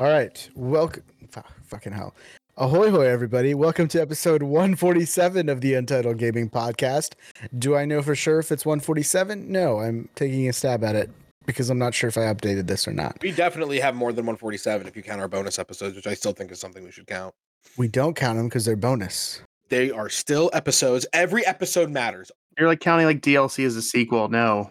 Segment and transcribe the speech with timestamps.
[0.00, 0.48] All right.
[0.54, 1.02] Welcome.
[1.66, 2.14] Fucking hell.
[2.56, 3.52] Ahoy, hoy, everybody.
[3.52, 7.16] Welcome to episode 147 of the Untitled Gaming Podcast.
[7.58, 9.52] Do I know for sure if it's 147?
[9.52, 11.10] No, I'm taking a stab at it
[11.44, 13.18] because I'm not sure if I updated this or not.
[13.20, 16.32] We definitely have more than 147 if you count our bonus episodes, which I still
[16.32, 17.34] think is something we should count.
[17.76, 19.42] We don't count them because they're bonus.
[19.68, 21.06] They are still episodes.
[21.12, 22.32] Every episode matters.
[22.58, 24.30] You're like counting like DLC as a sequel.
[24.30, 24.70] No.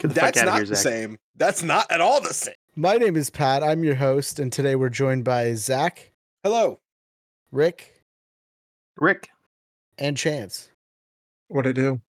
[0.00, 1.16] Get the fuck That's out of not here, the same.
[1.36, 2.54] That's not at all the same.
[2.78, 3.64] My name is Pat.
[3.64, 6.12] I'm your host, and today we're joined by Zach,
[6.44, 6.78] Hello.
[7.50, 8.04] Rick,
[8.96, 9.30] Rick.
[9.98, 10.68] and Chance.
[11.48, 12.00] What I do?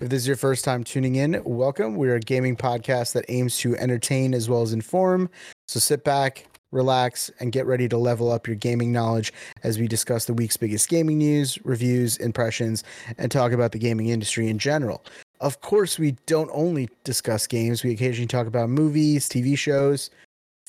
[0.00, 1.96] If this is your first time tuning in, welcome.
[1.96, 5.28] We're a gaming podcast that aims to entertain as well as inform.
[5.68, 9.30] So sit back, relax, and get ready to level up your gaming knowledge
[9.62, 12.82] as we discuss the week's biggest gaming news, reviews, impressions,
[13.18, 15.04] and talk about the gaming industry in general.
[15.42, 20.08] Of course, we don't only discuss games, we occasionally talk about movies, TV shows.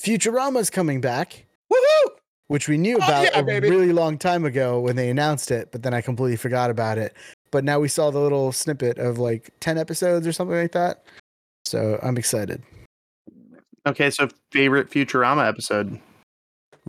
[0.02, 2.10] Futurama's coming back, Woohoo!
[2.48, 3.70] which we knew Oh, about yeah, a baby.
[3.70, 7.14] really long time ago when they announced it, but then I completely forgot about it.
[7.52, 11.04] But now we saw the little snippet of like 10 episodes or something like that.
[11.66, 12.64] So I'm excited.
[13.86, 16.00] Okay, so favorite Futurama episode.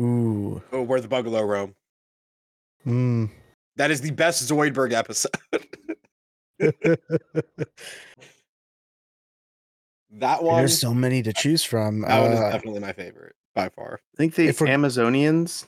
[0.00, 0.62] Ooh.
[0.72, 1.74] Oh, where the Buggalo roam.
[2.86, 3.30] Mm.
[3.77, 5.30] That is the best Zoidberg episode.
[10.10, 10.58] that one.
[10.58, 12.02] There's so many to choose from.
[12.02, 14.00] that one is Uh, definitely my favorite by far.
[14.14, 15.66] I think the If we're- Amazonians.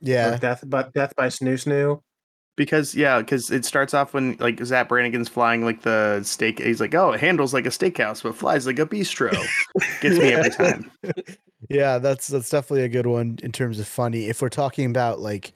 [0.00, 0.36] yeah.
[0.36, 2.02] Death, but death by snoo snoo.
[2.56, 6.58] Because yeah, because it starts off when like Zapp Brannigan's flying like the steak.
[6.60, 9.30] He's like, oh, it handles like a steakhouse, but flies like a bistro.
[10.02, 10.90] Gets me every time.
[11.70, 14.28] yeah, that's that's definitely a good one in terms of funny.
[14.28, 15.52] If we're talking about like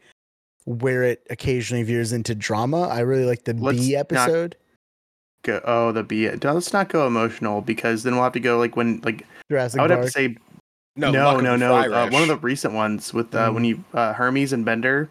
[0.65, 4.57] where it occasionally veers into drama, I really like the Let's B episode.
[5.43, 6.31] Go, oh, the B.
[6.31, 9.83] Let's not go emotional because then we'll have to go like when like Jurassic I
[9.85, 10.37] would have to say
[10.97, 11.75] No, no, no, no.
[11.77, 15.11] Uh, one of the recent ones with uh, when you uh, Hermes and Bender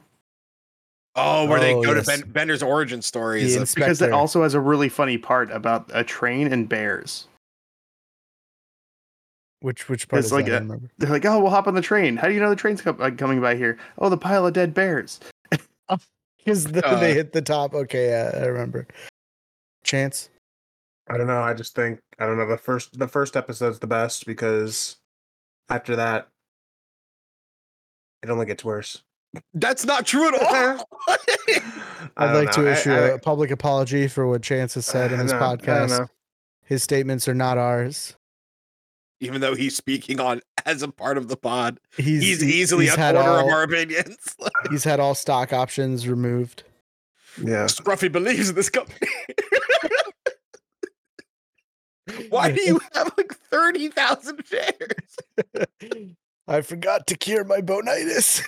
[1.15, 2.05] Oh, where they Oh, go yes.
[2.07, 3.41] to ben- Bender's origin story.
[3.41, 6.51] The is a- ins- because it also has a really funny part about a train
[6.51, 7.27] and bears.
[9.59, 10.53] which which part it's is like that?
[10.53, 10.89] I a- don't remember.
[10.97, 12.17] They're like, "Oh, we'll hop on the train.
[12.17, 13.77] How do you know the train's com- like, coming by here?
[13.99, 15.19] Oh, the pile of dead bears."
[16.43, 17.73] Because the, Uh, they hit the top.
[17.73, 18.87] Okay, yeah, I remember.
[19.83, 20.29] Chance.
[21.09, 21.41] I don't know.
[21.41, 22.47] I just think I don't know.
[22.47, 24.97] The first the first episode's the best because
[25.69, 26.29] after that,
[28.21, 29.01] it only gets worse.
[29.53, 30.87] That's not true at all.
[31.07, 31.61] I
[32.17, 32.67] I'd like to know.
[32.69, 35.39] I- issue I- a public apology for what Chance has said in I this know,
[35.39, 36.07] podcast.
[36.65, 38.15] His statements are not ours.
[39.19, 42.93] Even though he's speaking on as a part of the pod, He's, he's, easily he's
[42.93, 44.17] a quarter all, of our opinions.
[44.69, 46.63] He's had all stock options removed.
[47.37, 47.65] Yeah.
[47.65, 49.07] Scruffy believes in this company.
[52.29, 55.67] Why do you have like 30,000 shares?
[56.47, 58.47] I forgot to cure my bonitis.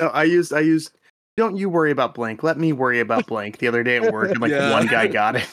[0.00, 0.92] No, I used, I used.
[1.36, 2.42] Don't you worry about blank.
[2.42, 3.58] Let me worry about blank.
[3.58, 4.70] The other day at work, and like Yeah.
[4.72, 5.48] one guy got it.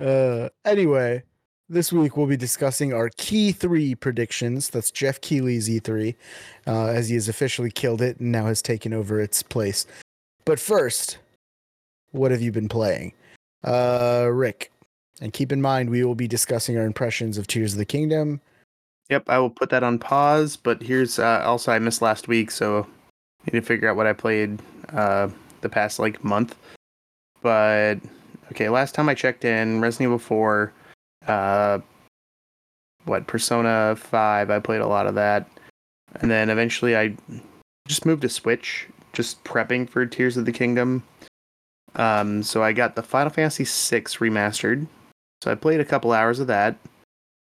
[0.00, 1.22] Uh, anyway,
[1.68, 4.70] this week we'll be discussing our key three predictions.
[4.70, 6.14] That's Geoff Keighley's E3,
[6.66, 9.86] uh, as he has officially killed it and now has taken over its place.
[10.44, 11.18] But first,
[12.12, 13.12] what have you been playing?
[13.62, 14.72] Uh, Rick.
[15.20, 18.40] And keep in mind, we will be discussing our impressions of Tears of the Kingdom.
[19.10, 20.56] Yep, I will put that on pause.
[20.56, 22.86] But here's uh, also I missed last week, so
[23.42, 24.58] I need to figure out what I played
[24.94, 25.28] uh,
[25.60, 26.56] the past like month.
[27.42, 27.96] But
[28.50, 30.72] okay, last time I checked in, Resident Evil 4,
[31.26, 31.78] uh,
[33.04, 35.48] what Persona 5, I played a lot of that,
[36.16, 37.16] and then eventually I
[37.88, 41.02] just moved to Switch, just prepping for Tears of the Kingdom.
[41.96, 44.86] Um, so I got the Final Fantasy VI remastered.
[45.42, 46.76] So I played a couple hours of that.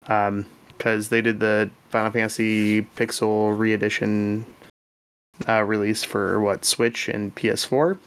[0.06, 0.46] Um,
[0.80, 4.46] because they did the Final Fantasy Pixel re-edition
[5.46, 7.98] uh, release for what Switch and PS4.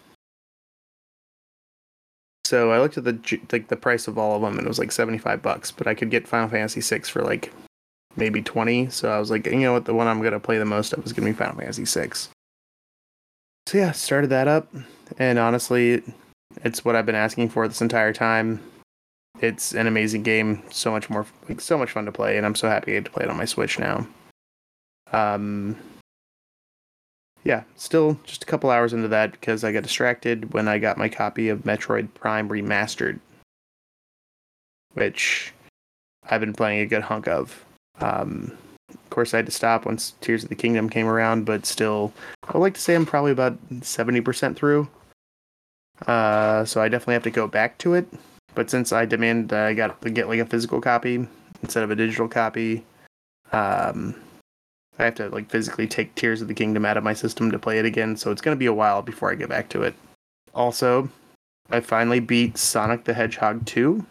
[2.53, 3.17] So I looked at the
[3.51, 5.71] like the price of all of them, and it was like seventy five bucks.
[5.71, 7.51] But I could get Final Fantasy VI for like
[8.15, 8.91] maybe twenty.
[8.91, 11.03] So I was like, you know what, the one I'm gonna play the most of
[11.03, 12.11] is gonna be Final Fantasy VI.
[13.65, 14.71] So yeah, started that up,
[15.17, 16.03] and honestly,
[16.63, 18.61] it's what I've been asking for this entire time
[19.39, 22.53] it's an amazing game so much more like so much fun to play and i'm
[22.53, 24.07] so happy to play it on my switch now
[25.11, 25.75] um
[27.43, 30.97] yeah still just a couple hours into that because i got distracted when i got
[30.97, 33.19] my copy of metroid prime remastered
[34.93, 35.53] which
[36.29, 37.65] i've been playing a good hunk of
[37.99, 38.51] um
[38.89, 42.13] of course i had to stop once tears of the kingdom came around but still
[42.47, 44.87] i would like to say i'm probably about 70% through
[46.07, 48.07] uh so i definitely have to go back to it
[48.55, 51.27] but since I demand I got to get like a physical copy,
[51.61, 52.85] instead of a digital copy.
[53.51, 54.15] Um,
[54.99, 57.59] I have to like physically take Tears of the Kingdom out of my system to
[57.59, 59.95] play it again, so it's gonna be a while before I get back to it.
[60.53, 61.09] Also,
[61.71, 64.05] I finally beat Sonic the Hedgehog 2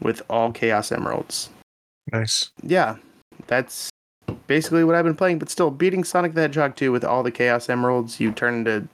[0.00, 1.50] with all Chaos Emeralds.
[2.12, 2.50] Nice.
[2.62, 2.96] Yeah,
[3.46, 3.90] that's
[4.46, 7.30] basically what I've been playing, but still beating Sonic the Hedgehog 2 with all the
[7.30, 8.88] Chaos Emeralds, you turn into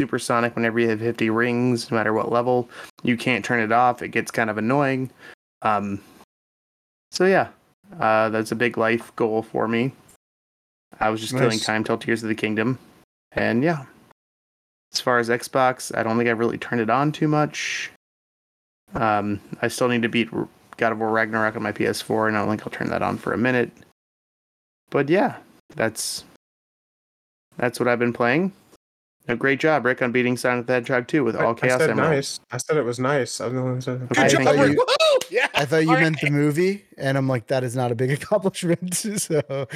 [0.00, 2.68] Super Sonic whenever you have 50 rings, no matter what level.
[3.02, 4.00] You can't turn it off.
[4.00, 5.10] It gets kind of annoying.
[5.62, 6.00] Um,
[7.10, 7.48] so yeah,
[7.98, 9.92] uh, that's a big life goal for me.
[11.00, 12.78] I was just killing time till Tears of the Kingdom,
[13.32, 13.84] and yeah.
[14.92, 17.90] As far as Xbox, I don't think I've really turned it on too much.
[18.94, 20.30] Um, I still need to beat
[20.78, 23.18] God of War Ragnarok on my PS4, and I don't think I'll turn that on
[23.18, 23.70] for a minute.
[24.90, 25.36] But yeah,
[25.76, 26.24] that's
[27.58, 28.52] that's what I've been playing.
[29.30, 31.90] A great job, Rick, on beating Sonic the Hedgehog 2 with all I Chaos said
[31.90, 32.10] Emeralds.
[32.10, 32.40] nice.
[32.50, 33.42] I said it was nice.
[33.42, 34.72] I was the one who said Okay, I job, thought Rick.
[34.72, 34.86] you-
[35.30, 35.48] Yeah.
[35.54, 36.30] I thought you All meant right.
[36.32, 38.94] the movie, and I'm like, that is not a big accomplishment.
[39.18, 39.68] so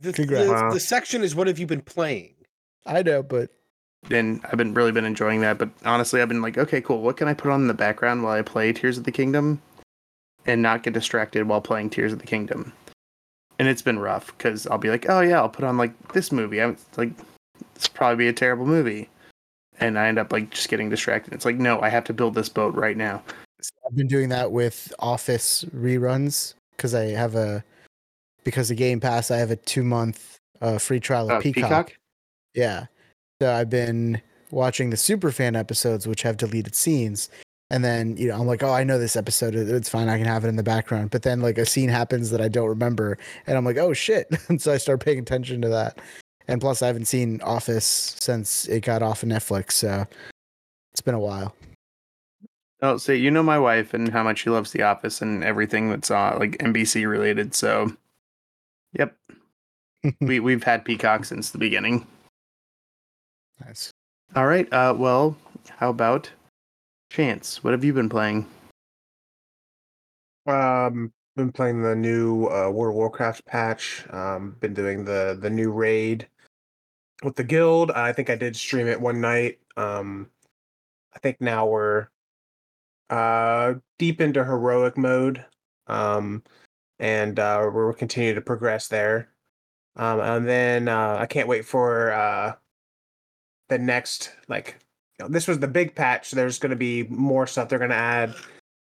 [0.00, 0.48] The, Congrats.
[0.48, 2.34] the, the section is what have you been playing?
[2.86, 3.50] I know, but
[4.10, 5.58] and I've been really been enjoying that.
[5.58, 7.02] But honestly, I've been like, okay, cool.
[7.02, 9.60] What can I put on in the background while I play Tears of the Kingdom,
[10.46, 12.72] and not get distracted while playing Tears of the Kingdom?
[13.58, 16.32] And it's been rough because I'll be like, oh yeah, I'll put on like this
[16.32, 16.62] movie.
[16.62, 17.14] I'm like,
[17.74, 19.10] this will probably be a terrible movie,
[19.78, 21.34] and I end up like just getting distracted.
[21.34, 23.22] It's like, no, I have to build this boat right now.
[23.86, 27.62] I've been doing that with Office reruns because I have a
[28.44, 29.30] because of Game Pass.
[29.30, 31.62] I have a two month uh, free trial of Uh, Peacock.
[31.62, 31.92] Peacock.
[32.54, 32.86] Yeah,
[33.40, 34.20] so I've been
[34.50, 37.28] watching the Superfan episodes, which have deleted scenes.
[37.72, 39.54] And then, you know, I'm like, oh, I know this episode.
[39.54, 40.08] It's fine.
[40.08, 41.10] I can have it in the background.
[41.10, 43.16] But then, like, a scene happens that I don't remember.
[43.46, 44.26] And I'm like, oh, shit.
[44.48, 46.00] and so I start paying attention to that.
[46.48, 49.72] And plus, I haven't seen Office since it got off of Netflix.
[49.72, 50.04] So
[50.92, 51.54] it's been a while.
[52.82, 55.90] Oh, so you know my wife and how much she loves The Office and everything
[55.90, 57.54] that's uh, like NBC related.
[57.54, 57.92] So,
[58.92, 59.16] yep,
[60.20, 62.06] we we've had Peacock since the beginning.
[63.64, 63.90] nice.
[64.36, 64.72] All right.
[64.72, 65.36] Uh, well,
[65.68, 66.30] how about
[67.10, 67.64] Chance?
[67.64, 68.46] What have you been playing?
[70.46, 74.06] Um, been playing the new uh, World of Warcraft patch.
[74.10, 76.28] Um, been doing the the new raid
[77.22, 77.90] with the guild.
[77.90, 79.58] I think I did stream it one night.
[79.76, 80.30] Um,
[81.14, 82.08] I think now we're
[83.10, 85.44] uh deep into heroic mode.
[85.88, 86.42] Um,
[87.00, 89.30] and uh, we're continuing to progress there.
[89.96, 92.54] Um, and then uh, I can't wait for uh
[93.68, 94.76] the next like
[95.18, 96.30] you know, this was the big patch.
[96.30, 98.34] There's going to be more stuff they're going to add.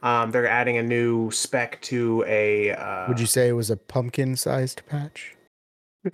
[0.03, 2.73] Um, they're adding a new spec to a.
[2.73, 5.35] Uh, Would you say it was a pumpkin sized patch?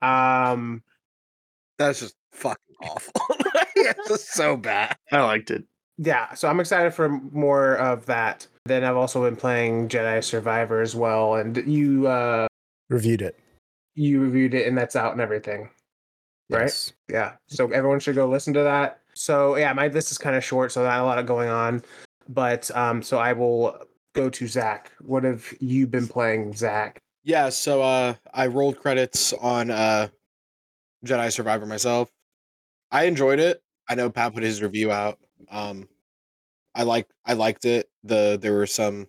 [0.00, 0.82] Um,
[1.78, 3.12] That's just fucking awful.
[3.76, 4.96] it's just so bad.
[5.12, 5.64] I liked it.
[5.98, 8.46] Yeah, so I'm excited for more of that.
[8.64, 12.46] Then I've also been playing Jedi Survivor as well, and you uh
[12.90, 13.38] Reviewed it.
[13.94, 15.70] you reviewed it, and that's out and everything.
[16.50, 16.62] Right?
[16.62, 16.92] Yes.
[17.08, 17.32] Yeah.
[17.48, 19.00] So everyone should go listen to that.
[19.14, 21.82] So yeah, my list is kind of short, so not a lot of going on.
[22.28, 23.76] But um, so I will
[24.14, 24.90] go to Zach.
[25.00, 26.98] What have you been playing, Zach?
[27.24, 30.08] Yeah, so uh I rolled credits on uh
[31.04, 32.10] Jedi Survivor myself.
[32.90, 33.62] I enjoyed it.
[33.88, 35.18] I know Pat put his review out.
[35.50, 35.88] Um
[36.74, 37.88] I like I liked it.
[38.04, 39.06] The there were some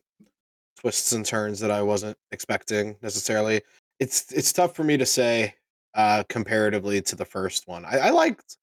[0.80, 3.62] twists and turns that I wasn't expecting necessarily.
[4.00, 5.56] It's it's tough for me to say
[5.94, 7.86] uh comparatively to the first one.
[7.86, 8.58] I, I liked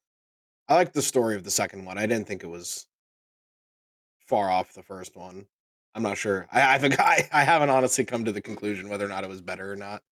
[0.68, 1.98] I liked the story of the second one.
[1.98, 2.86] I didn't think it was
[4.26, 5.46] far off the first one.
[5.94, 6.46] I'm not sure.
[6.52, 9.30] I I think I, I haven't honestly come to the conclusion whether or not it
[9.30, 10.02] was better or not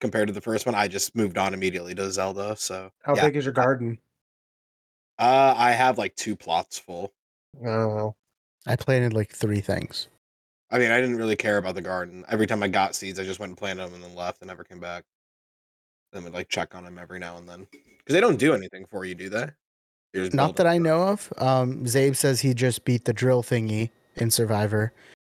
[0.00, 0.74] compared to the first one.
[0.74, 2.56] I just moved on immediately to Zelda.
[2.56, 3.26] So How yeah.
[3.26, 3.98] big is your garden?
[5.20, 7.12] Uh I have like two plots full.
[7.60, 8.16] I don't know.
[8.66, 10.08] I planted like three things.
[10.70, 12.24] I mean, I didn't really care about the garden.
[12.28, 14.48] Every time I got seeds, I just went and planted them and then left and
[14.48, 15.04] never came back.
[16.12, 18.86] Then would like check on them every now and then because they don't do anything
[18.90, 19.48] for you, do they?
[20.32, 20.72] Not that them.
[20.72, 21.32] I know of.
[21.38, 24.92] Um, Zabe says he just beat the drill thingy in Survivor.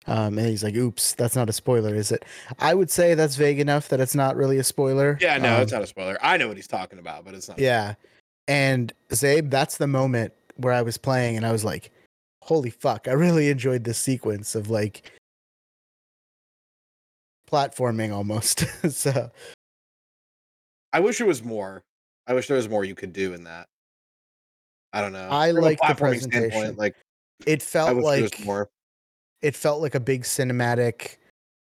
[0.06, 2.24] Um, and he's like, oops, that's not a spoiler, is it?
[2.58, 5.18] I would say that's vague enough that it's not really a spoiler.
[5.20, 6.18] Yeah, no, Um, it's not a spoiler.
[6.22, 7.58] I know what he's talking about, but it's not.
[7.58, 7.94] Yeah.
[8.50, 11.92] And Zabe, that's the moment where I was playing and I was like,
[12.42, 15.08] holy fuck, I really enjoyed this sequence of like
[17.48, 18.64] platforming almost.
[18.90, 19.30] so
[20.92, 21.84] I wish it was more.
[22.26, 23.68] I wish there was more you could do in that.
[24.92, 25.28] I don't know.
[25.30, 26.74] I From a like the presentation.
[26.74, 26.96] Like
[27.46, 28.68] it felt wish there was like more.
[29.42, 31.18] it felt like a big cinematic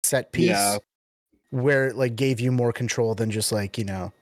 [0.04, 0.78] set piece Yeah.
[1.50, 4.12] where it like gave you more control than just like, you know,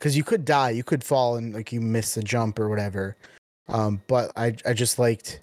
[0.00, 3.16] because you could die, you could fall and like you miss a jump or whatever.
[3.68, 5.40] Um, but I I just liked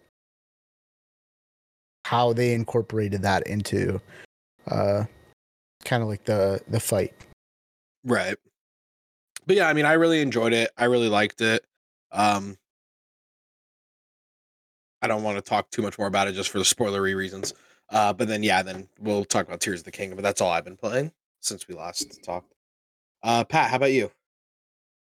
[2.05, 4.01] how they incorporated that into
[4.69, 5.05] uh,
[5.85, 7.13] kind of like the the fight.
[8.03, 8.35] Right.
[9.45, 10.71] But yeah, I mean, I really enjoyed it.
[10.77, 11.63] I really liked it.
[12.11, 12.57] Um,
[15.01, 17.53] I don't want to talk too much more about it just for the spoilery reasons.
[17.89, 20.17] Uh, but then yeah, then we'll talk about Tears of the Kingdom.
[20.17, 21.11] But that's all I've been playing
[21.41, 22.53] since we last talked.
[23.23, 24.11] Uh, Pat, how about you?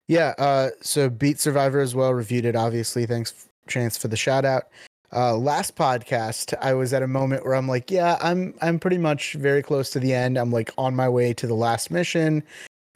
[0.07, 3.05] Yeah, uh, so Beat Survivor as well, reviewed it, obviously.
[3.05, 4.67] Thanks, Chance, for the shout out.
[5.13, 8.97] Uh, last podcast, I was at a moment where I'm like, yeah, I'm I'm pretty
[8.97, 10.37] much very close to the end.
[10.37, 12.43] I'm like on my way to the last mission.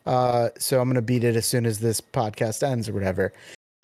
[0.05, 3.31] Uh, so I'm gonna beat it as soon as this podcast ends or whatever.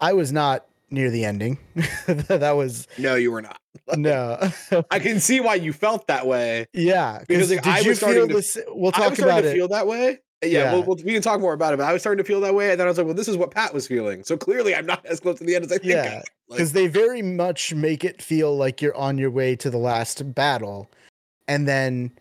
[0.02, 1.58] I was not near the ending.
[2.08, 3.60] that was No, you were not.
[3.98, 4.38] no.
[4.92, 6.68] I can see why you felt that way.
[6.74, 8.58] yeah, Because, like, I was starting to- this?
[8.70, 9.54] We'll I talk about to it.
[9.54, 10.20] feel that way.
[10.44, 10.74] Yeah, Yeah.
[10.74, 11.77] We'll, we'll, we can talk more about it.
[11.77, 13.27] But I was starting to feel that way, and then I was like, "Well, this
[13.27, 15.72] is what Pat was feeling." So clearly, I'm not as close to the end as
[15.72, 15.94] I think.
[15.94, 16.13] Yeah, am.
[16.15, 19.77] Like, because they very much make it feel like you're on your way to the
[19.77, 20.89] last battle
[21.48, 22.12] and then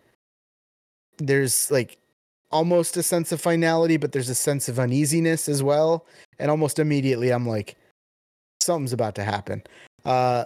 [1.17, 1.97] there's like
[2.51, 6.05] almost a sense of finality but there's a sense of uneasiness as well
[6.39, 7.75] and almost immediately i'm like
[8.61, 9.61] something's about to happen
[10.05, 10.45] uh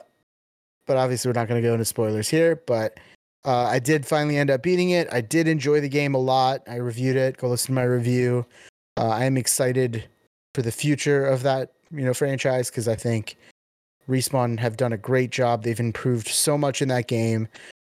[0.88, 3.00] but obviously we're not going to go into spoilers here but
[3.46, 6.62] uh, i did finally end up beating it i did enjoy the game a lot
[6.68, 8.46] i reviewed it go listen to my review
[8.98, 10.04] uh, i am excited
[10.54, 13.38] for the future of that you know franchise because i think
[14.12, 15.64] Respawn have done a great job.
[15.64, 17.48] They've improved so much in that game.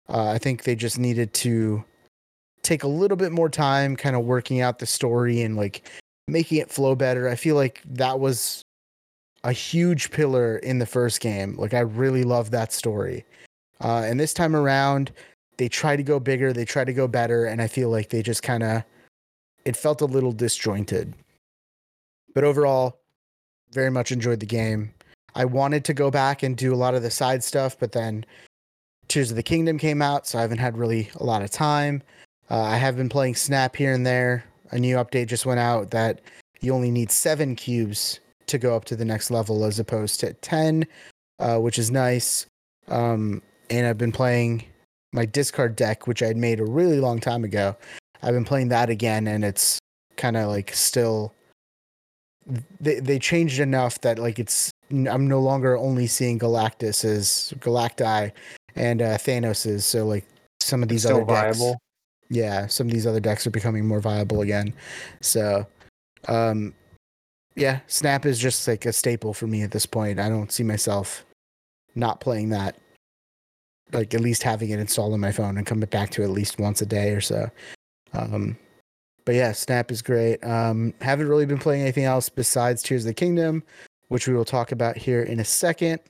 [0.09, 1.85] Uh, I think they just needed to
[2.63, 5.89] take a little bit more time, kind of working out the story and like
[6.27, 7.29] making it flow better.
[7.29, 8.63] I feel like that was
[9.45, 11.57] a huge pillar in the first game.
[11.57, 13.25] Like I really love that story.
[13.81, 15.13] Uh, and this time around,
[15.59, 18.23] they try to go bigger, they try to go better, and I feel like they
[18.23, 18.83] just kind of
[19.65, 21.15] it felt a little disjointed.
[22.35, 23.01] But overall,
[23.73, 24.95] very much enjoyed the game.
[25.35, 28.25] I wanted to go back and do a lot of the side stuff, but then
[29.09, 32.03] Tears of the Kingdom came out, so I haven't had really a lot of time.
[32.51, 34.45] Uh, I have been playing Snap here and there.
[34.71, 36.21] A new update just went out that
[36.61, 40.33] you only need seven cubes to go up to the next level as opposed to
[40.35, 40.87] 10,
[41.39, 42.47] uh, which is nice.
[42.89, 44.65] Um, and I've been playing
[45.13, 47.77] my discard deck, which I had made a really long time ago.
[48.23, 49.79] I've been playing that again, and it's
[50.17, 51.33] kind of like still.
[52.81, 58.33] They they changed enough that like it's I'm no longer only seeing Galactus as Galacti
[58.75, 60.25] and uh, Thanos is so like
[60.61, 61.79] some of It's these still other decks viable.
[62.31, 64.73] yeah, some of these other decks are becoming more viable again.
[65.21, 65.67] So,
[66.27, 66.75] um,
[67.57, 70.19] yeah, Snap is just like a staple for me at this point.
[70.21, 71.25] I don't see myself
[71.95, 72.77] not playing that.
[73.93, 76.31] Like at least having it installed on my phone and coming back to it at
[76.31, 77.51] least once a day or so.
[78.13, 78.59] Um,
[79.25, 80.43] but yeah, Snap is great.
[80.45, 83.63] Um, haven't really been playing anything else besides Tears of the Kingdom,
[84.09, 86.01] which we will talk about here in a second.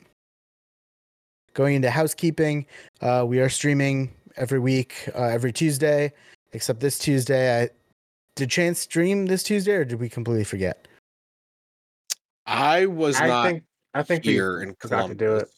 [1.55, 2.67] Going into housekeeping,
[3.01, 6.13] uh, we are streaming every week, uh, every Tuesday,
[6.53, 7.63] except this Tuesday.
[7.63, 7.71] I
[8.37, 10.87] did Chance stream this Tuesday, or did we completely forget?
[12.47, 15.19] I was I not think I think we here in forgot Columbus.
[15.19, 15.49] to do it.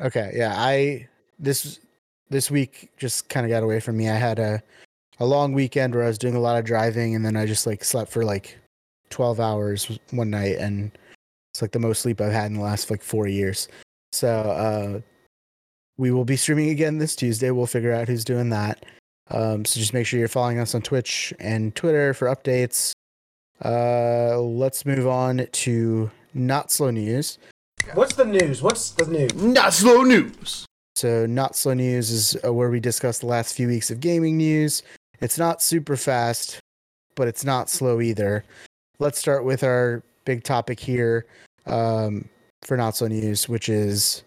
[0.00, 1.08] Okay, yeah, I
[1.38, 1.80] this
[2.30, 4.08] this week just kind of got away from me.
[4.08, 4.62] I had a
[5.20, 7.66] a long weekend where I was doing a lot of driving, and then I just
[7.66, 8.58] like slept for like
[9.10, 10.90] twelve hours one night, and
[11.52, 13.68] it's like the most sleep I've had in the last like four years.
[14.12, 15.00] So uh,
[15.96, 17.50] we will be streaming again this Tuesday.
[17.50, 18.84] We'll figure out who's doing that.
[19.30, 22.92] Um, so just make sure you're following us on Twitch and Twitter for updates.
[23.64, 27.38] Uh, let's move on to not slow news.
[27.94, 28.62] What's the news?
[28.62, 29.34] What's the news?
[29.34, 30.66] Not slow news.
[30.94, 34.36] So, Not Slow News is uh, where we discuss the last few weeks of gaming
[34.36, 34.82] news.
[35.20, 36.60] It's not super fast,
[37.16, 38.44] but it's not slow either.
[39.00, 41.26] Let's start with our big topic here
[41.66, 42.28] um,
[42.62, 44.22] for Not Slow News, which is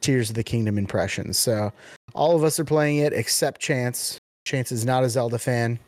[0.00, 1.38] Tears of the Kingdom impressions.
[1.38, 1.72] So,
[2.14, 4.18] all of us are playing it except Chance.
[4.44, 5.78] Chance is not a Zelda fan,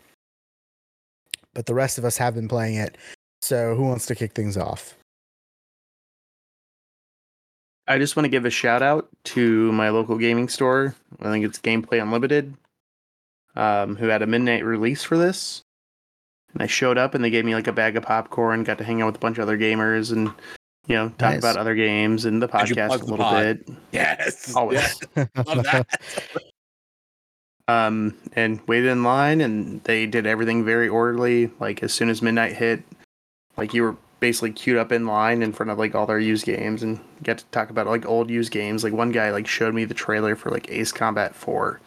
[1.55, 2.97] but the rest of us have been playing it.
[3.43, 4.95] So, who wants to kick things off?
[7.89, 10.95] I just want to give a shout out to my local gaming store.
[11.21, 12.55] I think it's Gameplay Unlimited,
[13.57, 15.63] um, who had a midnight release for this.
[16.53, 18.85] And I showed up and they gave me like a bag of popcorn, got to
[18.85, 20.29] hang out with a bunch of other gamers and,
[20.87, 21.39] you know, talk Nice.
[21.39, 23.65] about other games and the podcast a little pod?
[23.67, 23.77] bit.
[23.93, 24.53] Yes.
[24.57, 24.99] Always.
[25.17, 26.01] yes, Love that.
[27.69, 31.51] um, and waited in line, and they did everything very orderly.
[31.59, 32.83] Like as soon as midnight hit,
[33.57, 36.47] like you were basically queued up in line in front of like all their used
[36.47, 38.85] games, and get to talk about like old used games.
[38.85, 41.81] Like one guy like showed me the trailer for like Ace Combat Four.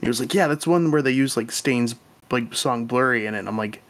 [0.00, 1.94] He was like, "Yeah, that's one where they use like Stain's
[2.30, 3.82] like song Blurry in it." And I'm like,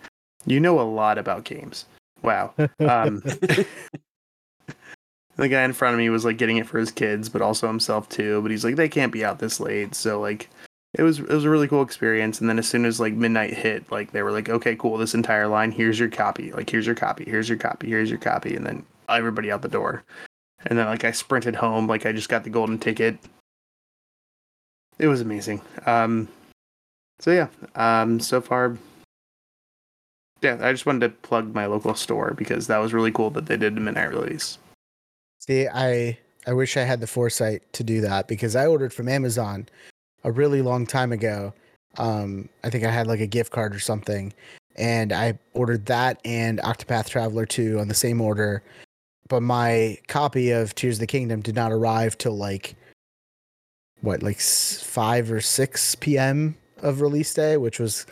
[0.46, 1.86] "You know a lot about games."
[2.22, 2.54] Wow.
[2.80, 3.20] Um,
[5.36, 7.66] the guy in front of me was like getting it for his kids, but also
[7.66, 8.40] himself too.
[8.42, 10.48] But he's like, they can't be out this late, so like,
[10.94, 12.40] it was it was a really cool experience.
[12.40, 15.14] And then as soon as like midnight hit, like they were like, okay, cool, this
[15.14, 16.52] entire line, here's your copy.
[16.52, 19.68] Like here's your copy, here's your copy, here's your copy, and then everybody out the
[19.68, 20.04] door.
[20.66, 23.18] And then like I sprinted home, like I just got the golden ticket.
[24.98, 25.60] It was amazing.
[25.86, 26.28] Um,
[27.18, 28.78] so yeah, um, so far,
[30.42, 33.46] yeah, I just wanted to plug my local store because that was really cool that
[33.46, 34.58] they did a midnight release.
[35.40, 39.08] See, I I wish I had the foresight to do that because I ordered from
[39.08, 39.66] Amazon
[40.24, 41.52] a really long time ago.
[41.98, 44.32] Um, I think I had like a gift card or something,
[44.76, 48.62] and I ordered that and Octopath Traveler 2 on the same order.
[49.28, 52.74] But my copy of Tears of the Kingdom did not arrive till like
[54.00, 56.56] what, like 5 or 6 p.m.
[56.82, 58.06] of release day, which was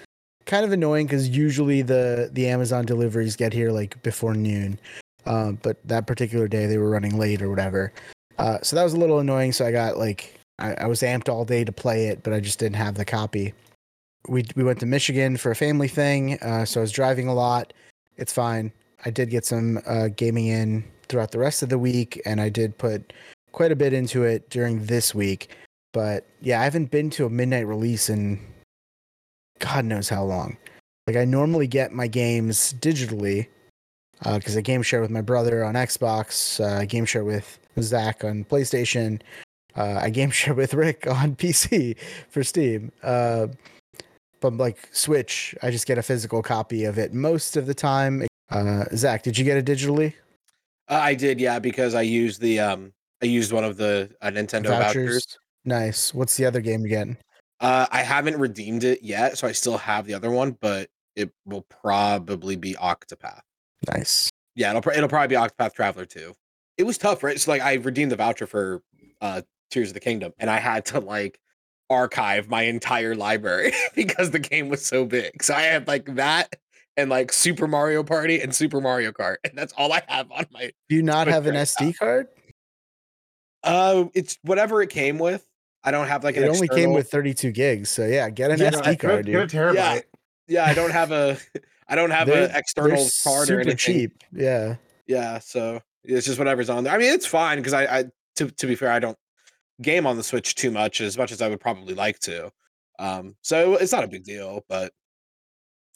[0.46, 4.78] kind of annoying because usually the the Amazon deliveries get here like before noon.
[5.26, 7.92] Um, but that particular day they were running late or whatever.
[8.38, 9.52] Uh, so that was a little annoying.
[9.52, 12.40] So I got like I, I was amped all day to play it, but I
[12.40, 13.54] just didn't have the copy.
[14.28, 17.34] We we went to Michigan for a family thing, uh, so I was driving a
[17.34, 17.72] lot.
[18.16, 18.72] It's fine.
[19.04, 22.48] I did get some uh, gaming in throughout the rest of the week, and I
[22.48, 23.12] did put
[23.50, 25.50] quite a bit into it during this week.
[25.92, 28.40] But yeah, I haven't been to a midnight release in
[29.58, 30.56] God knows how long.
[31.06, 33.48] Like I normally get my games digitally
[34.22, 36.64] because I game share with my brother on Xbox.
[36.64, 39.20] Uh, game share with Zach on PlayStation.
[39.76, 41.96] Uh, I game share with Rick on PC
[42.28, 42.92] for Steam.
[43.02, 43.48] Uh,
[44.40, 48.26] but like Switch, I just get a physical copy of it most of the time.
[48.50, 50.14] Uh, Zach, did you get it digitally?
[50.88, 54.28] Uh, I did, yeah, because I used the um I used one of the uh,
[54.28, 55.38] Nintendo vouchers.
[55.64, 56.12] Nice.
[56.12, 57.16] What's the other game you're?
[57.60, 61.30] Uh, I haven't redeemed it yet, so I still have the other one, but it
[61.46, 63.42] will probably be Octopath.
[63.88, 64.28] Nice.
[64.56, 66.34] Yeah, it'll it'll probably be Octopath Traveler too.
[66.76, 67.38] It was tough, right?
[67.38, 68.82] So like I redeemed the voucher for
[69.20, 71.40] uh Tears of the Kingdom and I had to like
[71.90, 75.42] archive my entire library because the game was so big.
[75.42, 76.54] So I had like that
[76.96, 80.46] and like Super Mario Party and Super Mario Kart, and that's all I have on
[80.52, 82.28] my Do you not have an right SD card?
[83.64, 85.46] uh it's whatever it came with.
[85.84, 87.90] I don't have like it an only came with 32 gigs.
[87.90, 89.50] So yeah, get an Yeah, SD card, Get a dude.
[89.50, 89.74] terabyte.
[89.74, 90.00] Yeah.
[90.48, 91.38] Yeah, I don't have a
[91.88, 93.76] I don't have an external card super or anything.
[93.76, 94.24] cheap.
[94.32, 94.76] Yeah.
[95.06, 96.92] Yeah, so it's just whatever's on there.
[96.94, 98.04] I mean, it's fine because I, I
[98.36, 99.18] to to be fair, I don't
[99.82, 102.52] game on the Switch too much as much as I would probably like to.
[102.98, 104.64] Um, so it's not a big deal.
[104.68, 104.92] But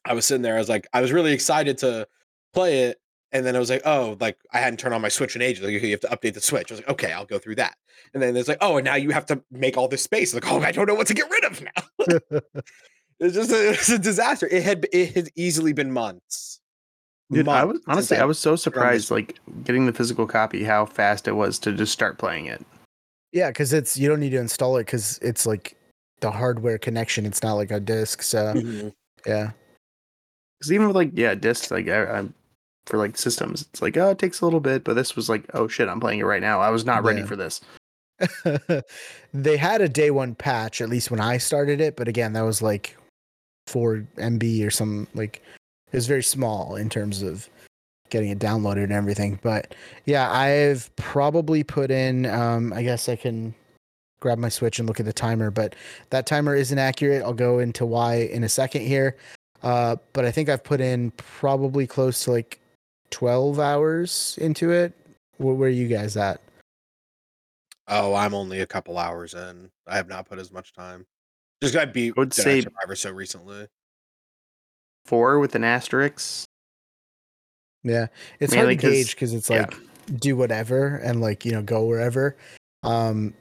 [0.04, 2.06] I was sitting there, I was like, I was really excited to
[2.52, 3.00] play it,
[3.32, 5.64] and then I was like, oh, like I hadn't turned on my Switch in ages.
[5.64, 6.70] Like, you have to update the Switch.
[6.70, 7.76] I was like, okay, I'll go through that.
[8.14, 10.34] And then there's like, oh, and now you have to make all this space.
[10.34, 12.06] Like, oh, I don't know what to get rid of now.
[13.20, 14.48] it's just a, it's a disaster.
[14.50, 16.60] It had it had easily been months.
[17.30, 21.26] Dude, I was honestly, I was so surprised, like getting the physical copy, how fast
[21.26, 22.64] it was to just start playing it.
[23.36, 25.76] Yeah, because it's you don't need to install it because it's like
[26.20, 27.26] the hardware connection.
[27.26, 28.22] It's not like a disc.
[28.22, 28.94] So Mhm.
[29.26, 29.50] yeah.
[30.58, 32.32] Because even with like yeah discs, like I, I'm
[32.86, 35.44] for like systems, it's like oh it takes a little bit, but this was like
[35.52, 36.60] oh shit, I'm playing it right now.
[36.62, 37.26] I was not ready Yeah.
[37.26, 37.60] for this.
[39.34, 42.40] they had a day one patch at least when I started it, but again, that
[42.40, 42.96] was like
[43.66, 45.42] four MB or some like
[45.92, 47.50] it was very small in terms of
[48.10, 49.38] getting it downloaded and everything.
[49.42, 52.26] But yeah, I've probably put in.
[52.26, 53.54] Um, I guess I can
[54.20, 55.74] grab my Switch and look at the timer, but
[56.10, 57.22] that timer isn't accurate.
[57.22, 59.16] I'll go into why in a second here.
[59.62, 62.60] Uh, but I think I've put in probably close to like
[63.10, 64.92] twelve hours into it.
[65.38, 66.40] Where, where are you guys at?
[67.88, 69.70] Oh, I'm only a couple hours in.
[69.86, 71.06] I have not put as much time.
[71.62, 73.68] Just got beat I would Jedi say- Survivor so recently.
[75.06, 76.44] Four with an asterisk.
[77.86, 78.06] Yeah,
[78.40, 79.60] it's Mainly hard to gauge because it's yeah.
[79.60, 79.74] like
[80.18, 82.36] do whatever and like you know go wherever.
[82.82, 83.32] Um,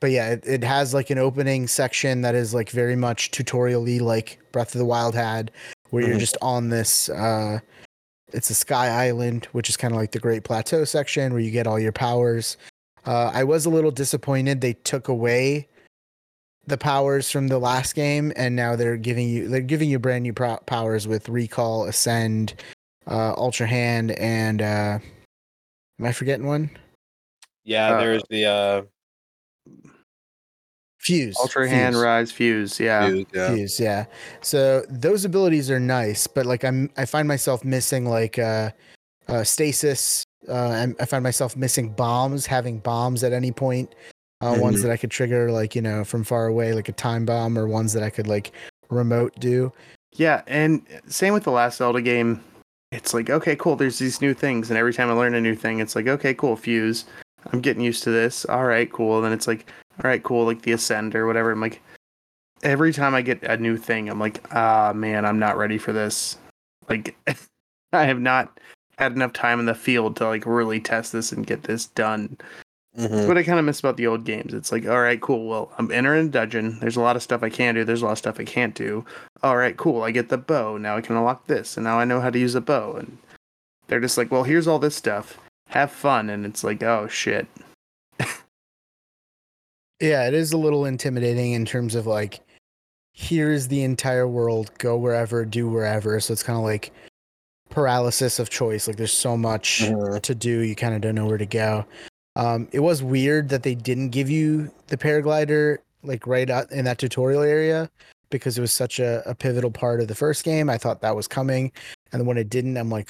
[0.00, 3.98] but yeah, it, it has like an opening section that is like very much tutorial-y,
[4.00, 5.50] like Breath of the Wild had,
[5.90, 6.20] where you're Mhm.
[6.20, 7.08] just on this.
[7.10, 7.60] Uh,
[8.32, 11.50] it's a sky island, which is kind of like the Great Plateau section where you
[11.50, 12.56] get all your powers.
[13.06, 15.68] Uh, I was a little disappointed they took away
[16.66, 20.22] the powers from the last game, and now they're giving you they're giving you brand
[20.22, 22.54] new pro- powers with Recall, Ascend,
[23.06, 24.98] uh, Ultra Hand, and uh,
[25.98, 26.70] am I forgetting one?
[27.64, 28.82] Yeah, Uh, there's the uh
[30.98, 31.36] Fuse.
[31.38, 32.80] Ultra hand rise fuse.
[32.80, 33.10] Yeah.
[33.10, 33.54] dude, yeah.
[33.54, 34.06] Fuse, yeah.
[34.40, 38.70] So those abilities are nice, but like I'm, I find myself missing like uh,
[39.28, 40.24] uh stasis.
[40.48, 43.94] Uh, I'm- I find myself missing bombs, having bombs at any point.
[44.40, 47.24] Uh, Ones that I could trigger, like you know, from far away, like a time
[47.24, 48.52] bomb, or ones that I could like
[48.90, 49.72] remote do.
[50.12, 52.42] Yeah, and same with the last Zelda game.
[52.94, 55.56] It's like, okay, cool, there's these new things, and every time I learn a new
[55.56, 57.06] thing, it's like, okay, cool, fuse.
[57.52, 58.44] I'm getting used to this.
[58.44, 59.16] All right, cool.
[59.16, 59.68] And then it's like,
[60.02, 61.50] all right, cool, like the ascend or whatever.
[61.50, 61.82] I'm like,
[62.62, 65.92] every time I get a new thing, I'm like, ah, man, I'm not ready for
[65.92, 66.38] this.
[66.88, 67.16] Like,
[67.92, 68.60] I have not
[68.96, 72.38] had enough time in the field to like really test this and get this done.
[72.96, 74.54] That's what I kind of miss about the old games.
[74.54, 75.48] It's like, all right, cool.
[75.48, 76.78] Well, I'm entering a dungeon.
[76.78, 77.84] There's a lot of stuff I can do.
[77.84, 79.04] There's a lot of stuff I can't do.
[79.44, 80.02] All right, cool.
[80.02, 80.78] I get the bow.
[80.78, 82.94] Now I can unlock this, and now I know how to use a bow.
[82.94, 83.18] And
[83.88, 85.38] they're just like, well, here's all this stuff.
[85.68, 86.30] Have fun.
[86.30, 87.46] And it's like, oh shit.
[90.00, 92.40] Yeah, it is a little intimidating in terms of like,
[93.12, 96.18] here's the entire world, go wherever, do wherever.
[96.20, 96.90] So it's kind of like
[97.68, 98.88] paralysis of choice.
[98.88, 100.22] Like there's so much Mhm.
[100.22, 101.84] to do, you kind of don't know where to go.
[102.34, 106.84] Um, it was weird that they didn't give you the paraglider like right out in
[106.86, 107.90] that tutorial area
[108.38, 110.68] because it was such a, a pivotal part of the first game.
[110.68, 111.70] I thought that was coming,
[112.12, 113.08] and then when it didn't, I'm like,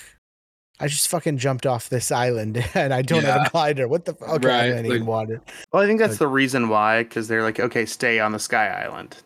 [0.80, 3.86] I just fucking jumped off this island and I don't have a glider.
[3.88, 4.14] What the?
[4.14, 4.28] fuck?
[4.28, 5.40] okay, Right, I'm in like- water.
[5.72, 8.38] Well, I think that's Like- the reason why, because they're like, okay, stay on the
[8.38, 9.16] Sky Island.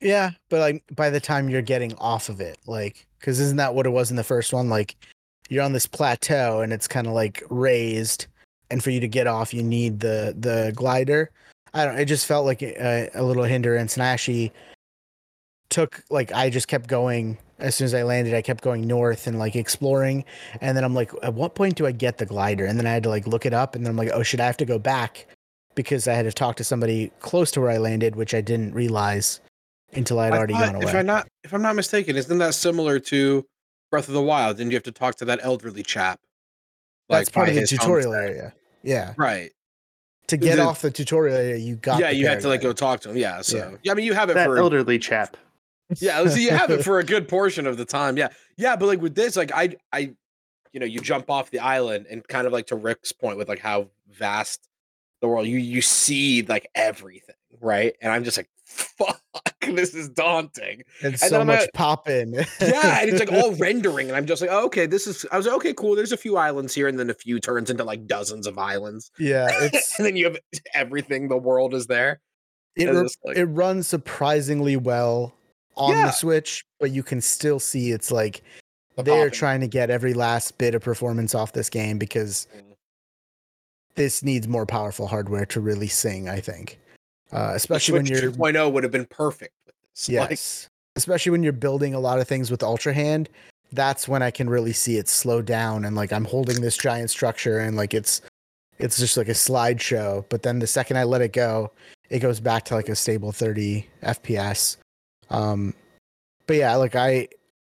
[0.00, 3.74] Yeah, but like by the time you're getting off of it, like, because isn't that
[3.74, 4.68] what it was in the first one?
[4.68, 4.96] Like,
[5.48, 8.26] you're on this plateau and it's kind of like raised,
[8.70, 11.30] and for you to get off, you need the the glider.
[11.74, 11.98] I don't.
[11.98, 14.52] It just felt like a, a little hindrance, and I actually
[15.70, 18.34] took like I just kept going as soon as I landed.
[18.34, 20.24] I kept going north and like exploring,
[20.60, 22.66] and then I'm like, at what point do I get the glider?
[22.66, 24.40] And then I had to like look it up, and then I'm like, oh, should
[24.40, 25.26] I have to go back?
[25.74, 28.74] Because I had to talk to somebody close to where I landed, which I didn't
[28.74, 29.40] realize
[29.94, 30.98] until I'd I already thought, gone If away.
[30.98, 33.46] I'm not if I'm not mistaken, isn't that similar to
[33.90, 34.58] Breath of the Wild?
[34.58, 36.20] Didn't you have to talk to that elderly chap?
[37.08, 38.30] That's part of the tutorial homestead?
[38.30, 38.54] area.
[38.82, 39.14] Yeah.
[39.16, 39.52] Right.
[40.28, 42.72] To get The- off the tutorial area, you got yeah, you had to like go
[42.72, 43.16] talk to him.
[43.16, 43.42] Yeah.
[43.42, 43.70] So Yeah.
[43.82, 45.36] yeah, I mean you have it That for elderly chap.
[45.98, 48.16] yeah, so you have it for a good portion of the time.
[48.16, 48.28] Yeah.
[48.56, 50.14] Yeah, but like with this, like I I
[50.72, 53.48] you know, you jump off the island and kind of like to Rick's point with
[53.48, 54.66] like how vast
[55.20, 57.94] the world you you see like everything, right?
[58.00, 59.20] And I'm just like, fuck,
[59.62, 60.82] this is daunting.
[61.02, 62.34] and and so much at- popping.
[62.34, 65.24] Yeah, and it's like all rendering, and I'm just like, oh, okay, this is.
[65.30, 65.94] I was like, okay, cool.
[65.96, 69.10] There's a few islands here, and then a few turns into like dozens of islands,
[69.18, 70.36] yeah, it's and then you have
[70.74, 71.28] everything.
[71.28, 72.20] The world is there.
[72.76, 75.34] it, it's like- it runs surprisingly well
[75.76, 76.06] on Yeah.
[76.06, 78.42] the Switch, but you can still see it's like
[78.96, 79.30] The they're popping.
[79.38, 82.74] trying to get every last bit of performance off this game because Mm.
[83.94, 86.28] this needs more powerful hardware to really sing.
[86.28, 86.78] I think,
[87.32, 90.08] uh, especially when you're 2.0 would have been perfect with this.
[90.16, 90.68] Like, Yes.
[90.94, 93.30] Especially when you're building a lot of things with Ultra Hand,
[93.72, 97.10] that's when I can really see it slow down and like I'm holding this giant
[97.10, 98.20] structure and like it's
[98.78, 100.24] it's just like a slideshow.
[100.28, 101.72] But then the second I let it go,
[102.10, 104.76] it goes back to like a stable 30 FPS.
[105.30, 105.74] Um
[106.46, 107.28] but yeah, like I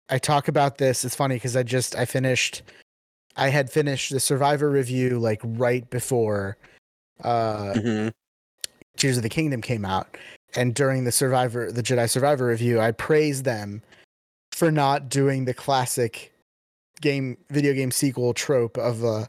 [0.09, 1.05] I talk about this.
[1.05, 2.63] It's funny because I just I finished
[3.37, 6.57] I had finished the Survivor review like right before
[7.23, 8.13] uh mhm.
[9.01, 10.17] Tears of the Kingdom came out,
[10.55, 13.83] and during the Survivor, the Jedi Survivor review, I praised them
[14.53, 16.33] for not doing the classic
[17.01, 19.27] game, video game sequel trope of uh,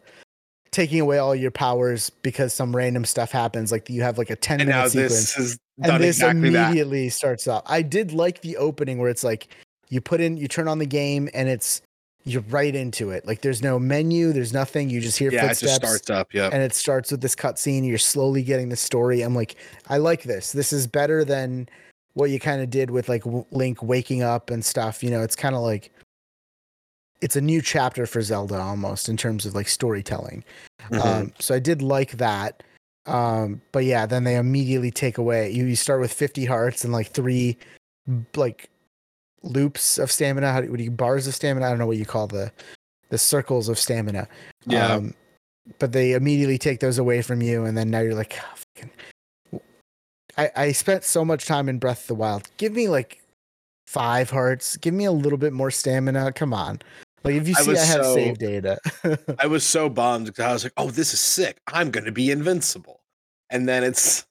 [0.72, 3.72] taking away all your powers because some random stuff happens.
[3.72, 6.66] Like you have like a ten and minute sequence, this and this exactly that.
[6.68, 7.64] immediately starts up.
[7.68, 9.48] I did like the opening where it's like
[9.90, 11.82] you put in, you turn on the game, and it's
[12.24, 13.26] you're right into it.
[13.26, 14.90] Like there's no menu, there's nothing.
[14.90, 16.34] You just hear Yeah, it footsteps just starts up.
[16.34, 17.88] Yeah, and it starts with this cutscene.
[17.88, 19.22] You're slowly getting the story.
[19.22, 19.56] I'm like,
[19.90, 20.52] I like this.
[20.52, 21.68] This is better than
[22.14, 25.04] what you kind of did with like Link waking up and stuff.
[25.04, 25.92] You know, it's kind of like
[27.22, 30.44] it's a new chapter for Zelda almost in terms of like storytelling.
[30.90, 31.06] Mhm.
[31.06, 32.64] Um, so I did like that.
[33.06, 35.50] Um, but yeah, then they immediately take away.
[35.52, 37.58] You, you start with 50 hearts and like three
[38.36, 38.70] like
[39.44, 40.52] loops of stamina.
[40.52, 41.66] How do, what do you bars of stamina?
[41.66, 42.52] I don't know what you call the
[43.10, 44.28] the circles of stamina.
[44.66, 44.94] yeah.
[44.94, 45.14] Um,
[45.80, 48.92] but they immediately take those away from you, and then now you're like, "Ah, fucking.
[50.38, 52.50] I, I spent so much time in Breath of the Wild.
[52.58, 53.22] Give me like
[53.86, 54.78] five hearts.
[54.78, 56.32] Give me a little bit more stamina.
[56.34, 56.80] Come on.
[57.24, 58.80] Like if you see, I, was have so- save data.
[59.40, 61.58] I was so bummed because I was like, "Oh, this is sick!
[61.68, 63.02] I'm going to be invincible,"
[63.50, 64.26] and then it's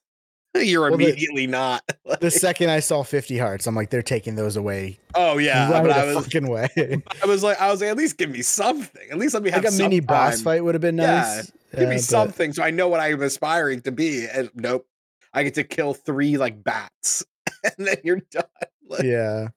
[0.61, 1.83] you're Well, the- immediately not.
[2.21, 5.81] the second I saw 50 hearts, I'm like, they're taking those away oh yeah, right
[5.83, 6.67] but I was, fucking way.
[7.23, 9.09] I was like, I was like, at least give me something.
[9.11, 11.21] At least let me have like a mini some boss fight would have been Yeah,
[11.21, 11.51] nice.
[11.75, 14.27] Give Uh, me but- something so I know what I'm aspiring to be.
[14.27, 14.85] And nope,
[15.33, 17.23] I get to kill three like bats,
[17.63, 18.43] and then you're done.
[18.87, 19.47] Like, yeah.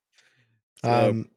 [0.84, 1.28] So- Um,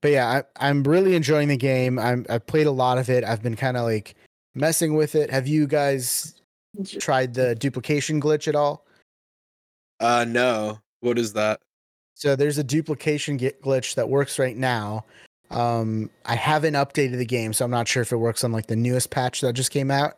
[0.00, 1.98] but yeah, I, I'm really enjoying the game.
[1.98, 3.24] I'm I've played a lot of it.
[3.24, 4.14] I've been kind of like
[4.54, 5.30] messing with it.
[5.30, 6.35] Have you guys
[6.84, 8.84] tried the duplication glitch at all?
[10.00, 10.78] Uh, no.
[11.00, 11.60] What is that?
[12.14, 15.04] So there's a duplication gi- glitch that works right now.
[15.50, 18.66] Um, I haven't updated the game, so I'm not sure if it works on like
[18.66, 20.16] the newest patch that just came out.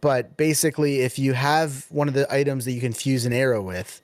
[0.00, 3.62] But basically, if you have one of the items that you can fuse an arrow
[3.62, 4.02] with,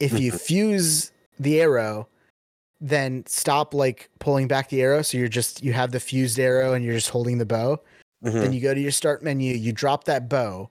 [0.00, 1.10] if you fuse
[1.40, 2.06] the arrow,
[2.80, 5.02] then stop like pulling back the arrow.
[5.02, 7.80] So you're just you have the fused arrow and you're just holding the bow.
[8.24, 8.32] Mhm.
[8.32, 10.70] Then you go to your start menu, you drop that bow,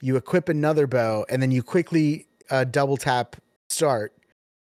[0.00, 3.36] you equip another bow, and then you quickly uh, double tap
[3.70, 4.12] start.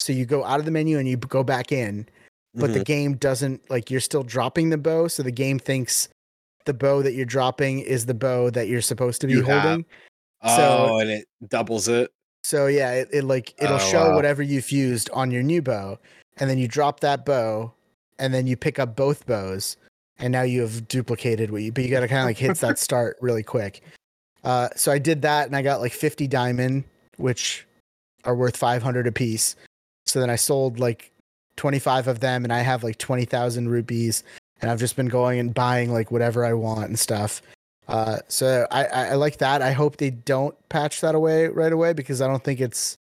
[0.01, 2.09] So you go out of the menu and you go back in,
[2.55, 2.85] but the Mhm.
[2.85, 5.09] game doesn't like you're still dropping the bow.
[5.09, 6.09] So the game thinks
[6.65, 9.63] the bow that you're dropping is the bow that you're supposed to be You have.
[9.63, 9.85] holding.
[10.43, 12.11] oh, so- and it doubles it.
[12.45, 14.15] So yeah, it, it like it'll Oh, show wow.
[14.15, 15.99] whatever you fused on your new bow,
[16.37, 17.73] and then you drop that bow,
[18.19, 19.77] and then you pick up both bows,
[20.19, 21.73] and now you have duplicated what you.
[21.73, 23.83] But you got to kind of like hit that start really quick.
[24.47, 26.85] Uh, so I did that, and I got like fifty diamond,
[27.17, 27.67] which
[28.25, 29.57] are worth five hundred a piece.
[30.07, 31.11] So then I sold like
[31.57, 34.23] twenty five of them, and I have like twenty thousand rupees,
[34.61, 37.43] and I've just been going and buying like whatever I want and stuff.
[37.89, 39.63] Uh, so I, I, I like that.
[39.63, 42.97] I hope they don't patch that away right away because I don't think it's,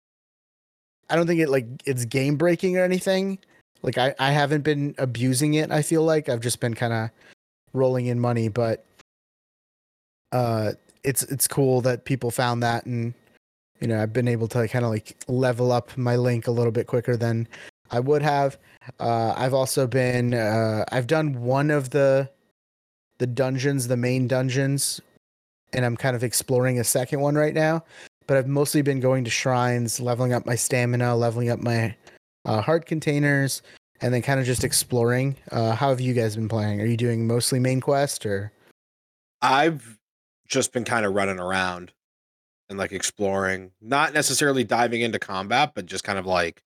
[1.09, 3.37] I don't think it like it's game breaking or anything.
[3.83, 5.71] Like I, I haven't been abusing it.
[5.71, 7.09] I feel like I've just been kind of
[7.73, 8.83] rolling in money, but
[10.31, 10.73] uh,
[11.05, 13.13] it's it's cool that people found that and
[13.79, 16.71] you know I've been able to kind of like level up my link a little
[16.71, 17.47] bit quicker than
[17.91, 18.57] I would have.
[18.99, 22.29] Uh, I've also been uh, I've done one of the
[23.17, 24.99] the dungeons, the main dungeons,
[25.73, 27.83] and I'm kind of exploring a second one right now.
[28.27, 31.95] But I've mostly been going to shrines, leveling up my stamina, leveling up my
[32.45, 33.61] uh, heart containers,
[34.01, 35.35] and then kind of just exploring.
[35.51, 36.81] Uh, how have you guys been playing?
[36.81, 38.51] Are you doing mostly main quest or?
[39.43, 39.97] I've
[40.47, 41.91] just been kind of running around
[42.69, 46.63] and like exploring, not necessarily diving into combat, but just kind of like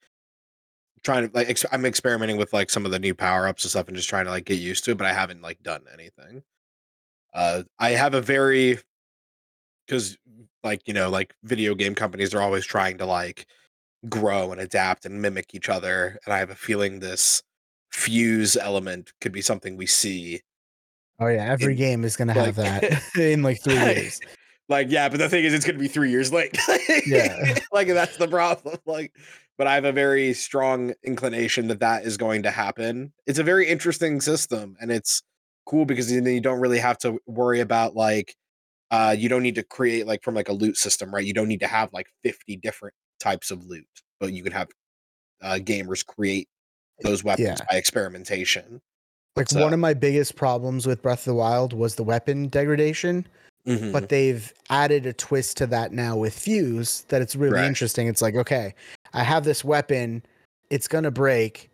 [1.03, 3.71] trying to like ex- I'm experimenting with like some of the new power ups and
[3.71, 5.83] stuff and just trying to like get used to it, but I haven't like done
[5.93, 6.43] anything.
[7.33, 8.79] Uh I have a very
[9.85, 10.17] because
[10.63, 13.45] like you know like video game companies are always trying to like
[14.07, 17.43] grow and adapt and mimic each other and I have a feeling this
[17.91, 20.41] fuse element could be something we see
[21.19, 24.19] Oh yeah, every game is gonna have like- that in like three years.
[24.69, 26.57] like yeah but the thing is it's gonna be three years late
[27.05, 27.55] Yeah.
[27.71, 29.11] like that's the problem like
[29.57, 33.43] but i have a very strong inclination that that is going to happen it's a
[33.43, 35.23] very interesting system and it's
[35.65, 38.35] cool because then you don't really have to worry about like
[38.91, 41.47] uh you don't need to create like from like a loot system right you don't
[41.47, 43.87] need to have like 50 different types of loot
[44.19, 44.67] but you can have
[45.41, 46.47] uh gamers create
[47.01, 47.55] those weapons Yeah.
[47.69, 48.81] by experimentation
[49.39, 52.47] Like So- one of my biggest problems with Breath of the Wild was the weapon
[52.49, 53.25] degradation.
[53.67, 53.91] Mhm.
[53.91, 57.65] but they've added a twist to that now with fuse that it's really Right.
[57.65, 58.73] interesting it's like okay
[59.13, 60.23] i have this weapon
[60.69, 61.69] it's gonna break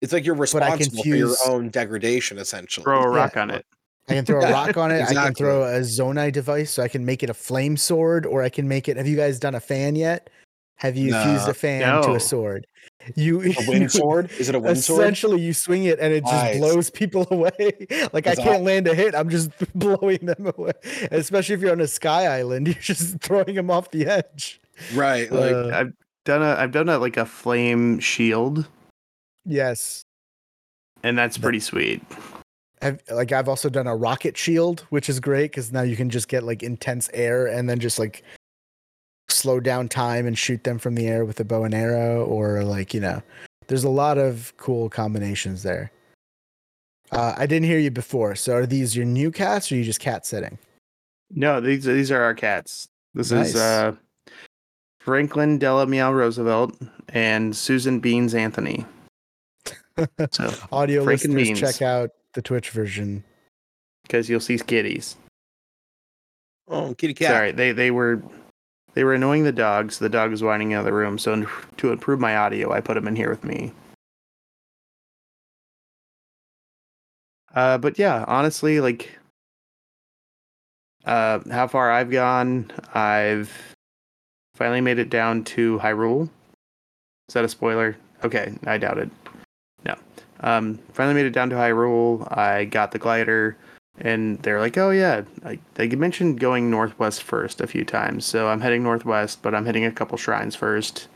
[0.00, 3.16] it's like you're but I can responsible for your own degradation essentially Throw a Yeah.
[3.16, 3.66] rock on it.
[4.08, 6.88] i can throw a rock on it i can throw a zonai device so i
[6.88, 9.56] can make it a flame sword or i can make it have you guys done
[9.56, 10.30] a fan yet
[10.76, 12.66] have you fused a fan to a sword?
[13.14, 14.30] You a wind sword?
[14.38, 15.00] Is it a wind sword?
[15.02, 16.58] essentially you swing it and it just Nice.
[16.58, 17.86] blows people away.
[18.12, 19.14] Like i can't land a hit.
[19.14, 20.72] I'm just blowing them away.
[21.10, 24.60] Especially if you're on a sky island you're just throwing them off the edge.
[24.94, 25.92] Right like Uh, I've
[26.24, 28.66] done a I've done a like a flame shield,
[29.44, 30.02] yes.
[31.02, 32.02] And that's That- pretty sweet.
[32.82, 36.10] I've, like I've also done a rocket shield, which is great because now you can
[36.10, 38.22] just get like intense air and then just like
[39.44, 42.64] slow down time and shoot them from the air with a bow and arrow, or
[42.64, 43.22] like you know,
[43.66, 45.92] there's a lot of cool combinations there.
[47.12, 49.84] Uh, I didn't hear you before, so are these your new cats or are you
[49.84, 50.56] just cat sitting?
[51.30, 52.88] No, these these are our cats.
[53.12, 53.50] This Nice.
[53.50, 53.92] is uh,
[55.00, 56.74] Franklin Della Meow Roosevelt
[57.10, 58.86] and Susan Beans Anthony.
[60.32, 61.60] So Audio Franken listeners, beans.
[61.60, 63.22] check out the Twitch version.
[64.02, 65.14] because you'll see kitties.
[66.66, 68.20] oh kitty cat Sorry, they they were
[68.94, 69.98] they were annoying the dogs.
[69.98, 71.18] The dog was whining in the room.
[71.18, 73.72] So to improve my audio, I put him in here with me.
[77.54, 79.16] Uh, but yeah, honestly, like,
[81.04, 83.52] uh, how far I've gone, I've
[84.56, 86.28] finally made it down to Hyrule.
[87.28, 87.96] Is that a spoiler?
[88.24, 89.10] Okay, I doubt it.
[89.84, 89.94] No.
[90.40, 92.26] Um, finally made it down to Hyrule.
[92.36, 93.56] I got the glider
[93.98, 98.48] and they're like, "Oh yeah, I, they mentioned going northwest first a few times, so
[98.48, 101.08] I'm heading northwest, but I'm hitting a couple shrines first.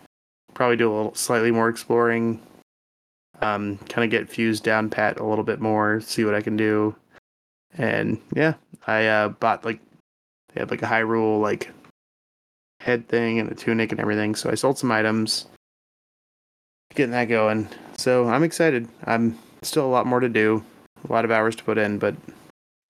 [0.54, 2.40] Probably do a little slightly more exploring.
[3.40, 6.56] Um, kind of get fused down pat a little bit more, see what I can
[6.56, 6.96] do,
[7.76, 8.54] and yeah,
[8.86, 9.80] I uh, bought like
[10.52, 11.70] they had like a Hyrule like
[12.80, 15.46] head thing and a tunic and everything, so I sold some items,
[16.94, 17.68] getting that going.
[17.96, 18.88] So I'm excited.
[19.04, 20.64] I'm still a lot more to do,
[21.08, 22.14] a lot of hours to put in, but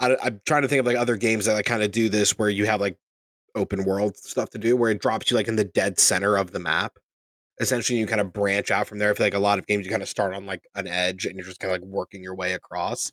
[0.00, 2.38] I, I'm trying to think of like other games that like kind of do this
[2.38, 2.96] where you have like
[3.54, 6.52] open world stuff to do where it drops you like in the dead center of
[6.52, 6.98] the map
[7.60, 9.10] essentially you kind of branch out from there.
[9.10, 11.24] I feel like a lot of games you kind of start on like an edge
[11.24, 13.12] and you're just kind of like working your way across.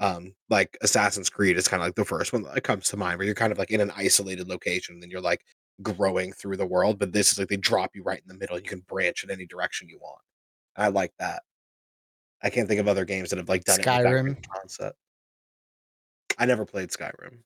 [0.00, 3.18] Um, like Assassin's Creed is kind of like the first one that comes to mind,
[3.18, 5.42] where you're kind of like in an isolated location, and then you're like
[5.80, 6.98] growing through the world.
[6.98, 8.56] But this is like they drop you right in the middle.
[8.56, 10.20] You can branch in any direction you want.
[10.76, 11.42] I like that.
[12.42, 14.48] I can't think of other games that have like done it kind of Skyrim.
[14.48, 14.98] concept.
[16.38, 17.38] I never played Skyrim.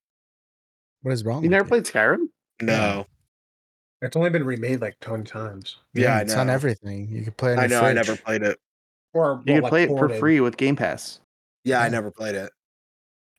[1.02, 1.42] What is wrong?
[1.42, 2.28] You with never played Skyrim?
[2.60, 3.06] No.
[4.02, 5.78] It's only been remade like twenty times.
[5.94, 6.52] Yeah, I it's on know.
[6.52, 7.08] everything.
[7.10, 7.58] You could play it.
[7.58, 7.86] I your know.
[7.86, 8.58] I never played it.
[9.14, 10.18] Or You well, can like, play it for ported.
[10.20, 11.20] free with Game Pass.
[11.64, 11.90] Yeah, I Yeah.
[11.90, 12.50] never played it.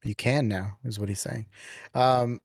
[0.03, 1.45] You can now, is what he's saying.
[1.93, 2.39] Um,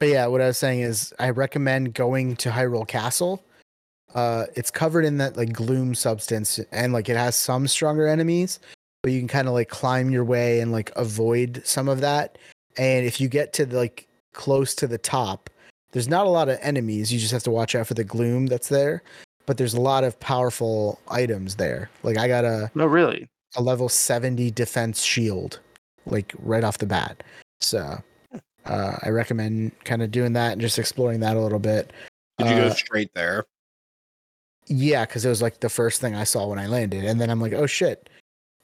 [0.00, 3.42] but yeah, what I was saying is I recommend going to Hyrule Castle.
[4.14, 8.60] Uh, it's covered in that like gloom substance, and like it has some stronger enemies,
[9.04, 12.38] but you can kind of like climb your way and like avoid some of that.
[12.78, 15.50] And if you get to like close to the top,
[15.92, 17.12] there's not a lot of enemies.
[17.12, 19.02] You just have to watch out for the gloom that's there.
[19.44, 21.90] But there's a lot of powerful items there.
[22.02, 23.28] Like I got a No, really.
[23.56, 25.60] a level 70 defense shield
[26.06, 27.22] like right off the bat
[27.60, 27.96] so
[28.66, 31.92] uh, i recommend kind of doing that and just exploring that a little bit
[32.38, 33.44] Did you go Uh, straight there?
[34.66, 37.30] yeah because it was like the first thing i saw when i landed and then
[37.30, 38.08] i'm like oh shit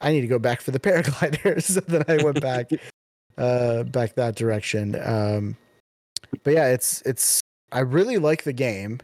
[0.00, 2.70] i need to go back for the paraglider so then i went back
[3.38, 5.00] uh back that direction.
[5.02, 5.56] Um
[6.44, 7.40] but yeah it's it's
[7.72, 9.00] i really like the game.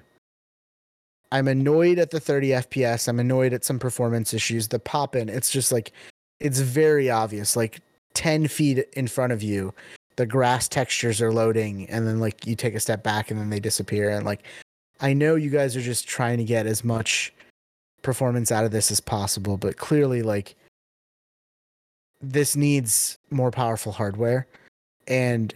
[1.33, 4.69] I'm annoyed at the 30 fps i'm annoyed at some performance issues.
[4.69, 5.93] The pop in it's just like
[6.41, 7.81] it's very obvious like
[8.15, 9.75] 10 feet in front of you
[10.17, 13.51] the grass textures are loading and then like you take a step back and then
[13.51, 14.43] they disappear and like
[15.01, 17.33] i know you guys are just trying to get as much
[18.03, 20.57] performance out of this as possible but clearly like
[22.33, 24.47] this needs more powerful hardware
[25.09, 25.55] and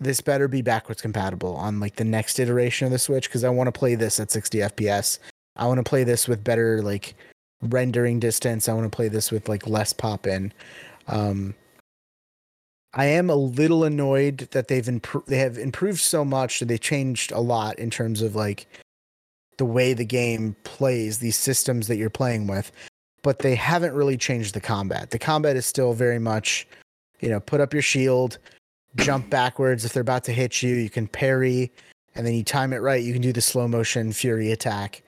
[0.00, 3.48] this better be backwards compatible on like the next iteration of the switch because i
[3.48, 5.18] want to play this at 60 fps
[5.56, 7.14] i want to play this with better like
[7.62, 8.68] rendering distance.
[8.68, 10.52] I want to play this with like less pop in.
[11.08, 11.54] Um
[12.92, 16.76] i am a little annoyed that they've improved they have improved so much that they
[16.76, 18.66] changed a lot in terms of like
[19.58, 22.72] the way the game plays these systems that you're playing with
[23.22, 25.10] but they haven't really changed the combat.
[25.10, 26.66] The combat is still very much
[27.20, 28.38] you know put up your shield
[28.96, 29.84] jump backwards.
[29.84, 31.72] If they're about to hit you you can parry
[32.14, 35.02] and then you time it right you can do the slow motion fury attack.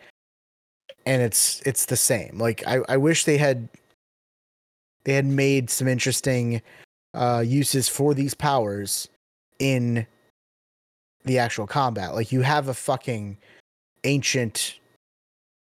[1.05, 2.38] And it's it's the same.
[2.38, 3.68] Like i, I wish they had
[5.05, 6.62] they had made some interesting
[7.14, 9.09] uh uses for these powers
[9.59, 10.07] in
[11.25, 12.14] the actual combat.
[12.14, 13.38] Like you have a fucking
[14.05, 14.79] ancient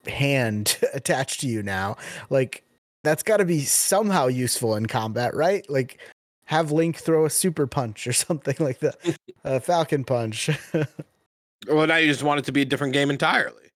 [0.08, 1.96] hand attached to you now
[2.30, 2.62] like
[3.04, 5.98] that's got to be somehow useful in combat right like
[6.44, 8.96] have link throw a super punch or something like that
[9.44, 10.50] a falcon punch
[11.68, 13.70] Well, now you just want it to be a different game entirely.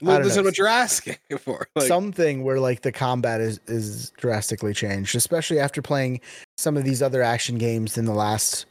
[0.00, 1.68] Well, this is what you're asking for.
[1.76, 6.20] Like, something where like the combat is is drastically changed especially after playing
[6.56, 8.66] some of these other action games in the last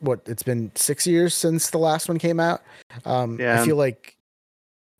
[0.00, 2.62] what it's been six years since the last one came out
[3.04, 3.60] um Yeah.
[3.60, 4.16] i feel like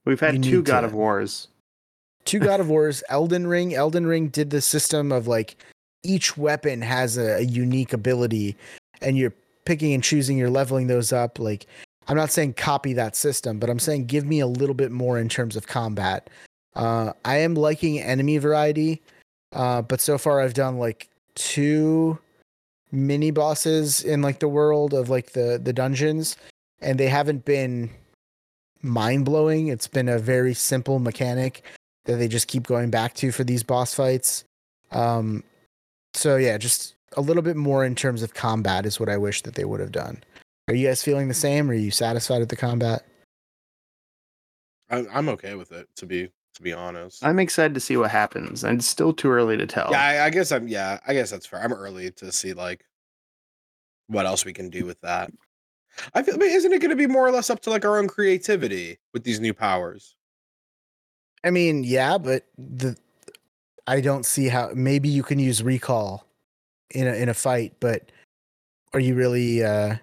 [0.05, 1.49] We've You had two God to- of Wars.
[2.25, 3.75] two god of wars elden ring.
[3.75, 5.57] Elden ring did the system of like
[6.03, 8.57] each weapon has a, a unique ability
[9.03, 9.35] and you're
[9.65, 11.39] picking and choosing you're leveling those up.
[11.39, 11.67] Like
[12.09, 15.19] i'm not saying copy that system but i'm saying give me a little bit more
[15.19, 16.29] in terms of combat.
[16.75, 19.03] Uh i am liking enemy variety
[19.53, 22.19] uh but so far i've done like two
[22.93, 26.37] mini bosses in like the world of like the the dungeons
[26.81, 27.91] and they haven't been
[28.83, 31.62] mind blowing it's been a very simple mechanic
[32.05, 34.45] that they just keep going back to for these boss fights.
[34.90, 35.45] Um,
[36.14, 39.43] so yeah, just a little bit more in terms of combat is what I wish
[39.43, 40.23] that they would have done.
[40.69, 41.71] Are you guys feeling the same?
[41.71, 43.05] Are you satisfied with the combat?
[44.89, 45.89] I, I'm okay with it.
[45.97, 47.24] To be to be honest.
[47.24, 49.89] I'm excited to see what happens, and it's still too early to tell.
[49.91, 50.68] yeah, I, I guess I'm.
[50.68, 51.62] Yeah, I guess that's fair.
[51.62, 52.85] I'm early to see like
[54.09, 55.31] what else we can do with that.
[56.14, 57.98] I feel, but isn't it going to be more or less up to like our
[57.98, 60.14] own creativity with these new powers?
[61.44, 62.96] I mean, yeah, but the
[63.86, 66.26] I don't see how maybe you can use recall
[66.90, 68.12] in a in a fight, but
[68.92, 69.96] are you really uh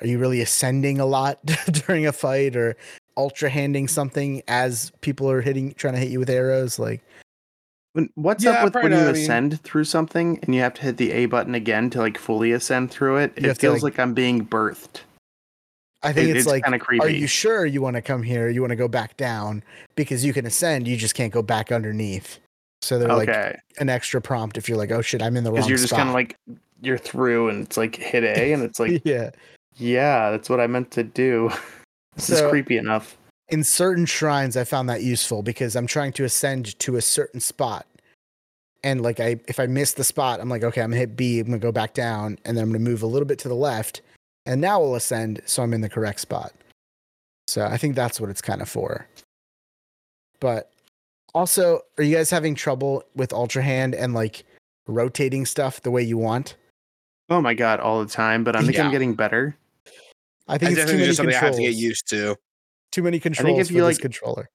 [0.00, 1.38] are you really ascending a lot
[1.86, 2.76] during a fight or
[3.16, 7.02] ultra handing something as people are hitting trying to hit you with arrows like
[7.94, 10.74] When, what's Yeah, up with when you I mean- ascend through something and you have
[10.74, 13.32] to hit the A button again to like fully ascend through it?
[13.36, 15.00] It feels like- like, I'm being birthed.
[16.02, 17.04] I think It- it's, like kind of creepy.
[17.04, 19.62] are you sure you want to come here you want to go back down
[19.94, 22.40] because you can ascend you just can't go back underneath
[22.80, 23.28] so they're like
[23.78, 25.94] an extra prompt if you're like oh shit i'm in the wrong because you're just
[25.94, 26.34] kind of like
[26.80, 29.30] you're through, and it's like hit A, and it's like yeah
[29.76, 31.50] yeah, that's what I meant to do.
[32.16, 33.16] This is creepy enough.
[33.52, 37.38] In certain shrines I found that useful because I'm trying to ascend to a certain
[37.38, 37.86] spot.
[38.82, 41.38] And like I if I miss the spot, I'm like, okay, I'm gonna hit B,
[41.38, 43.54] I'm gonna go back down, and then I'm gonna move a little bit to the
[43.54, 44.00] left,
[44.46, 46.52] and now I'll ascend so I'm in the correct spot.
[47.46, 49.06] So I think that's what it's kind of for.
[50.40, 50.72] But
[51.34, 54.44] also, are you guys having trouble with Ultra Hand and like
[54.88, 56.56] rotating stuff the way you want?
[57.28, 58.42] Oh my god, all the time.
[58.44, 58.86] But I think Yeah.
[58.86, 59.56] I'm getting better.
[60.48, 62.36] I I think it's too definitely many just something I have to get used to.
[62.92, 64.48] Too many controls if for you, this like- controller.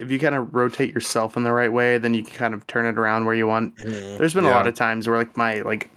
[0.00, 2.66] If you kind of rotate yourself in the right way, then you can kind of
[2.66, 3.76] turn it around where you want.
[3.76, 4.18] Mhm.
[4.18, 5.88] There's been a lot of times where like my like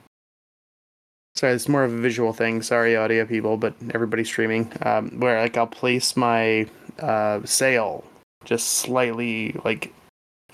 [1.36, 2.62] sorry, it's more of a visual thing.
[2.62, 4.72] Sorry, audio people, but everybody's streaming.
[4.84, 6.68] Um, where like I'll place my
[7.00, 8.04] uh sail
[8.46, 9.92] just slightly like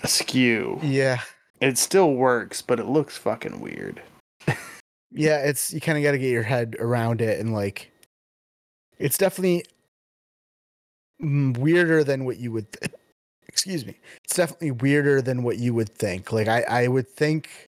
[0.02, 0.78] askew.
[0.82, 1.20] Yeah.
[1.60, 4.00] It still works, but it looks fucking weird.
[5.10, 7.90] Yeah, it's you kind of got to get your head around it and like
[8.98, 9.73] it's definitely mm,
[11.24, 12.92] weirder than what you would th-
[13.48, 13.98] excuse me.
[14.24, 16.32] It's definitely weirder than what you would think.
[16.32, 17.68] Like I I would think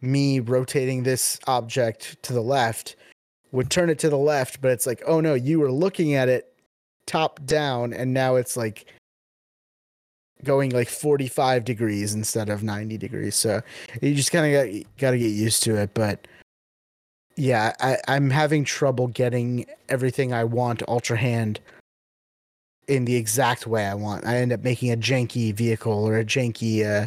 [0.00, 2.96] me rotating this object to the left
[3.52, 6.28] would turn it to the left, but it's like, "Oh no, you were looking at
[6.28, 6.52] it
[7.06, 8.86] top down and now it's like
[10.42, 13.60] going like 45 degrees instead of 90 degrees." So
[14.02, 16.26] you just kind of got got to get used to it, but
[17.36, 21.60] yeah, I, I'm having trouble getting everything I want Ultra Hand
[22.88, 24.26] in the exact way I want.
[24.26, 27.06] I end up making a janky vehicle or a janky uh,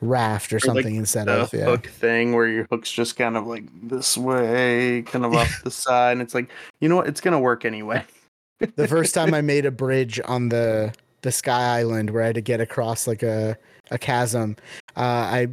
[0.00, 1.64] raft or, like something instead The of yeah.
[1.64, 5.70] hook thing where your hook's just kind of like this way, kind of off the
[5.70, 6.50] side, and it's like,
[6.80, 7.08] you know what?
[7.08, 8.04] It's gonna work anyway.
[8.76, 10.92] the first time I made a bridge on the
[11.22, 13.56] the Sky Island where I had to get across like a
[13.90, 14.56] a chasm,
[14.96, 15.48] uh, I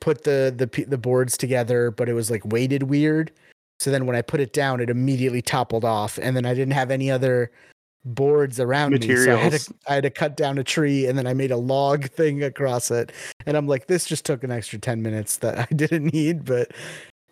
[0.00, 3.32] put the the the boards together, but it was like weighted weird.
[3.78, 6.74] So then when I put it down, it immediately toppled off, and then I didn't
[6.74, 7.50] have any other
[8.04, 9.00] boards around me.
[9.00, 9.66] So I had Materials.
[9.66, 12.42] to I had to cut down a tree, and then I made a log thing
[12.42, 13.12] across it.
[13.46, 16.72] And I'm like, this just took an extra ten minutes that I didn't need, but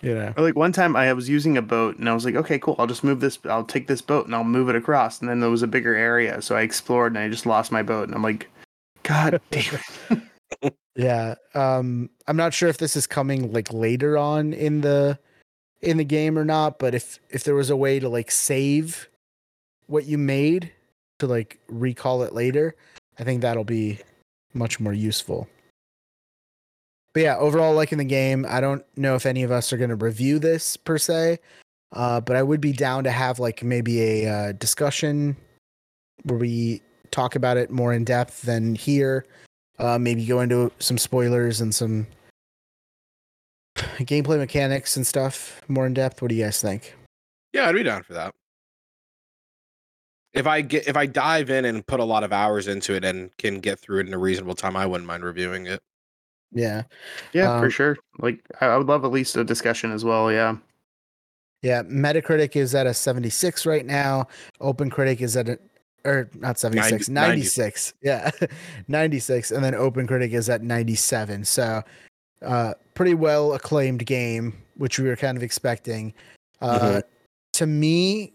[0.02, 0.32] you know.
[0.36, 2.76] Or like one time I was using a boat and I was like, okay, cool.
[2.78, 3.38] I'll just move this.
[3.44, 5.20] I'll take this boat and I'll move it across.
[5.20, 7.82] And then there was a bigger area, so I explored and I just lost my
[7.82, 8.04] boat.
[8.08, 8.48] And I'm like,
[9.02, 9.78] God damn
[10.62, 10.74] it.
[10.94, 11.34] Yeah.
[11.54, 15.18] Um I'm not sure if this is coming like later on in the
[15.80, 19.08] in the game or not, but if if there was a way to like save
[19.88, 20.72] what you made
[21.18, 22.76] to like recall it later,
[23.18, 23.98] I think that'll be
[24.54, 25.48] much more useful.
[27.12, 28.46] But yeah, overall liking the game.
[28.48, 31.38] I don't know if any of us are going to review this per se.
[31.92, 35.36] Uh, but I would be down to have like maybe a uh, discussion
[36.24, 39.24] where we talk about it more in depth than here
[39.78, 42.06] uh, maybe go into some spoilers and some
[43.76, 46.20] gameplay mechanics and stuff more in depth.
[46.20, 46.94] What do you guys think?
[47.52, 48.34] Yeah, I'd be down for that.
[50.38, 53.04] If I get if I dive in and put a lot of hours into it
[53.04, 55.82] and can get through it in a reasonable time, I wouldn't mind reviewing it.
[56.52, 56.84] Yeah,
[57.32, 57.96] Yeah, Um, for sure.
[58.20, 60.32] Like I, I would love at least a discussion as well.
[60.32, 60.56] Yeah.
[61.62, 61.82] yeah.
[61.82, 64.28] Metacritic is at a 76 right now.
[64.60, 65.58] Open Critic is at a
[66.04, 67.94] or not 76, 90 96.
[68.02, 68.30] Yeah,
[68.88, 71.44] 96, and then Open Critic is at 97.
[71.44, 71.82] So,
[72.42, 76.14] uh, pretty well acclaimed game, which we were kind of expecting.
[76.60, 77.02] Uh,
[77.54, 78.32] To me,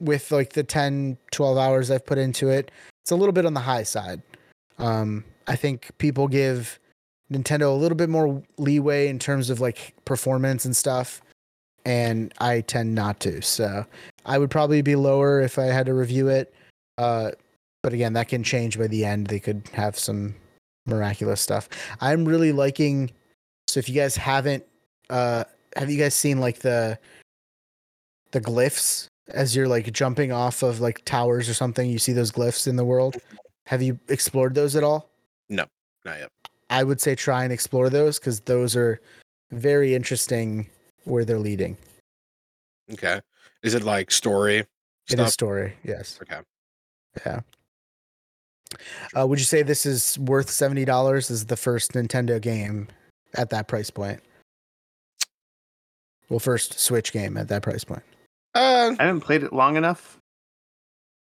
[0.00, 2.70] with like the 10, 12 hours I've put into it,
[3.02, 4.22] it's a little bit on the high side.
[4.78, 6.78] Um, I think people give
[7.32, 11.20] Nintendo a little bit more leeway in terms of like performance and stuff,
[11.84, 13.42] and I tend not to.
[13.42, 13.86] So
[14.26, 16.54] I would probably be lower if I had to review it.
[16.98, 17.32] Uh,
[17.82, 19.28] but again, that can change by the end.
[19.28, 20.34] They could have some
[20.86, 21.68] miraculous stuff.
[22.00, 23.10] I'm really liking.
[23.68, 24.64] So if you guys haven't,
[25.08, 25.44] uh,
[25.76, 26.98] have you guys seen like the
[28.32, 31.88] the glyphs as you're like jumping off of like towers or something?
[31.88, 33.16] You see those glyphs in the world.
[33.66, 35.10] Have you explored those at all?
[35.48, 35.64] No,
[36.04, 36.30] not yet.
[36.70, 39.00] I would say try and explore those because those are
[39.50, 40.68] very interesting
[41.04, 41.76] where they're leading
[42.92, 43.20] Okay.
[43.62, 44.64] Is it like story in
[45.20, 45.28] a stuff?
[45.30, 45.74] story.
[45.84, 46.18] Yes.
[46.22, 46.40] Okay.
[47.24, 47.40] Yeah.
[49.18, 51.30] Uh, would you say this is worth seventy dollars?
[51.30, 52.88] Is the first Nintendo game
[53.34, 54.20] at that price point?
[56.28, 58.02] Well, first Switch game at that price point.
[58.54, 60.18] Uh, I haven't played it long enough.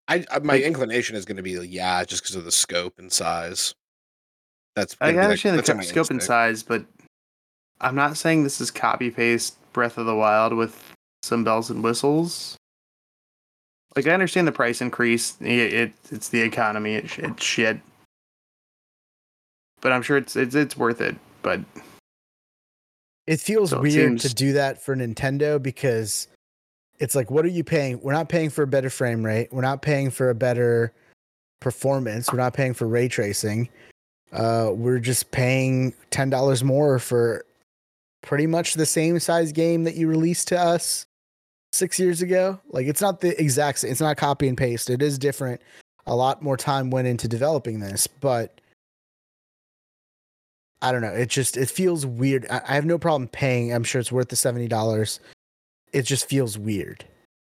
[0.07, 2.51] I, I my Like- inclination is going to be like, yeah, just because of the
[2.51, 3.73] scope and size.
[4.75, 6.85] That's I gonna like- understand the my scope and size, but
[7.81, 10.81] I'm not saying this is copy paste Breath of the Wild with
[11.23, 12.55] some bells and whistles.
[13.95, 15.35] Like I understand the price increase.
[15.41, 16.95] It, it it's the economy.
[16.95, 17.79] It, it's shit.
[19.81, 21.15] But I'm sure it's it's it's worth it.
[21.41, 21.61] But
[23.25, 26.27] It feels So it weird to do that for Nintendo because
[26.99, 27.99] it's like, what are you paying?
[28.01, 29.49] We're not paying for a better frame rate.
[29.51, 30.93] We're not paying for a better
[31.59, 32.31] performance.
[32.31, 33.69] We're not paying for ray tracing.
[34.31, 37.45] Uh, we're just paying ten dollars more for
[38.21, 41.05] pretty much the same size game that you released to us
[41.71, 42.59] six years ago.
[42.69, 43.91] Like it's not the exact same.
[43.91, 44.89] It's not copy and paste.
[44.89, 45.61] It is different.
[46.07, 48.59] A lot more time went into developing this, but
[50.81, 51.13] I don't know.
[51.13, 52.45] It just it feels weird.
[52.49, 53.73] I, I have no problem paying.
[53.73, 55.19] I'm sure it's worth the seventy dollars.
[55.93, 57.05] It just feels weird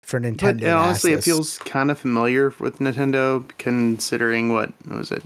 [0.03, 0.41] for Nintendo.
[0.41, 5.23] But to honestly, it feels kind of familiar with Nintendo, considering what was it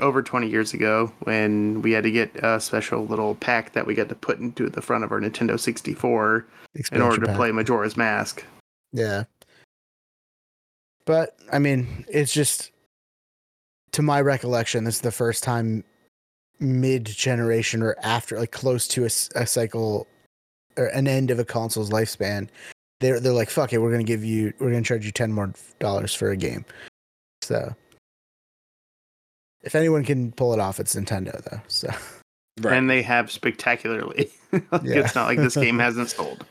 [0.00, 3.94] over 20 years ago when we had to get a special little pack that we
[3.94, 7.36] got to put into the front of our Nintendo 64 in Expansion order to pack.
[7.36, 8.44] play Majora's Mask.
[8.92, 9.24] Yeah.
[11.04, 12.72] But I mean, it's just
[13.92, 15.84] to my recollection, this is the first time
[16.60, 20.06] mid generation or after, like close to a cycle
[20.76, 22.48] or an end of a console's lifespan.
[23.00, 25.52] They're they're like, fuck it, we're gonna give you, we're gonna charge you ten more
[25.78, 26.64] dollars for a game.
[27.42, 27.74] So,
[29.62, 31.60] if anyone can pull it off, it's Nintendo though.
[31.68, 31.90] So,
[32.60, 32.76] Right.
[32.76, 34.30] And they have spectacularly.
[34.72, 34.96] Like, Yeah.
[34.96, 36.44] It's not like this game hasn't sold.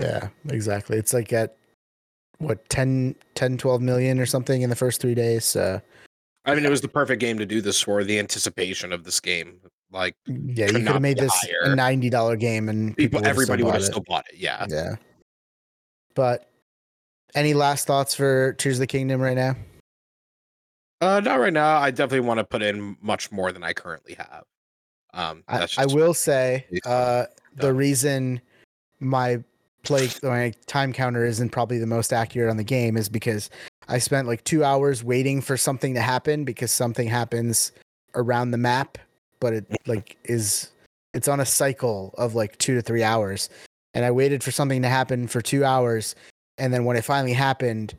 [0.00, 0.96] yeah, exactly.
[0.96, 1.58] It's like at
[2.38, 5.44] what 10, 10 12 million or something in the first three days.
[5.44, 5.78] So,
[6.46, 9.20] I mean, it was the perfect game to do this for the anticipation of this
[9.20, 9.60] game.
[9.94, 11.72] Like Yeah, you could have made this higher.
[11.72, 14.36] a ninety dollar game, and people, people, everybody would have still bought it.
[14.36, 14.66] Yeah.
[14.68, 14.96] Yeah.
[16.14, 16.50] But
[17.34, 19.54] any last thoughts for Tears of the Kingdom right now?
[21.00, 21.76] Uh, not right now.
[21.78, 24.44] I definitely want to put in much more than I currently have.
[25.12, 28.40] Um, I, I will say uh, the reason
[28.98, 29.42] my
[29.84, 33.48] play my time counter isn't probably the most accurate on the game is because
[33.86, 37.70] I spent like two hours waiting for something to happen because something happens
[38.14, 38.98] around the map,
[39.44, 40.70] but it like is
[41.12, 43.50] it's on a cycle of like two to three hours.
[43.92, 46.16] And I waited for something to happen for two hours,
[46.56, 47.94] and then when it finally happened,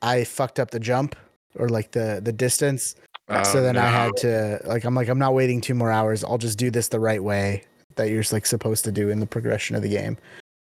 [0.00, 1.16] I fucked up the jump
[1.56, 2.94] or like the the distance.
[3.42, 6.22] so Oh, then I had to like I'm like I'm not waiting two more hours.
[6.22, 7.64] I'll just do this the right way
[7.96, 10.16] that you're like supposed to do in the progression of the game.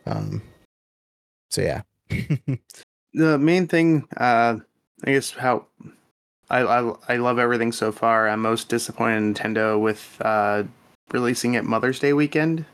[0.07, 0.41] Um
[1.51, 1.83] so yeah.
[3.13, 4.57] the main thing uh
[5.03, 5.65] i guess how
[6.51, 8.27] I, I i love everything so far.
[8.29, 10.63] I'm most disappointed in nintendo with uh
[11.11, 12.65] releasing it mother's day weekend.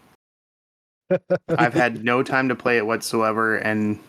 [1.50, 4.00] I've had no time to play it whatsoever and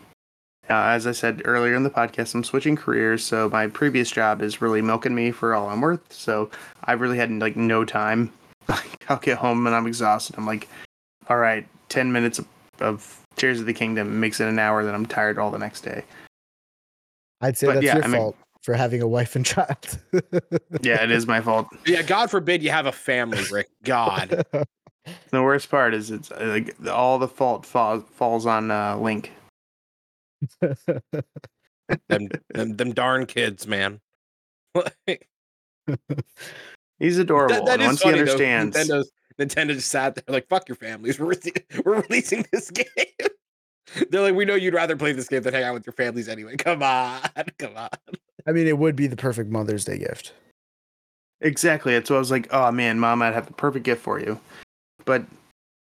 [0.69, 4.41] uh, as i said earlier in the podcast i'm switching careers so my previous job
[4.41, 6.51] is really milking me for all i'm worth so
[6.83, 8.31] i've really had like no time.
[9.09, 10.35] I'll get home and i'm exhausted.
[10.37, 10.67] I'm like
[11.29, 12.47] all right 10 minutes of,
[12.81, 15.81] of Tears of the Kingdom makes it an hour that I'm tired all the next
[15.81, 16.03] day.
[17.41, 19.99] I'd say But that's yeah, your I mean- fault for having a wife and child.
[20.81, 21.67] Yeah, it is my fault.
[21.85, 23.69] Yeah, God forbid you have a family, Rick.
[23.83, 24.45] God.
[25.31, 29.31] The worst part is it's uh, like all the fault falls falls on uh, Link.
[30.61, 34.01] them, them them darn kids, man.
[36.99, 37.55] He's adorable.
[37.55, 38.31] that, that and once funny, he though.
[38.31, 41.19] understands, Nintendo's Nintendo just sat there like, "Fuck your families.
[41.19, 42.85] We're rele- we're releasing this game."
[44.11, 46.29] They're like, "We know you'd rather play this game than hang out with your families
[46.29, 46.55] anyway.
[46.57, 47.21] Come on,
[47.57, 47.89] come on."
[48.49, 50.33] I mean, it would be the perfect Mother's Day gift.
[51.39, 51.93] exactly.
[51.93, 52.47] That's what I was like.
[52.51, 54.39] Oh man, mom, I'd have the perfect gift for you.
[55.05, 55.23] But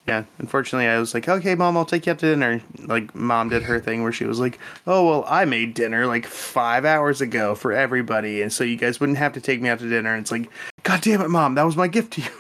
[0.09, 2.63] yeah, unfortunately, I was like, okay, mom, I'll take you out to dinner.
[2.79, 6.25] Like mom did her thing where she was like, oh well, I made dinner like
[6.25, 9.81] five hours ago for everybody, and so you guys wouldn't have to take me out
[9.81, 10.15] to dinner.
[10.15, 10.49] And it's like,
[10.85, 12.31] god damn it, mom, that was my gift to you.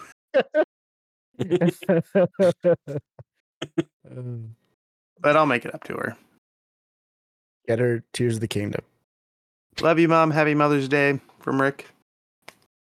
[5.21, 6.17] But I'll make it up to her.
[7.67, 8.83] Get her Tears of the Kingdom.
[9.81, 10.31] Love you, mom.
[10.31, 11.89] Happy Mother's Day from Rick.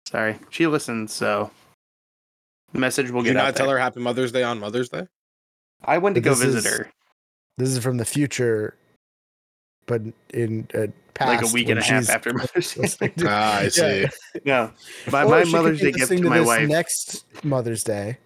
[0.06, 1.50] Sorry, she listens, so
[2.72, 3.76] the message will Will you get not out tell there.
[3.76, 5.06] her Happy Mother's Day on Mother's Day?
[5.84, 6.90] I went to But go visit is- her
[7.58, 8.76] This is from the future,
[9.86, 13.12] but in uh, past like a week and a half after Mother's Day.
[13.24, 14.06] Ah, I see.
[14.44, 14.70] Yeah.
[15.06, 16.68] no, my, my Mother's Day gift listening to my wife.
[16.68, 18.18] Next Mother's Day.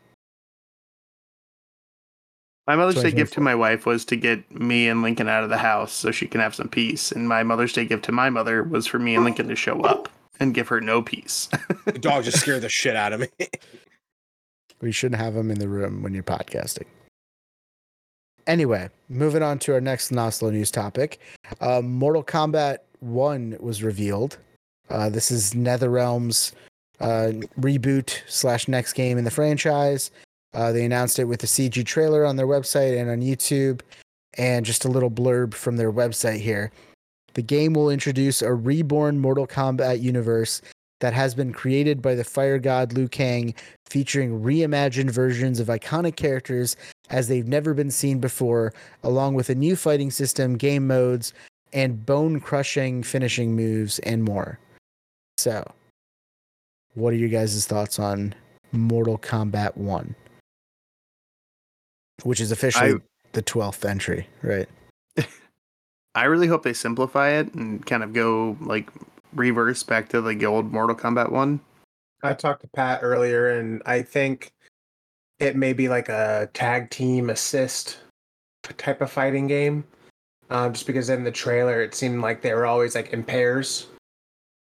[2.69, 5.49] My Mother's Day gift to my wife was to get me and Lincoln out of
[5.49, 7.11] the house so she can have some peace.
[7.11, 9.81] And my Mother's Day gift to my mother was for me and Lincoln to show
[9.81, 11.49] up and give her no peace.
[11.87, 13.29] The dog just scared the shit out of me.
[14.83, 16.85] We shouldn't have them in the room when you're podcasting.
[18.47, 21.21] Anyway, moving on to our next Not So news topic.
[21.63, 24.37] Uh, Mortal Kombat 1 was revealed.
[24.91, 26.53] Uh, this is NetherRealm's
[27.01, 30.11] uh, reboot slash next game in the franchise.
[30.55, 33.81] Uh, they announced it with a CG trailer on their website and on YouTube,
[34.37, 36.71] and just a little blurb from their website here.
[37.35, 40.63] The game will introduce a reborn Mortal Kombat universe
[41.01, 43.55] that has been created by the fire god Liu Kang
[43.87, 46.77] featuring reimagined versions of iconic characters
[47.11, 48.73] as they've never been seen before,
[49.03, 51.33] along with a new fighting system, game modes,
[51.73, 54.59] and bone crushing finishing moves and more.
[55.37, 55.65] So,
[56.95, 58.35] what are your guys' thoughts on
[58.73, 60.15] Mortal Kombat 1?
[62.23, 63.01] Which is officially I-
[63.33, 64.69] the 12th entry, right?
[66.15, 68.91] I really hope they simplify it and kind of go like
[69.35, 71.61] reverse back to the old Mortal Kombat one.
[72.23, 74.53] I talked to Pat earlier, and I think
[75.39, 77.99] it may be like a tag team assist
[78.77, 79.85] type of fighting game.
[80.51, 83.87] Um, just because in the trailer it seemed like they were always like in pairs,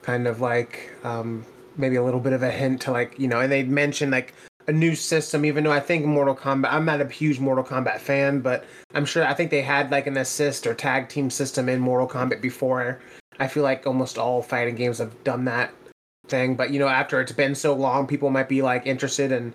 [0.03, 1.45] kind of like um,
[1.77, 4.33] maybe a little bit of a hint to like you know, and they mentioned like
[4.69, 5.45] a new system.
[5.45, 8.65] Even though I think Mortal Kombat, I'm not a huge Mortal Kombat fan, but
[8.95, 12.09] I'm sure I think they had like an assist or tag team system in Mortal
[12.09, 13.01] Kombat before.
[13.39, 15.73] I feel like almost all fighting games have done that
[16.29, 19.53] thing, but you know, after it's been so long, people might be like interested in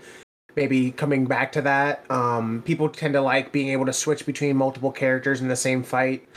[0.56, 2.10] maybe coming back to that.
[2.12, 5.84] Um, people tend to like being able to switch between multiple characters in the same
[5.84, 6.28] fight.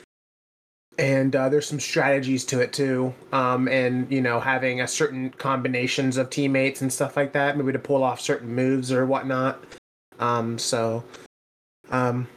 [0.99, 5.31] And uh, there's some strategies to it too, um, and you know having a certain
[5.31, 9.61] combinations of teammates and stuff like that, maybe to pull off certain moves or whatnot.
[10.21, 11.03] Um, so,
[11.91, 12.29] um,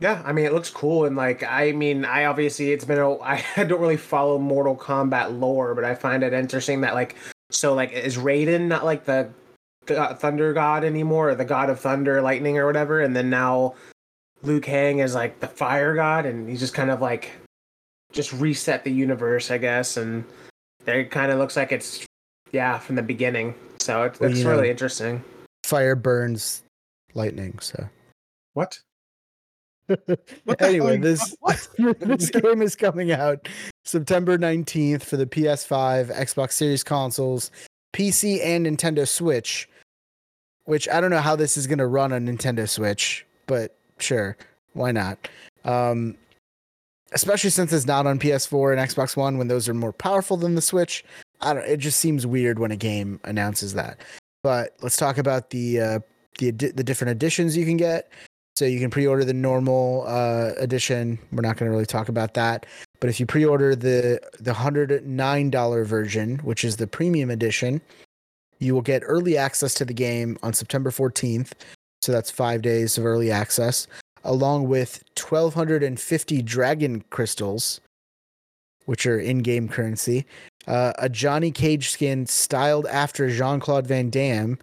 [0.00, 3.18] yeah, I mean it looks cool and like I mean I obviously it's been a
[3.22, 7.16] I don't really follow Mortal Kombat lore, but I find it interesting that like
[7.50, 9.30] so like is Raiden not like the
[9.86, 13.74] go- thunder god anymore or the god of thunder lightning or whatever and then now
[14.42, 17.32] Liu Kang is like the fire god and he's just kind of like
[18.12, 20.24] just reset the universe I guess and
[20.86, 22.04] it kind of looks like it's
[22.52, 25.22] yeah from the beginning so it's, Well, it's you know- really interesting
[25.64, 26.62] Fire burns
[27.14, 27.88] lightning, so.
[28.54, 28.78] what
[30.44, 31.68] What anyway, this what?
[32.00, 33.48] this game is coming out
[33.84, 37.50] September 19th for the PS5, Xbox Series consoles,
[37.94, 39.68] PC, and Nintendo Switch.
[40.64, 44.36] Which I don't know how this is going to run on Nintendo Switch, but sure,
[44.74, 45.26] why not?
[45.64, 46.16] Um,
[47.12, 50.54] especially since it's not on PS4 and Xbox One, when those are more powerful than
[50.54, 51.04] the Switch.
[51.40, 51.64] I don't.
[51.64, 54.00] It just seems weird when a game announces that.
[54.42, 55.98] But let's talk about the uh,
[56.38, 58.10] the the different editions you can get.
[58.56, 61.16] So you can pre-order the normal uh, edition.
[61.30, 62.66] We're not going to really talk about that,
[62.98, 67.80] but if you pre-order the the hundred nine dollar version, which is the premium edition,
[68.58, 71.54] you will get early access to the game on September fourteenth.
[72.02, 73.86] So that's five days of early access,
[74.24, 77.80] along with twelve hundred and fifty dragon crystals,
[78.86, 80.26] which are in-game currency,
[80.66, 84.58] uh, a Johnny Cage skin styled after Jean Claude Van Damme,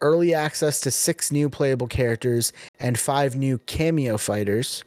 [0.00, 4.84] early access to six new playable characters and five new cameo fighters.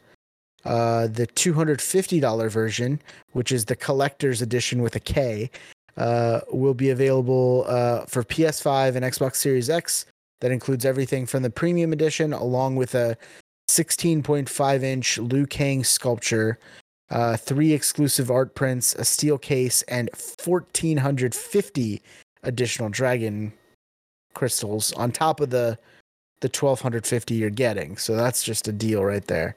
[0.64, 3.00] Uh, the $250 version,
[3.32, 5.50] which is the collector's edition with a K,
[5.96, 10.04] uh, will be available uh, for PS5 and Xbox Series X.
[10.40, 13.16] That includes everything from the premium edition, along with a
[13.68, 16.58] 16.5 inch Liu Kang sculpture,
[17.10, 20.10] uh, three exclusive art prints, a steel case, and
[20.44, 22.02] 1,450
[22.42, 23.52] additional dragon
[24.34, 25.78] crystals on top of the
[26.40, 27.96] the 1250 you're getting.
[27.96, 29.56] So that's just a deal right there.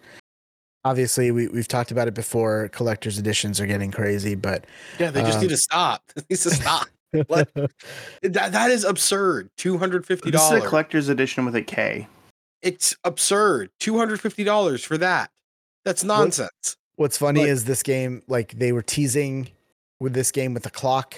[0.83, 2.69] Obviously, we, we've talked about it before.
[2.69, 4.65] Collector's editions are getting crazy, but
[4.97, 6.01] Yeah, they just Um, need to stop.
[6.15, 6.87] It needs to stop.
[7.27, 7.53] What?
[8.23, 9.49] that that is absurd.
[9.59, 10.31] $250.
[10.31, 12.07] This is a collector's edition with a K.
[12.61, 13.69] It's absurd.
[13.79, 15.31] Two hundred fifty dollars for that.
[15.85, 16.77] That's nonsense.
[16.95, 19.49] What's funny But- is this game, like they were teasing
[19.99, 21.15] with this game with the clock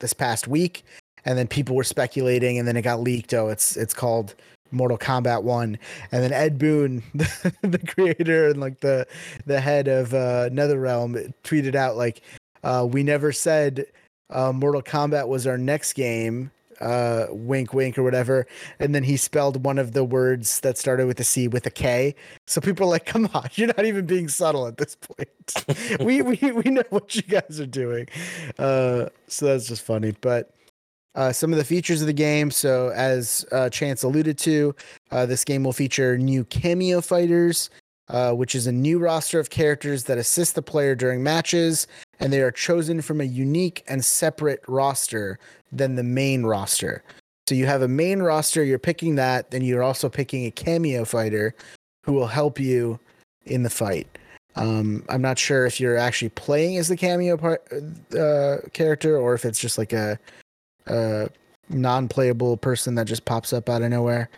[0.00, 0.84] this past week,
[1.24, 3.32] and then people were speculating, and then it got leaked.
[3.34, 4.34] Oh, it's it's called
[4.70, 5.78] Mortal Kombat One,
[6.12, 9.06] and then Ed Boon, the, the creator and like the
[9.46, 12.20] the head of uh, NetherRealm, tweeted out like,
[12.62, 13.86] uh, "We never said
[14.30, 16.50] uh, Mortal Kombat was our next game."
[16.80, 18.46] Uh, wink, wink, or whatever,
[18.78, 21.70] and then he spelled one of the words that started with a C with a
[21.70, 22.14] K.
[22.46, 26.00] So people are like, "Come on, you're not even being subtle at this point.
[26.00, 28.06] we we we know what you guys are doing."
[28.58, 30.14] Uh, so that's just funny.
[30.20, 30.52] But
[31.14, 32.50] uh, some of the features of the game.
[32.50, 34.74] So as uh, Chance alluded to,
[35.10, 37.70] uh, this game will feature new cameo fighters,
[38.08, 41.86] uh, which is a new roster of characters that assist the player during matches,
[42.20, 45.38] and they are chosen from a unique and separate roster
[45.70, 47.02] than the main roster.
[47.48, 51.04] So you have a main roster, you're picking that, then you're also picking a cameo
[51.04, 51.54] fighter
[52.04, 52.98] who will help you
[53.46, 54.06] in the fight.
[54.56, 57.62] Um, I'm not sure if you're actually playing as the cameo part,
[58.18, 60.18] uh, character or if it's just like a,
[60.86, 61.28] a
[61.68, 64.28] non-playable person that just pops up out of nowhere.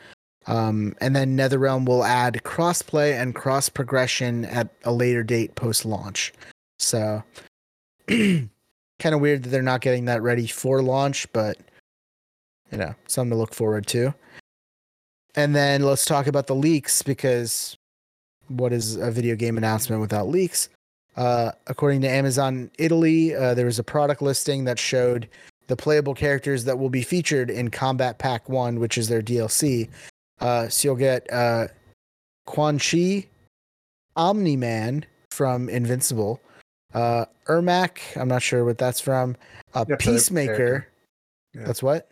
[0.47, 5.85] Um, and then NetherRealm will add crossplay and cross progression at a later date post
[5.85, 6.33] launch.
[6.79, 7.23] So,
[8.09, 8.49] kind
[9.05, 11.59] of weird that they're not getting that ready for launch, but
[12.73, 14.15] you know, something to look forward to.
[15.35, 17.77] And then let's talk about the leaks because
[18.49, 20.69] what is a video game announcement without leaks?
[21.17, 25.29] Uh, according to Amazon Italy, uh, there was a product listing that showed
[25.67, 29.89] the playable characters that will be featured in Combat Pack 1, which is their DLC.
[30.41, 31.69] Uh, so you'll get uh,
[32.47, 33.27] Quan Chi,
[34.17, 36.41] Omni Man from Invincible,
[36.95, 39.37] uh, Ermac, I'm not sure what that's from,
[39.75, 40.87] uh, That's Peacemaker.
[41.55, 41.65] Yeah.
[41.65, 42.09] That's what?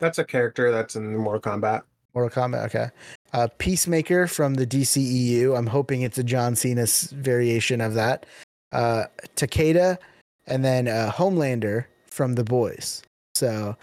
[0.00, 1.82] That's a character that's in Mortal Kombat.
[2.14, 2.66] Mortal Kombat.
[2.66, 2.88] Okay.
[3.32, 5.56] Uh, Peacemaker from the DCEU.
[5.56, 8.26] I'm hoping it's a John Cena's variation of that.
[8.72, 9.04] Uh,
[9.36, 9.98] Takeda,
[10.46, 13.02] and then uh, Homelander from The Boys.
[13.34, 13.76] So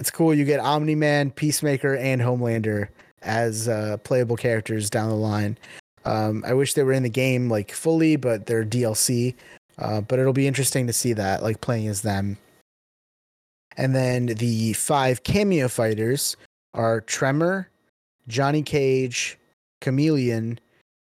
[0.00, 0.34] it's cool.
[0.34, 2.88] You get Omni Man, Peacemaker, and Homelander
[3.22, 5.58] as uh, playable characters down the line.
[6.06, 9.34] Um, I wish they were in the game like fully, but they're DLC.
[9.78, 12.38] Uh, but it'll be interesting to see that, like playing as them.
[13.76, 16.36] And then the five cameo fighters
[16.74, 17.68] are Tremor,
[18.26, 19.38] Johnny Cage,
[19.82, 20.58] Khameleon,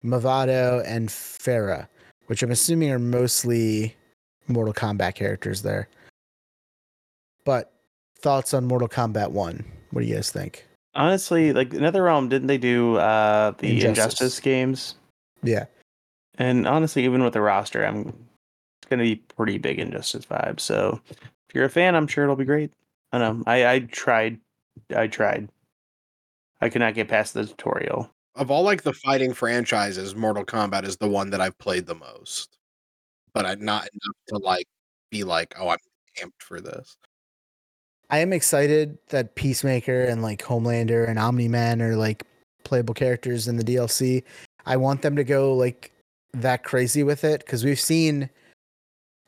[0.04, 1.88] Mavado, and Ferra,
[2.26, 3.96] which I'm assuming are mostly
[4.48, 5.88] Mortal Kombat characters there.
[7.44, 7.71] But
[8.22, 9.64] thoughts on Mortal Kombat 1?
[9.90, 10.66] What do you guys think?
[10.94, 13.88] Honestly, like NetherRealm, didn't they do uh, the Injustice.
[13.88, 14.40] Injustice.
[14.40, 14.94] games?
[15.42, 15.66] Yeah.
[16.38, 20.60] And honestly, even with the roster, I'm it's gonna be pretty big Injustice vibes.
[20.60, 22.72] So if you're a fan, I'm sure it'll be great.
[23.12, 23.44] I don't know.
[23.46, 24.38] I I tried.
[24.94, 25.48] I tried.
[26.60, 28.10] I could not get past the tutorial.
[28.34, 31.94] Of all like the fighting franchises, Mortal Kombat is the one that I've played the
[31.94, 32.56] most.
[33.34, 34.66] But I'm not enough to like
[35.10, 35.78] be like, oh, I'm
[36.22, 36.96] amped for this.
[38.12, 42.24] I am excited that Peacemaker and like Homelander and Omni Man are like
[42.62, 44.22] playable characters in the DLC.
[44.66, 45.90] I want them to go like
[46.34, 48.30] that crazy with it because we've seen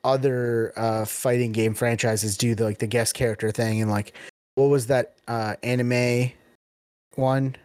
[0.04, 4.12] other uh fighting game franchises do the like the guest character thing and like
[4.54, 6.30] what was that uh anime
[7.14, 7.56] one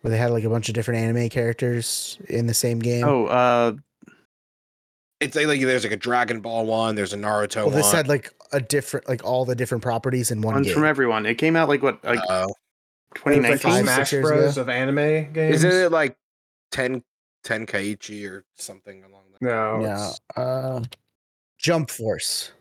[0.00, 3.04] where they had like a bunch of different anime characters in the same game.
[3.04, 3.72] Oh, uh,
[5.20, 7.96] It's like, like there's like a Dragon Ball one, there's a Naruto well, this one.
[7.96, 10.74] had like a different like all the different properties in one one's game.
[10.74, 11.26] from everyone.
[11.26, 12.48] It came out like what, like It's like
[13.14, 13.50] 2019.
[13.52, 14.60] the Five, Smash six years Bros ago.
[14.62, 15.64] of anime games.
[15.64, 16.16] isn't it like
[16.72, 17.02] 10
[17.44, 19.42] 10 Kaiichi or something along that?
[19.42, 19.76] No.
[19.78, 20.82] no, it's- uh,
[21.58, 22.52] Jump Force.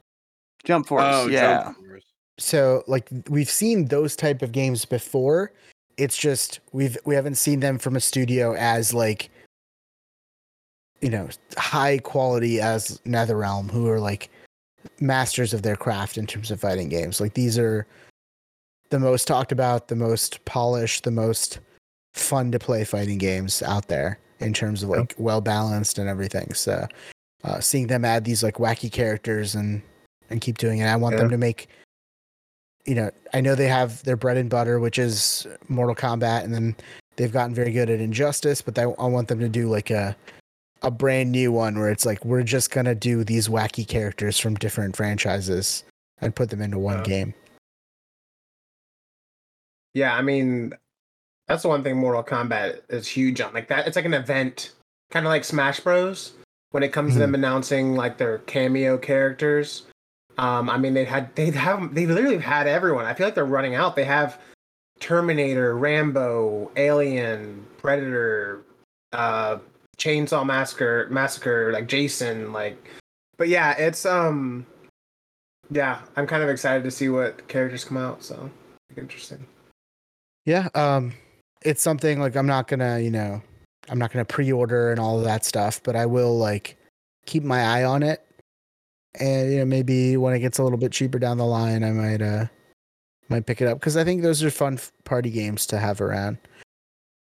[0.63, 1.03] Jump Force.
[1.05, 1.63] Oh, yeah.
[1.65, 2.03] Jump Force.
[2.37, 5.51] so like we've seen those type of games before
[5.97, 9.29] it's just we've we haven't seen them from a studio as like
[11.01, 11.27] you know
[11.57, 14.29] high quality as netherrealm who are like
[14.99, 17.19] masters of their craft in terms of fighting games.
[17.19, 17.85] Like these are
[18.89, 21.59] the most talked about the most polished the most
[22.13, 26.53] fun to play fighting games out there in terms of like well balanced and everything.
[26.53, 26.87] So
[27.43, 29.81] uh, seeing them add these like wacky characters and
[30.29, 31.67] and keep doing it i want them to make
[32.85, 36.53] you know, I know they have their bread and butter, which is Mortal Kombat, and
[36.53, 36.75] then
[37.15, 38.61] they've gotten very good at Injustice.
[38.61, 40.15] But I, I want them to do like a
[40.81, 44.55] a brand new one where it's like we're just gonna do these wacky characters from
[44.55, 45.83] different franchises
[46.19, 47.03] and put them into one Yeah.
[47.03, 47.33] game.
[49.93, 50.73] Yeah, I mean,
[51.47, 53.53] that's the one thing Mortal Kombat is huge on.
[53.53, 54.73] Like that, it's like an event,
[55.11, 56.33] kind of like Smash Bros.
[56.71, 59.83] When it comes to them announcing like their cameo characters,
[60.37, 63.05] um, I mean they had they have they literally had everyone.
[63.05, 63.95] I feel like they're running out.
[63.95, 64.41] They have
[64.99, 68.63] Terminator, Rambo, Alien, Predator,
[69.13, 69.59] uh,
[69.97, 72.89] Chainsaw Massacre, Massacre, like Jason, like.
[73.37, 74.65] But yeah, it's um,
[75.69, 78.23] yeah, I'm kind of excited to see what characters come out.
[78.23, 78.49] So
[78.97, 79.45] interesting.
[80.45, 81.13] Yeah, um,
[81.63, 83.41] it's something like I'm not gonna, you know,
[83.89, 86.77] I'm not gonna pre-order and all of that stuff, but I will like
[87.25, 88.25] keep my eye on it,
[89.19, 91.91] and you know maybe when it gets a little bit cheaper down the line, I
[91.91, 92.45] might uh
[93.29, 96.37] might pick it up because I think those are fun party games to have around.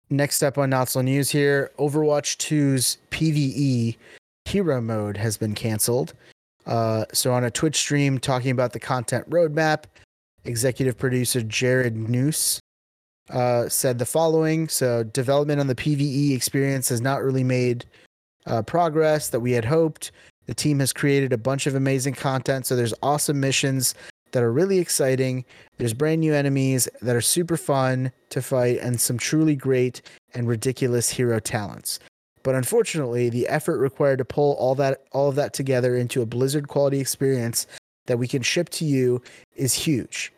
[0.09, 3.97] Next up on Not So News here, Overwatch 2's PVE
[4.45, 6.15] hero mode has been canceled.
[6.65, 9.85] Uh, so on a Twitch stream talking about the content roadmap,
[10.45, 12.61] executive producer Jared Neuss
[13.31, 14.69] uh, said the following.
[14.69, 17.85] So, development on the PVE experience has not really made
[18.47, 20.13] uh, progress that we had hoped.
[20.47, 22.67] The team has created a bunch of amazing content.
[22.67, 23.95] So, there's awesome missions
[24.33, 25.45] that are really exciting.
[25.79, 30.03] There's brand new enemies that are super fun to fight, and some truly great
[30.35, 31.99] and ridiculous hero talents.
[32.43, 36.27] But unfortunately, the effort required to pull all that all of that together into a
[36.27, 37.66] Blizzard quality experience
[38.07, 39.20] that we can ship to you
[39.57, 40.33] is huge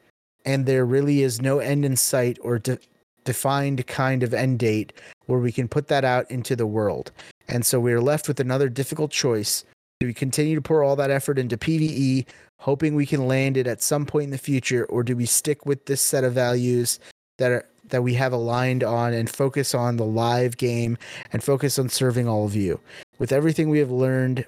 [0.49, 2.79] and there really is no end in sight or de-
[3.25, 4.95] defined kind of end date
[5.27, 7.13] where we can put that out into the world.
[7.49, 9.65] And so we're left with another difficult choice.
[10.01, 12.25] Do we continue to pour all that effort into PvE,
[12.59, 15.65] hoping we can land it at some point in the future, or do we stick
[15.65, 16.99] with this set of values
[17.39, 20.99] that are that we have aligned on and focus on the live game
[21.33, 22.79] and focus on serving all of you?
[23.19, 24.45] With everything we have learned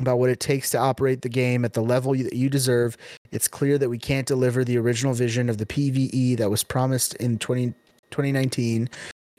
[0.00, 2.96] about what it takes to operate the game at the level that you deserve,
[3.32, 7.14] it's clear that we can't deliver the original vision of the PvE that was promised
[7.14, 7.68] in 20,
[8.10, 8.88] 2019.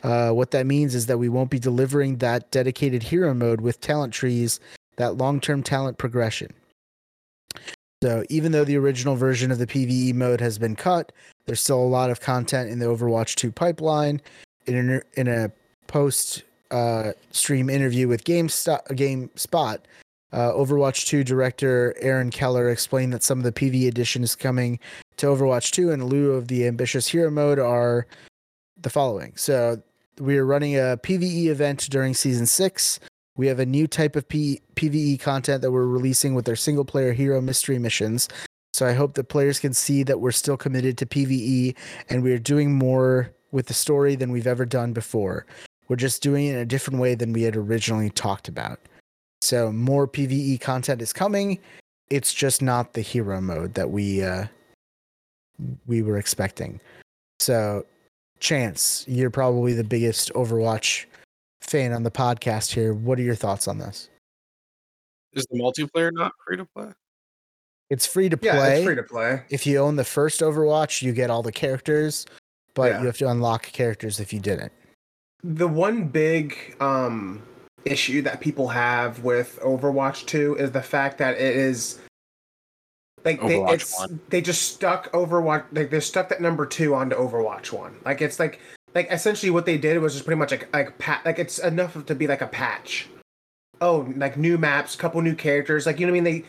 [0.03, 3.81] Uh, what that means is that we won't be delivering that dedicated hero mode with
[3.81, 4.59] talent trees,
[4.97, 6.51] that long term talent progression.
[8.05, 11.11] So, even though the original version of the PvE mode has been cut,
[11.47, 14.21] there's still a lot of content in the Overwatch 2 pipeline.
[14.67, 15.51] In a, in a
[15.87, 19.79] post uh, stream interview with GameStop, GameSpot,
[20.31, 24.77] uh, Overwatch 2 director Aaron Keller explained that some of the PvE additions coming
[25.17, 28.05] to Overwatch 2 in lieu of the ambitious hero mode are
[28.79, 29.33] the following.
[29.35, 29.81] So,
[30.19, 32.99] we are running a PvE event during season six.
[33.37, 36.85] We have a new type of P- PvE content that we're releasing with our single
[36.85, 38.29] player hero mystery missions.
[38.73, 41.75] So I hope that players can see that we're still committed to PvE
[42.09, 45.45] and we're doing more with the story than we've ever done before.
[45.87, 48.79] We're just doing it in a different way than we had originally talked about.
[49.41, 51.59] So more PvE content is coming.
[52.09, 54.45] It's just not the hero mode that we uh,
[55.85, 56.79] we were expecting.
[57.39, 57.85] So
[58.39, 61.05] Chance, you're probably the biggest Overwatch
[61.65, 62.93] fan on the podcast here.
[62.93, 64.09] What are your thoughts on this?
[65.33, 66.91] Is the multiplayer not free to play?
[67.89, 68.47] It's free to play.
[68.47, 68.75] Yeah, play.
[68.77, 69.43] it's free to play.
[69.49, 72.25] if you own the first Overwatch, you get all the characters,
[72.73, 72.99] but Yeah.
[73.01, 74.71] you have to unlock characters if you didn't.
[75.43, 77.43] The one big um
[77.83, 81.99] issue that people have with Overwatch 2 is the fact that it is
[83.23, 87.15] like they, Overwatch it's, they just stuck Overwatch like they stuck that number 2 onto
[87.15, 87.95] Overwatch 1.
[88.05, 88.59] Like it's like
[88.95, 92.03] like essentially what they did was just pretty much like like pat like it's enough
[92.05, 93.07] to be like a patch.
[93.81, 96.41] Oh, like new maps, couple new characters, like you know what I mean?
[96.41, 96.47] They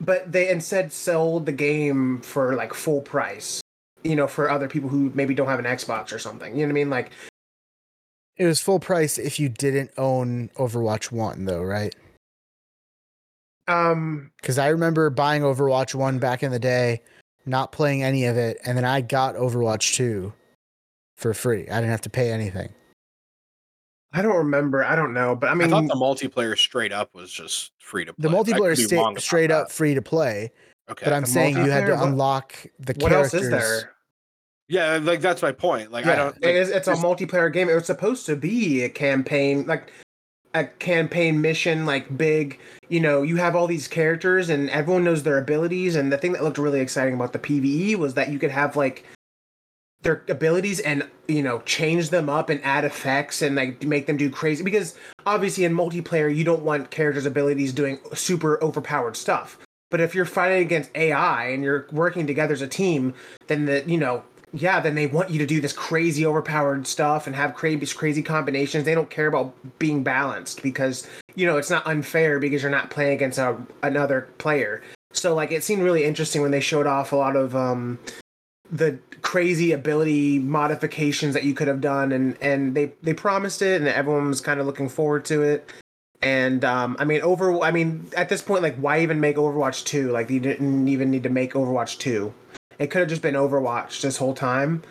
[0.00, 3.60] but they instead sold the game for like full price.
[4.02, 6.52] You know, for other people who maybe don't have an Xbox or something.
[6.56, 6.90] You know what I mean?
[6.90, 7.12] Like
[8.36, 11.94] It was full price if you didn't own Overwatch 1, though, right?
[13.68, 17.02] um Because I remember buying Overwatch 1 back in the day,
[17.46, 20.32] not playing any of it, and then I got Overwatch 2
[21.22, 21.62] for free.
[21.68, 22.68] I didn't have to pay anything.
[24.12, 24.84] I don't remember.
[24.84, 27.72] I don't know, but I mean, I, mean, thought the multiplayer straight up was just
[27.78, 28.28] free to play.
[28.28, 29.74] The multiplayer could be is sta- straight up that.
[29.74, 30.52] free to play,
[30.90, 31.04] Okay.
[31.06, 31.94] but I'm The saying you had to?
[31.94, 33.34] What- unlock the what characters.
[33.34, 33.92] else is there?
[34.68, 35.90] yeah, like that's my point.
[35.92, 36.34] Like Yeah, I don't.
[36.42, 37.70] Like, is, it's a multiplayer game.
[37.70, 39.90] It was supposed to be a campaign, like
[40.52, 42.58] a campaign mission, like big.
[42.90, 45.96] You know, you have all these characters, and everyone knows their abilities.
[45.96, 48.76] And the thing that looked really exciting about the PVE was that you could have
[48.76, 49.06] like
[50.02, 54.16] their abilities and you know change them up and add effects and like make them
[54.16, 54.96] do crazy because
[55.26, 59.58] obviously in multiplayer you don't want characters abilities doing super overpowered stuff.
[59.90, 63.14] But if you're fighting against ai and you're working together as a team
[63.46, 67.26] then the you know yeah then they want you to do this crazy overpowered stuff
[67.26, 68.84] and have crazy crazy combinations.
[68.84, 72.90] They don't care about being balanced because you know it's not unfair because you're not
[72.90, 74.82] playing against a, another player.
[75.12, 77.98] So like it seemed really interesting when they showed off a lot of um
[78.72, 83.80] the crazy ability modifications that you could have done and and they they promised it
[83.80, 85.72] and everyone was kind of looking forward to it.
[86.20, 89.84] And um i mean over i mean at this point like why even make overwatch
[89.84, 92.32] 2 like you didn't even need to make overwatch 2
[92.78, 94.82] it could have just been overwatch this whole time.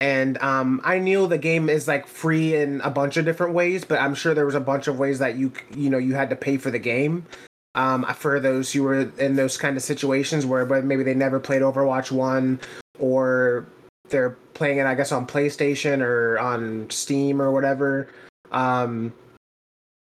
[0.00, 3.84] And um i knew the game is like free in a bunch of different ways
[3.84, 6.30] but i'm sure there was a bunch of ways that you you know you had
[6.30, 7.26] to pay for the game.
[7.74, 11.38] Um for those who were in those kind of situations where but maybe they never
[11.38, 12.58] played overwatch 1
[12.98, 13.66] or
[14.10, 18.08] they're playing it i guess on playstation or on steam or whatever
[18.52, 19.12] um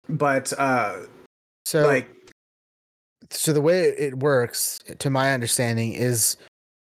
[0.09, 0.97] but uh
[1.65, 2.09] So, like
[3.31, 6.37] so the way it works, to my understanding, is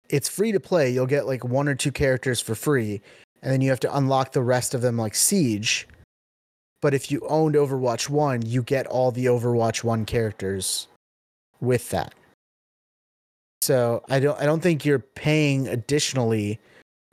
[0.09, 0.89] it's free to play.
[0.89, 3.01] You'll get like one or two characters for free,
[3.41, 5.87] and then you have to unlock the rest of them like Siege.
[6.81, 10.87] But if you owned Overwatch 1, you get all the Overwatch 1 characters
[11.59, 12.13] with that.
[13.61, 16.59] So I don't I don't think you're paying additionally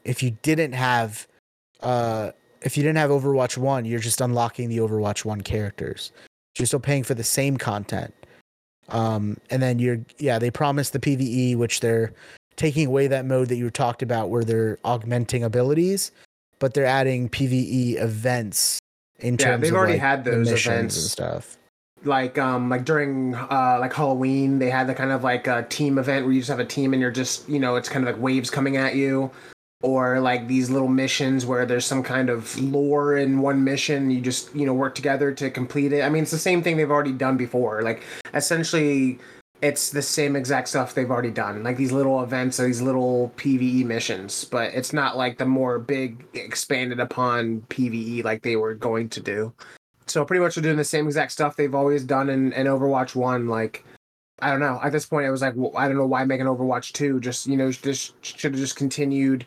[0.05, 1.27] if you didn't have
[1.81, 2.31] uh
[2.63, 6.13] if you didn't have Overwatch 1, you're just unlocking the Overwatch 1 characters.
[6.59, 8.15] You're still paying for the same content.
[8.89, 12.13] Um and then you're yeah, they promised the PvE which they're
[12.57, 16.13] taking away that mode that you talked about where they're augmenting abilities,
[16.61, 18.79] but they're adding PvE events
[19.21, 20.97] in Yeah, terms they've of already like, had those events.
[20.97, 21.57] and stuff.
[22.05, 25.97] like um like during uh like halloween they had the kind of like a team
[25.99, 28.15] event where you just have a team and you're just you know it's kind of
[28.15, 29.31] like waves coming at you
[29.85, 34.21] or like these little missions where there's some kind of lore in one mission you
[34.21, 36.91] just you know work together to complete it i mean it's the same thing they've
[36.91, 39.19] already done before like essentially
[39.63, 43.85] it's the same exact stuff they've already done like these little events these little pve
[43.85, 49.09] missions but it's not like the more big expanded upon pve like they were going
[49.09, 49.53] to do
[50.07, 53.15] So pretty much they're doing the same exact stuff they've always done in, in Overwatch
[53.15, 53.49] One.
[53.49, 53.85] Like,
[54.41, 54.79] I don't know.
[54.83, 57.21] At this point, it was like, well, I don't know why make an Overwatch Two.
[57.21, 59.47] Just you know, just should have just continued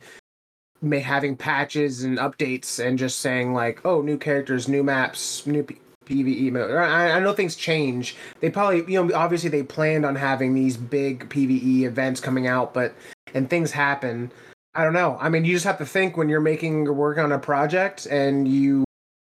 [0.91, 5.79] having patches and updates and just saying like, oh, new characters, new maps, new P-
[6.05, 6.71] PVE mode.
[6.71, 8.15] I, I know things change.
[8.39, 12.73] They probably, you know, obviously they planned on having these big PVE events coming out,
[12.73, 12.93] but
[13.33, 14.31] and things happen.
[14.73, 15.17] I don't know.
[15.19, 18.05] I mean, you just have to think when you're making or working on a project
[18.05, 18.85] and you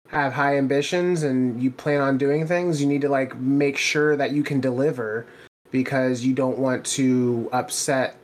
[0.08, 4.16] have high ambitions and you plan on doing things, you need to like make sure
[4.16, 5.26] that you can deliver
[5.70, 8.16] because you don't want to upset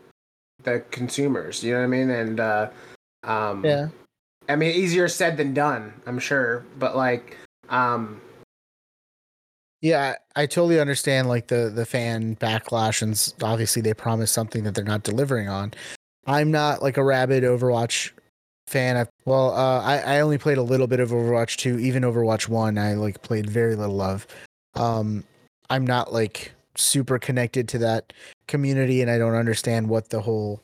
[0.64, 1.62] the consumers.
[1.62, 2.10] You know what I mean?
[2.10, 2.70] And uh,
[3.24, 3.88] um, Yeah.
[4.48, 7.36] I mean, easier said than done, I'm sure, but like,
[7.68, 8.20] um,
[9.80, 14.64] Yeah, I I totally understand like the the fan backlash and obviously they promise something
[14.64, 15.72] that they're not delivering on.
[16.26, 18.12] I'm not like a rabid Overwatch
[18.68, 18.96] fan.
[18.96, 22.48] I, well, uh, I I only played a little bit of Overwatch 2, even Overwatch
[22.48, 24.26] 1 I like played very little of.
[24.74, 25.24] Um
[25.70, 28.12] I'm not like super connected to that
[28.46, 30.62] community and I don't understand what the whole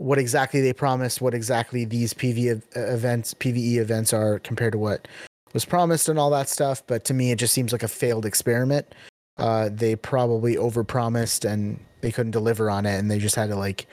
[0.00, 5.06] what exactly they promised, what exactly these PV events, PVE events are compared to what
[5.52, 6.82] was promised and all that stuff.
[6.86, 8.94] But to me, it just seems like a failed experiment.
[9.36, 13.56] Uh, they probably overpromised and they couldn't deliver on it, and they just had to
[13.56, 13.86] like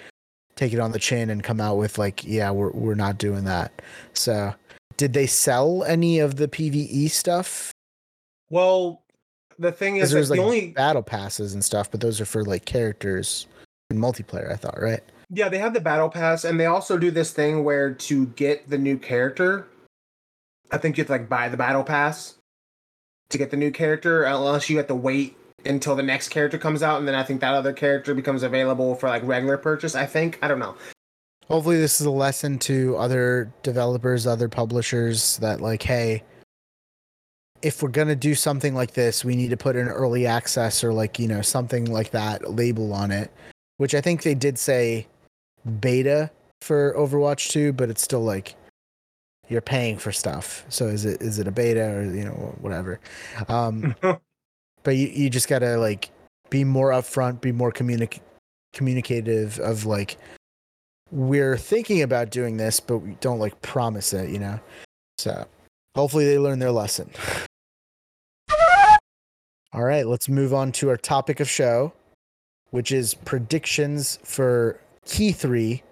[0.55, 3.43] take it on the chin and come out with like, yeah, we're we're not doing
[3.43, 3.82] that.
[4.14, 4.55] So,
[4.95, 7.74] did they sell any of the PVE stuff?
[8.49, 9.03] well,
[9.60, 12.45] the thing is, there's like, the only battle passes and stuff, but those are for
[12.45, 13.45] like characters
[13.89, 14.49] in multiplayer.
[14.49, 15.03] I thought, right?
[15.30, 18.69] Yeah, they have the battle pass, and they also do this thing where to get
[18.69, 19.67] the new character,
[20.71, 22.36] I think you have to like buy the battle pass
[23.30, 26.82] to get the new character, unless you have to wait until the next character comes
[26.82, 29.95] out, and then I think that other character becomes available for like regular purchase.
[29.95, 30.75] I think I don't know.
[31.47, 36.21] Hopefully, this is a lesson to other developers, other publishers that, like, hey,
[37.61, 40.91] if we're to do something like this, we need to put an early access or,
[40.91, 43.32] like, you know, something like that label on it,
[43.78, 45.07] which I think they did say
[45.68, 48.55] beta for Overwatch 2, but it's still like
[49.49, 50.65] you're paying for stuff.
[50.70, 52.99] So is it is it a beta or you know whatever?
[53.47, 53.95] Um,
[54.84, 56.09] but you, you just gotta like
[56.49, 58.20] be more upfront, be more communic-
[58.74, 60.18] communicative of like
[61.11, 64.59] we're thinking about doing this, but we don't like promise it, you know.
[65.18, 65.45] So
[65.95, 67.09] hopefully they learn their lesson.
[69.74, 71.93] All right, let's move on to our topic of show,
[72.72, 75.84] which is predictions for Key Three,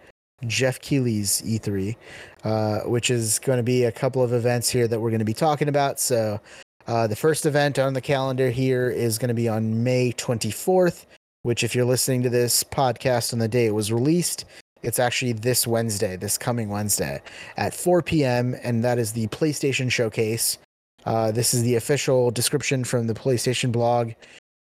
[0.45, 1.95] Geoff Keighley's E3,
[2.43, 5.25] uh, which is going to be a couple of events here that we're going to
[5.25, 5.99] be talking about.
[5.99, 6.39] So
[6.87, 11.05] uh, the first event on the calendar here is going to be on May 24th,
[11.43, 14.45] which, if you're listening to this podcast on the day it was released,
[14.83, 17.21] it's actually this Wednesday, this coming Wednesday
[17.57, 20.59] at 4 p.m., and that is the PlayStation Showcase.
[21.05, 24.11] Uh, this is the official description from the PlayStation blog.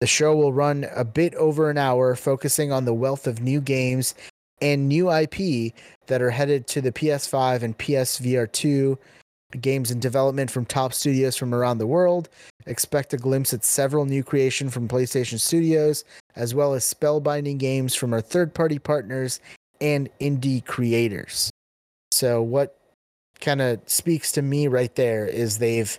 [0.00, 3.60] The show will run a bit over an hour, focusing on the wealth of new
[3.60, 4.14] games
[4.60, 5.72] and new IP
[6.06, 8.98] that are headed to the PS5 and PSVR 2
[9.60, 12.28] games in development from top studios from around the world.
[12.66, 16.04] Expect a glimpse at several new creation from PlayStation Studios,
[16.36, 19.40] as well as spellbinding games from our third-party partners
[19.80, 21.50] and indie creators.
[22.12, 22.78] So what
[23.40, 25.98] kind of speaks to me right there is they've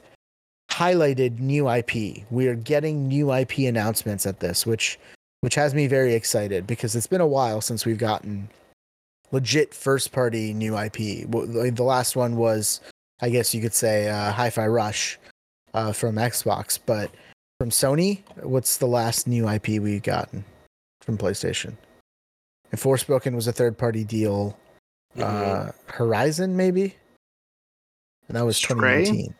[0.69, 2.23] highlighted new IP.
[2.29, 4.99] We are getting new IP announcements at this, which
[5.41, 8.49] which has me very excited because it's been a while since we've gotten
[9.31, 11.29] legit first party new IP.
[11.29, 12.79] The last one was,
[13.21, 15.19] I guess you could say, uh, Hi-Fi Rush
[15.73, 17.11] uh, from Xbox, but
[17.59, 20.43] from Sony, what's the last new IP we've gotten
[21.01, 21.75] from PlayStation?
[22.71, 24.57] And Forspoken was a third party deal.
[25.17, 25.23] Mhm.
[25.23, 26.95] Uh, Horizon, maybe,
[28.27, 28.75] and that was Stray?
[28.75, 29.35] 2019.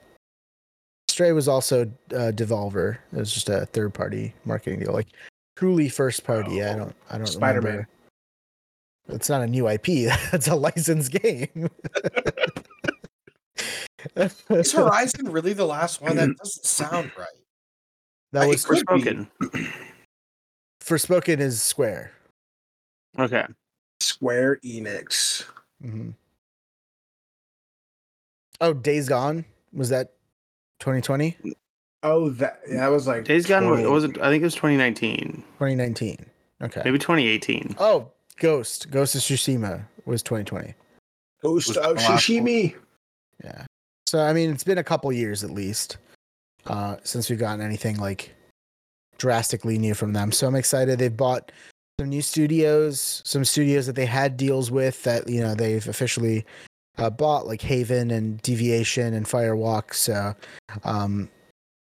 [1.07, 1.83] Stray was also
[2.13, 2.97] uh, Devolver.
[3.13, 5.07] It was just a third party marketing deal, like
[5.61, 6.63] truly first party.
[6.63, 7.71] I don't, I don't Spider-Man.
[7.71, 7.87] remember.
[9.09, 9.85] It's not a new IP.
[10.31, 11.69] That's a licensed game.
[14.49, 16.15] Is Horizon really the last one?
[16.15, 17.27] That doesn't sound right.
[18.31, 19.03] that It was could be.
[19.03, 19.27] Forspoken.
[20.83, 22.11] Forspoken is Square.
[23.19, 23.45] Okay.
[23.99, 25.45] Square Enix.
[25.79, 26.09] hmm
[28.61, 30.13] Oh, Days Gone was that
[30.79, 31.37] 2020,
[32.03, 34.17] Oh, that yeah, that was like Days Gone was, was it?
[34.19, 36.25] I think it was 2019, 2019?
[36.63, 36.81] Okay.
[36.83, 37.75] maybe 2018.
[37.79, 40.73] Oh, Ghost, Ghost of Tsushima was 2020.
[41.41, 42.17] Ghost Was of the last one.
[42.17, 42.75] Shishimi.
[43.43, 43.65] Yeah.
[44.07, 45.97] So I mean, it's been a couple years at least
[46.65, 48.33] uh, since we've gotten anything like
[49.17, 50.31] drastically new from them.
[50.31, 50.99] So I'm excited.
[50.99, 51.51] They've bought
[51.99, 56.45] some new studios, some studios that they had deals with that you know they've officially
[56.97, 59.93] uh, bought, like Haven and Deviation and Firewalk.
[59.93, 60.35] So
[60.83, 61.29] um, we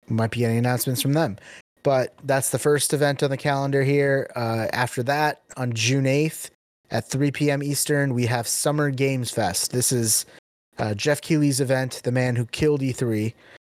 [0.09, 1.37] might be getting announcements from them.
[1.83, 4.31] But that's the first event on the calendar here.
[4.35, 6.49] Uh, after that, on June 8th
[6.91, 7.61] at 3 p.m.
[7.61, 9.71] Eastern, we have Summer Games Fest.
[9.71, 10.25] This is
[10.77, 13.33] uh, Geoff Keighley's event, the man who killed E3.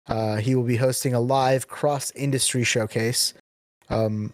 [0.07, 3.33] Uh, he will be hosting a live cross industry showcase.
[3.89, 4.33] Um,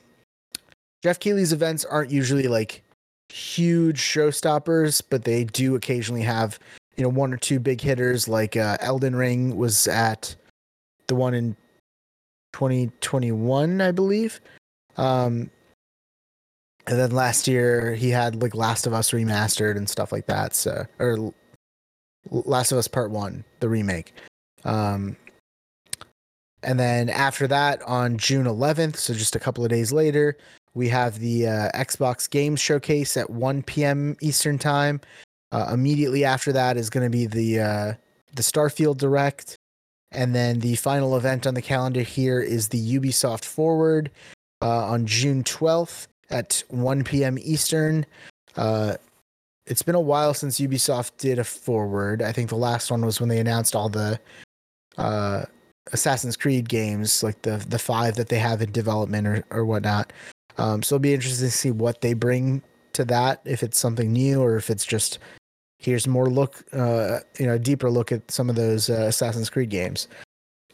[1.02, 2.82] Geoff Keighley's events aren't usually like
[3.28, 6.58] huge showstoppers, but they do occasionally have
[6.96, 8.28] you know one or two big hitters.
[8.28, 10.34] Like uh, Elden Ring was at
[11.06, 11.56] the one in
[12.52, 14.40] 2021, I believe.
[14.96, 15.50] Um,
[16.86, 20.54] and then last year he had like Last of Us remastered and stuff like that.
[20.54, 21.32] So or
[22.30, 24.12] Last of Us Part One, the remake.
[24.64, 25.16] Um,
[26.62, 30.36] and then after that, on June 11th, so just a couple of days later,
[30.74, 34.16] we have the uh, Xbox Games Showcase at 1 p.m.
[34.20, 35.00] Eastern Time.
[35.52, 37.94] Uh, immediately after that is going to be the uh,
[38.34, 39.56] the Starfield Direct,
[40.12, 44.10] and then the final event on the calendar here is the Ubisoft Forward
[44.62, 47.38] uh, on June 12th at 1 p.m.
[47.40, 48.04] Eastern.
[48.56, 48.94] Uh,
[49.66, 52.22] it's been a while since Ubisoft did a forward.
[52.22, 54.18] I think the last one was when they announced all the
[54.98, 55.44] uh,
[55.92, 60.12] Assassin's Creed games, like the the five that they have in development or, or whatnot.
[60.58, 62.62] Um, so it'll be interesting to see what they bring
[62.94, 65.18] to that, if it's something new or if it's just
[65.80, 69.50] here's more look, uh, you know, a deeper look at some of those uh, Assassin's
[69.50, 70.06] Creed games.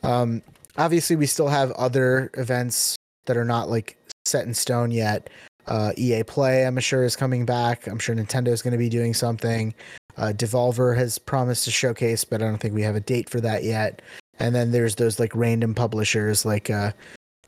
[0.03, 0.43] Um,
[0.77, 5.31] obviously, we still have other events that are not like set in stone yet.
[5.67, 7.87] Uh, EA Play, I'm sure, is coming back.
[7.87, 9.75] I'm sure Nintendo is going to be doing something.
[10.17, 13.41] Uh, Devolver has promised to showcase, but I don't think we have a date for
[13.41, 14.03] that yet.
[14.39, 16.93] And then there's those like random publishers like uh,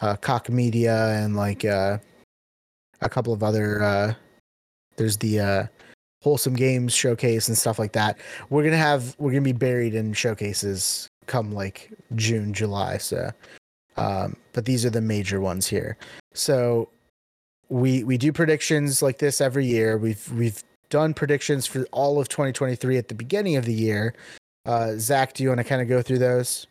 [0.00, 1.98] uh, Koch Media and like uh,
[3.00, 3.82] a couple of other.
[3.82, 4.14] Uh,
[4.96, 5.66] there's the uh,
[6.22, 8.18] Wholesome Games showcase and stuff like that.
[8.50, 12.98] We're gonna have we're gonna be buried in showcases come like June, July.
[12.98, 13.30] So,
[13.96, 15.96] um, but these are the major ones here.
[16.34, 16.88] So
[17.68, 19.96] we we do predictions like this every year.
[19.96, 24.14] We've we've done predictions for all of 2023 at the beginning of the year.
[24.64, 26.66] Uh, Zach, do you want to kind of go through those?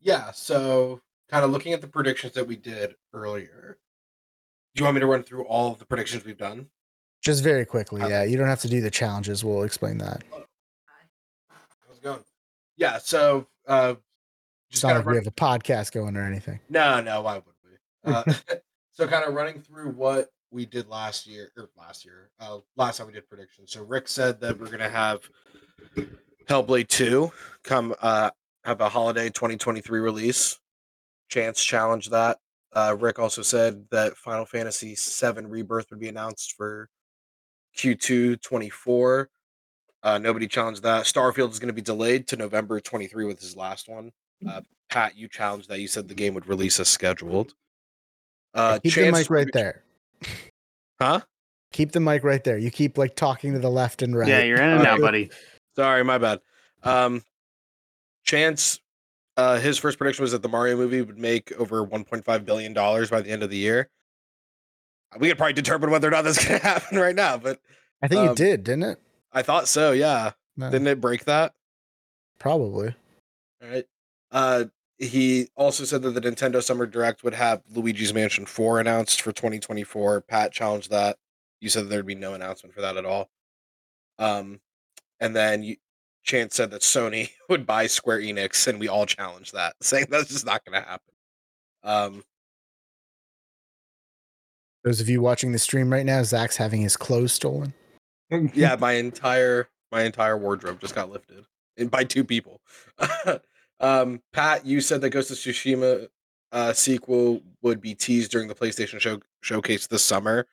[0.00, 1.00] Yeah, so
[1.30, 3.78] kind of looking at the predictions that we did earlier.
[4.74, 6.68] Do you want me to run through all of the predictions we've done?
[7.26, 8.22] Just very quickly, yeah.
[8.22, 9.44] You don't have to do the challenges.
[9.44, 10.22] We'll explain that.
[11.48, 12.20] How's it going?
[12.76, 13.94] Yeah, so uh
[14.70, 16.60] It's just not like we have a podcast going or anything.
[16.68, 18.12] No, no, why would we?
[18.12, 18.22] Uh,
[18.92, 22.98] so kind of running through what we did last year or last year, uh, last
[22.98, 23.72] time we did predictions.
[23.72, 25.18] So Rick said that we're gonna have
[26.48, 27.32] Hellblade 2
[27.64, 28.30] come uh
[28.62, 30.60] have a holiday 2023 release.
[31.28, 32.38] Chance challenged that.
[32.72, 36.88] Uh, Rick also said that Final Fantasy VII Rebirth would be announced for
[37.76, 39.28] Q2 24.
[40.02, 41.04] Uh, nobody challenged that.
[41.04, 44.12] Starfield is going to be delayed to November 23 with his last one.
[44.48, 45.80] Uh, Pat, you challenged that.
[45.80, 47.54] You said the game would release as scheduled.
[48.54, 49.82] Uh, Keep the mic right there.
[51.00, 51.20] Huh?
[51.72, 52.56] Keep the mic right there.
[52.56, 54.28] You keep like talking to the left and right.
[54.28, 55.00] Yeah, you're in and out, Alright.
[55.00, 55.30] buddy.
[55.74, 56.40] Sorry, my bad.
[56.82, 57.22] Um,
[58.24, 58.80] Chance,
[59.36, 63.10] uh, his first prediction was that the Mario movie would make over 1.5 billion dollars
[63.10, 63.88] by the end of the year.
[65.18, 67.60] We could probably determine whether or not that's going to happen right now, but
[68.02, 68.98] I think you Um, did, didn't it?
[69.32, 69.92] I thought so.
[69.92, 71.54] Yeah, No, didn't it break that?
[72.38, 72.94] probably.
[73.62, 73.86] All right.
[74.30, 74.64] Uh,
[74.98, 79.32] he also said that the Nintendo Summer Direct would have Luigi's Mansion 4 announced for
[79.32, 80.22] 2024.
[80.22, 81.16] Pat challenged that.
[81.60, 83.30] You said there'd be no announcement for that at all.
[84.18, 84.60] Um,
[85.20, 85.76] and then you,
[86.24, 90.28] Chance said that Sony would buy Square Enix, and we all challenged that, saying that's
[90.28, 91.14] just not going to happen.
[91.82, 92.24] Um,
[94.86, 97.74] Those of you watching the stream right now, Zach's having his clothes stolen.
[98.54, 101.44] yeah, my entire my entire wardrobe just got lifted
[101.90, 102.60] by two people.
[103.80, 106.06] um, Pat, you said that Ghost of Tsushima
[106.52, 110.46] uh, sequel would be teased during the PlayStation show showcase this summer.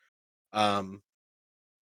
[0.51, 1.03] Um,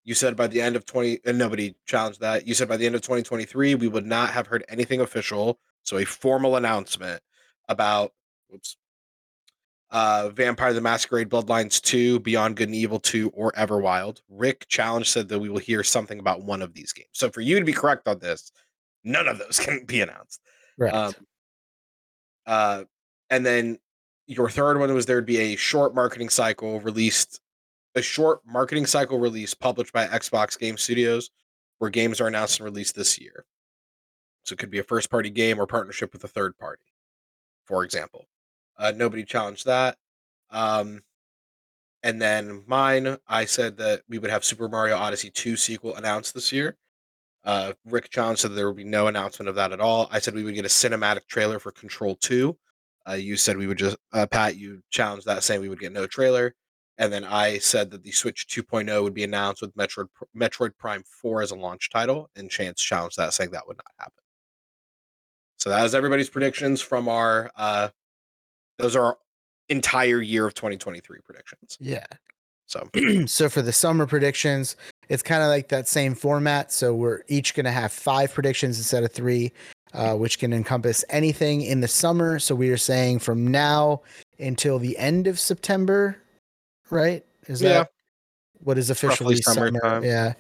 [0.04, 2.46] you said by the end of 20 and nobody challenged that.
[2.46, 6.00] You said by the end of 2023 we would not have heard anything official, so
[6.00, 7.22] a formal announcement
[7.70, 8.12] about
[8.50, 8.76] whoops
[9.92, 14.22] uh, Vampire the Masquerade Bloodlines 2, Beyond Good and Evil 2, or Everwild.
[14.30, 17.10] Rick Challenge said that we will hear something about one of these games.
[17.12, 18.52] So for you to be correct on this,
[19.04, 20.42] none of those can be announced.
[20.78, 20.94] Right.
[20.94, 21.14] Um,
[22.46, 22.84] uh,
[23.30, 23.80] and then
[24.28, 27.42] your third one was there would be a short marketing cycle released,
[27.96, 31.32] a short marketing cycle release published by Xbox Game Studios,
[31.80, 33.46] where games are announced and released this year.
[34.46, 36.84] So it could be a first party game or partnership with a third party,
[37.66, 38.26] for example.
[38.82, 39.96] Uh, nobody challenged that.
[40.50, 41.04] Um,
[42.02, 46.34] and then mine, I said that we would have Super Mario Odyssey 2 sequel announced
[46.34, 46.76] this year.
[47.44, 50.10] Uh, Rick challenged said there would be no announcement of that at all.
[50.12, 52.58] I said we would get a cinematic trailer for Control 2.
[53.08, 54.58] Uh, you said we would just uh, Pat.
[54.58, 56.54] You challenged that, saying we would get no trailer,
[57.00, 61.04] and then I said that the Switch 2.0 would be announced with Metroid Metroid Prime
[61.22, 64.24] 4 as a launch title, and Chance challenged that, saying that would not happen.
[65.58, 67.52] So that was everybody's predictions from our.
[67.56, 67.90] Uh,
[68.82, 69.18] those are our
[69.70, 71.78] entire year of 2023 predictions.
[71.80, 72.06] Yeah.
[72.68, 72.88] So
[73.26, 74.76] so for the summer predictions,
[75.10, 76.72] it's kind of like that same format.
[76.72, 79.52] So we're each going to have five predictions instead of three,
[79.94, 82.40] uh, which can encompass anything in the summer.
[82.40, 84.02] So we are saying from now
[84.40, 86.18] until the end of September,
[86.90, 87.26] right?
[87.48, 87.70] Is Yeah.
[87.70, 87.92] that
[88.64, 89.68] what is officially summer?
[89.68, 90.04] summertime.
[90.04, 90.34] Yeah.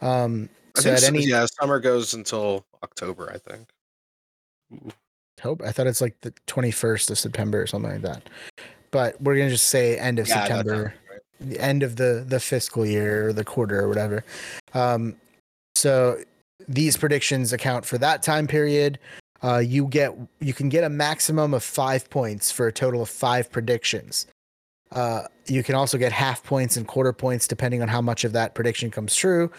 [0.00, 3.68] Um, so at any yeah, summer goes until October, I think.
[5.40, 8.28] October, I thought it's like the 21st of September or something like that.
[8.90, 10.94] But we're going to just say end of Yeah, September.
[11.10, 11.20] right.
[11.40, 14.24] the end of the the fiscal year or the quarter or whatever.
[14.74, 15.16] Um,
[15.74, 16.18] so
[16.68, 18.98] these predictions account for that time period.
[19.42, 23.08] Uh, you get you can get a maximum of five points for a total of
[23.08, 24.26] five predictions.
[24.92, 28.32] Uh, you can also get half points and quarter points depending on how much of
[28.32, 29.50] that prediction comes true.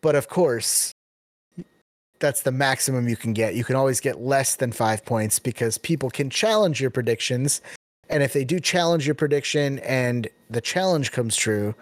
[0.00, 0.90] But of course,
[2.18, 3.54] that's the maximum you can get.
[3.54, 7.60] You can always get less than five points because people can challenge your predictions
[8.08, 11.74] and if they do challenge your prediction and the challenge comes true,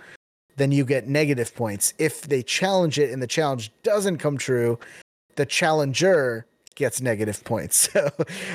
[0.57, 1.93] then you get negative points.
[1.99, 4.79] If they challenge it and the challenge doesn't come true,
[5.37, 6.47] the challenger
[6.77, 7.89] gets negative points.
[7.95, 8.11] So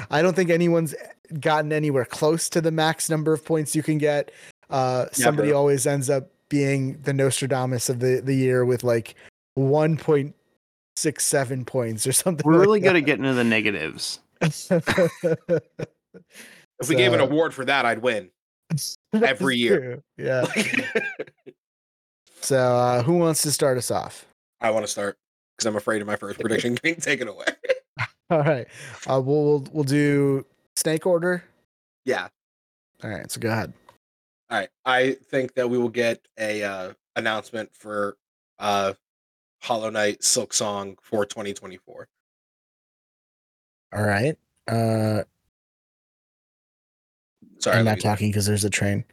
[0.10, 0.95] I don't think anyone's
[1.39, 4.31] gotten anywhere close to the max number of points you can get.
[4.69, 9.15] Uh, somebody always ends up being the Nostradamus of the, the year with like
[11.03, 12.45] 1.67 points or something.
[12.45, 12.99] We're like really good that.
[12.99, 14.19] at getting to the negatives.
[16.81, 18.30] If we gave an award for that, I'd win.
[19.13, 20.01] Every year.
[20.15, 20.26] true.
[20.26, 20.45] Yeah.
[22.41, 24.26] So, uh, who wants to start us off?
[24.61, 25.17] I want to start
[25.57, 27.43] because I'm afraid of my first prediction being taken away.
[28.30, 28.65] All right.
[29.05, 30.45] Uh, we'll, we'll we'll do
[30.77, 31.43] snake order.
[32.05, 32.30] yeah.
[33.03, 33.30] All right.
[33.30, 33.73] So go ahead.
[34.49, 34.69] All right.
[34.85, 38.15] I think that we will get a uh, announcement for
[38.57, 38.93] uh,
[39.61, 42.07] Hollow Knight Silksong for 2024.
[43.94, 44.38] All right.
[44.68, 45.23] Uh,
[47.60, 49.03] Sorry, I'm not talking because there's a train.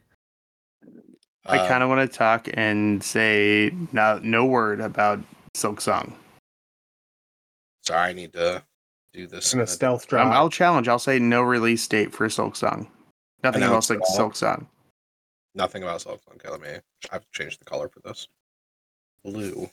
[1.45, 5.19] I uh, kind of want to talk and say no, no word about
[5.53, 6.13] Silksong.
[7.81, 8.63] Sorry, I need to
[9.13, 9.45] do this.
[9.45, 10.27] It's in in a a- stealth drop.
[10.27, 10.87] Um, I'll challenge.
[10.87, 12.87] I'll say no release date for Silksong.
[13.43, 14.29] Nothing about Announced Silk, at all?
[14.29, 14.65] Silksong.
[15.55, 16.35] Nothing about Silksong.
[16.35, 16.69] Okay, let me.
[16.69, 18.27] I have to change the color for this.
[19.23, 19.69] Blue.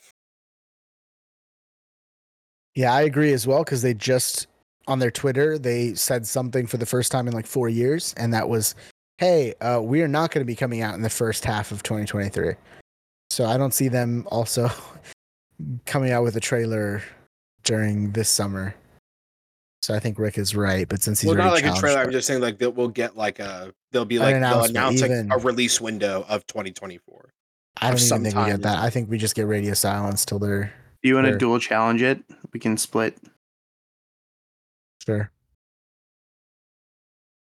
[2.75, 4.47] Yeah, I agree as well because they just
[4.87, 8.33] on their Twitter they said something for the first time in like four years, and
[8.33, 8.75] that was,
[9.17, 11.83] "Hey, uh, we are not going to be coming out in the first half of
[11.83, 12.55] 2023."
[13.29, 14.69] So I don't see them also
[15.85, 17.01] coming out with a trailer
[17.63, 18.75] during this summer.
[19.81, 21.99] So I think Rick is right, but since he's well, not like a trailer.
[21.99, 23.73] I'm just saying like we'll get like a.
[23.91, 25.31] They'll be like they'll announce like even.
[25.31, 27.29] a release window of 2024.
[27.81, 28.79] I don't even think we get that.
[28.79, 30.73] I think we just get radio silence till they're
[31.05, 31.37] Do you want to Sure.
[31.37, 32.23] dual challenge it?
[32.51, 33.15] We can split
[35.05, 35.29] sure.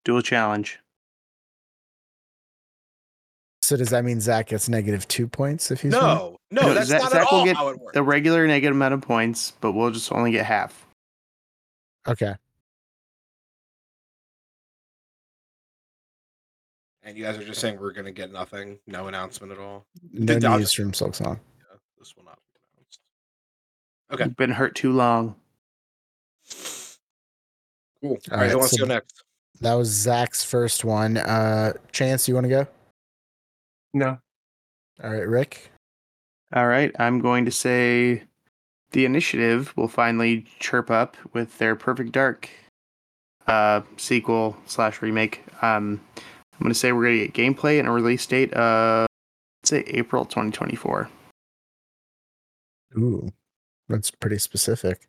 [0.04, 0.80] dual challenge.
[3.62, 5.92] So does that mean Zach gets negative two points if he's?
[5.92, 7.94] No, no, No, that's Zach- not Zach at will get how it works.
[7.94, 10.88] The regular negative amount of points, but we'll just only get half.
[12.08, 12.34] Okay.
[17.04, 19.86] And you guys are just saying we're gonna get nothing, no announcement at all.
[20.14, 21.40] No Did Dodge- news from Silksong.
[21.60, 22.45] Yeah, this will not be announced.
[24.12, 24.26] Okay.
[24.26, 25.36] You've been hurt too long.
[28.02, 28.12] Cool.
[28.12, 29.22] All All right, who wants so- to go next?
[29.62, 31.16] That was Zach's first one.
[31.18, 32.68] Uh Chance, you want to go?
[33.94, 34.18] no.
[35.04, 35.72] All right, Rick.
[36.54, 38.24] All right, I'm going to say
[38.92, 42.50] the initiative will finally chirp up with their Perfect Dark
[43.48, 45.44] uh, sequel slash remake.
[45.62, 49.08] Um, I'm going to say we're going to get gameplay and a release date of
[49.64, 51.10] let's say April 2024.
[52.98, 53.30] Ooh.
[53.90, 55.08] That's pretty specific.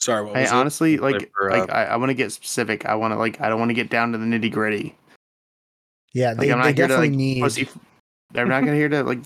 [0.00, 0.54] Sorry, what I was it?
[0.54, 2.86] honestly Play like for, uh, like I, I want to get specific.
[2.86, 4.96] I want to like I don't want to get down to the nitty gritty.
[6.12, 7.68] Yeah, Like they, I'm they not here to definitely like need pussy.
[8.34, 9.20] I'm not gonna here to like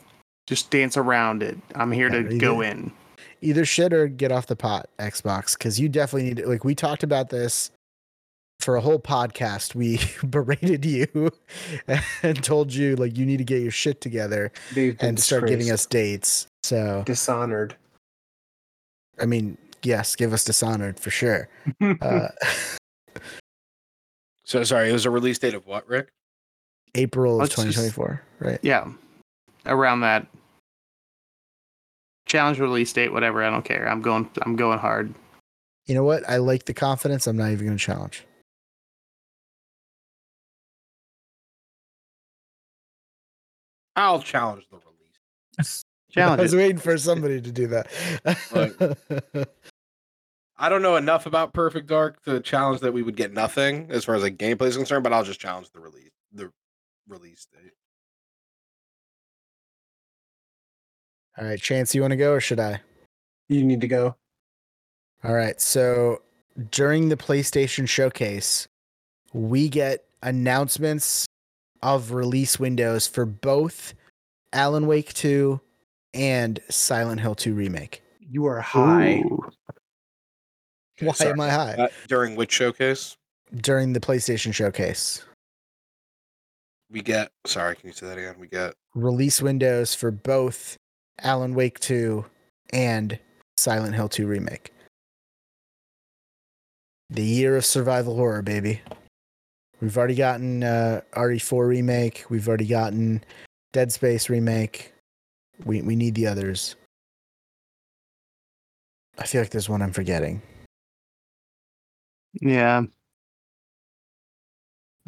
[0.47, 1.57] just dance around it.
[1.74, 2.61] I'm here Yeah, to you go do.
[2.62, 2.93] in.
[3.40, 7.03] either shit or get off the pot, Xbox, because you definitely need like we talked
[7.03, 7.70] about this
[8.61, 9.74] for a whole podcast.
[9.74, 9.98] We
[10.28, 11.31] berated you
[12.23, 15.70] and told you like you need to get your shit together They've and start giving
[15.70, 16.47] us dates.
[16.65, 17.77] So dishonored.
[19.20, 21.48] I mean, yes, give us Dishonored for sure.
[22.01, 22.28] uh,
[24.44, 26.09] so sorry, it was a release date of what, Rick?
[26.94, 28.59] April Let's of 2024, just, right?
[28.62, 28.90] Yeah,
[29.66, 30.26] around that
[32.26, 33.43] challenge release date, whatever.
[33.43, 33.88] I don't care.
[33.88, 34.28] I'm going.
[34.43, 35.14] I'm going hard.
[35.86, 36.28] You know what?
[36.28, 37.26] I like the confidence.
[37.26, 38.24] I'm not even going to challenge.
[43.94, 45.84] I'll challenge the release.
[46.16, 46.56] Challenge I was it.
[46.56, 47.88] waiting for somebody to do that.
[50.59, 54.05] I don't know enough about Perfect Dark to challenge that we would get nothing as
[54.05, 56.51] far as like gameplay is concerned, but I'll just challenge the release the
[57.09, 57.72] release date.
[61.38, 62.80] All right, Chance, you want to go or should I?
[63.48, 64.16] You need to go.
[65.22, 65.60] All right.
[65.60, 66.22] So
[66.70, 68.66] during the PlayStation showcase,
[69.34, 71.26] we get announcements
[71.82, 73.93] of release windows for both
[74.52, 75.60] Alan Wake 2
[76.16, 78.02] and Silent Hill 2 remake.
[78.20, 79.18] You are high.
[79.20, 79.51] Ooh.
[81.01, 81.30] Why sorry.
[81.30, 81.74] am I high?
[81.78, 83.16] Uh, during which showcase
[83.55, 85.22] During the PlayStation showcase.
[86.90, 87.30] we get?
[87.44, 88.36] Sorry, can you say that again?
[88.40, 88.74] We get.
[88.94, 90.76] Release windows for both
[91.20, 92.24] Alan Wake 2
[92.72, 93.18] and
[93.59, 94.72] Silent Hill 2 remake.
[97.10, 98.80] The year of survival horror, baby.
[99.80, 102.24] We've already gotten uh, RE4 remake.
[102.30, 103.22] We've already gotten
[103.72, 104.93] Dead Space remake.
[105.65, 106.77] We we need the others.
[109.19, 110.43] I feel like there's one I'm forgetting.
[112.41, 112.83] Yeah.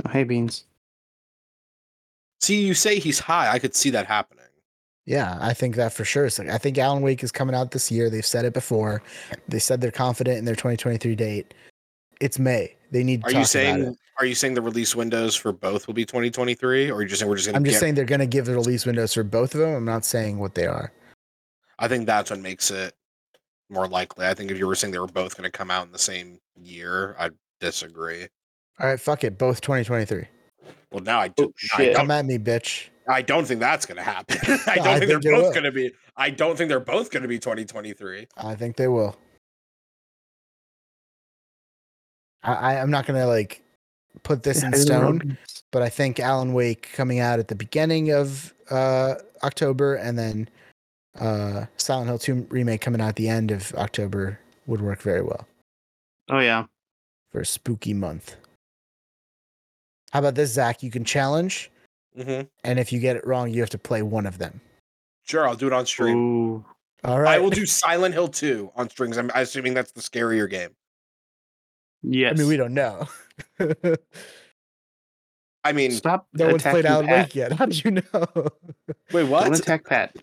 [0.04, 0.64] Oh, hey, Beans.
[2.40, 3.50] See, you say he's high.
[3.52, 4.44] I could see that happening.
[5.04, 6.26] Yeah, I think that for sure.
[6.26, 8.10] It's like, I think Alan Wake is coming out this year.
[8.10, 9.02] They've said it before.
[9.48, 11.54] They said they're confident in their 2023 date.
[12.20, 12.74] It's May.
[12.90, 13.82] They need to Are talk you about saying?
[13.84, 13.96] it.
[14.18, 17.20] Are you saying the release windows for both will be 2023, or are you just
[17.20, 17.46] saying we're just?
[17.48, 19.60] Gonna I'm just get- saying they're going to give the release windows for both of
[19.60, 19.74] them.
[19.74, 20.92] I'm not saying what they are.
[21.78, 22.94] I think that's what makes it
[23.70, 24.26] more likely.
[24.26, 25.98] I think if you were saying they were both going to come out in the
[25.98, 28.26] same year, I'd disagree.
[28.80, 29.38] All right, fuck it.
[29.38, 30.24] Both 2023.
[30.90, 31.78] Well, now I, do, Oh, shit.
[31.92, 31.96] don't.
[31.96, 32.88] Come at me, bitch.
[33.08, 34.36] I don't think that's going to happen.
[34.42, 34.46] I
[34.76, 35.42] don't I think, think they're will.
[35.42, 35.92] both going to be.
[36.16, 38.26] I don't think they're both going to be 2023.
[38.38, 39.16] I think they will.
[42.48, 43.62] I, I I'm not going to like
[44.22, 45.18] put this in I don't know.
[45.18, 45.38] stone,
[45.70, 50.48] but I think Alan Wake coming out at the beginning of uh, October and then
[51.20, 55.22] uh, Silent Hill 2 remake coming out at the end of October would work very
[55.22, 55.46] well
[56.30, 56.64] Oh, yeah.
[57.32, 58.36] for a spooky month.
[60.12, 60.82] How about this, Zach?
[60.82, 61.70] You can challenge,
[62.16, 64.60] hmm and if you get it wrong, you have to play one of them.
[65.24, 66.16] Sure, I'll do it on stream.
[66.16, 66.64] Ooh.
[67.04, 67.36] All right.
[67.36, 69.18] I will do Silent Hill 2 on strings.
[69.18, 70.70] I'm assuming that's the scarier game.
[72.02, 72.32] Yes.
[72.32, 73.08] I mean, we don't know.
[75.64, 76.28] I mean, Stop.
[76.32, 77.26] No one's played Alan Pat.
[77.26, 77.52] Wake yet.
[77.52, 78.02] How did you know?
[79.12, 79.42] wait, what?
[79.42, 79.58] Don't what?
[79.58, 80.16] attack Pat.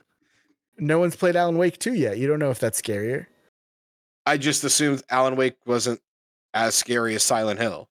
[0.79, 2.17] no one's played Alan Wake 2 yet.
[2.17, 3.27] You don't know if that's scarier.
[4.25, 6.01] I just assumed Alan Wake wasn't
[6.53, 7.87] as scary as Silent Hill.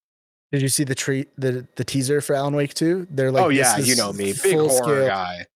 [0.51, 3.09] Did you see the treat the the teaser for Alan Wake 2?
[3.11, 5.47] They're like, oh this yeah, you know me, big full horror scale, guy.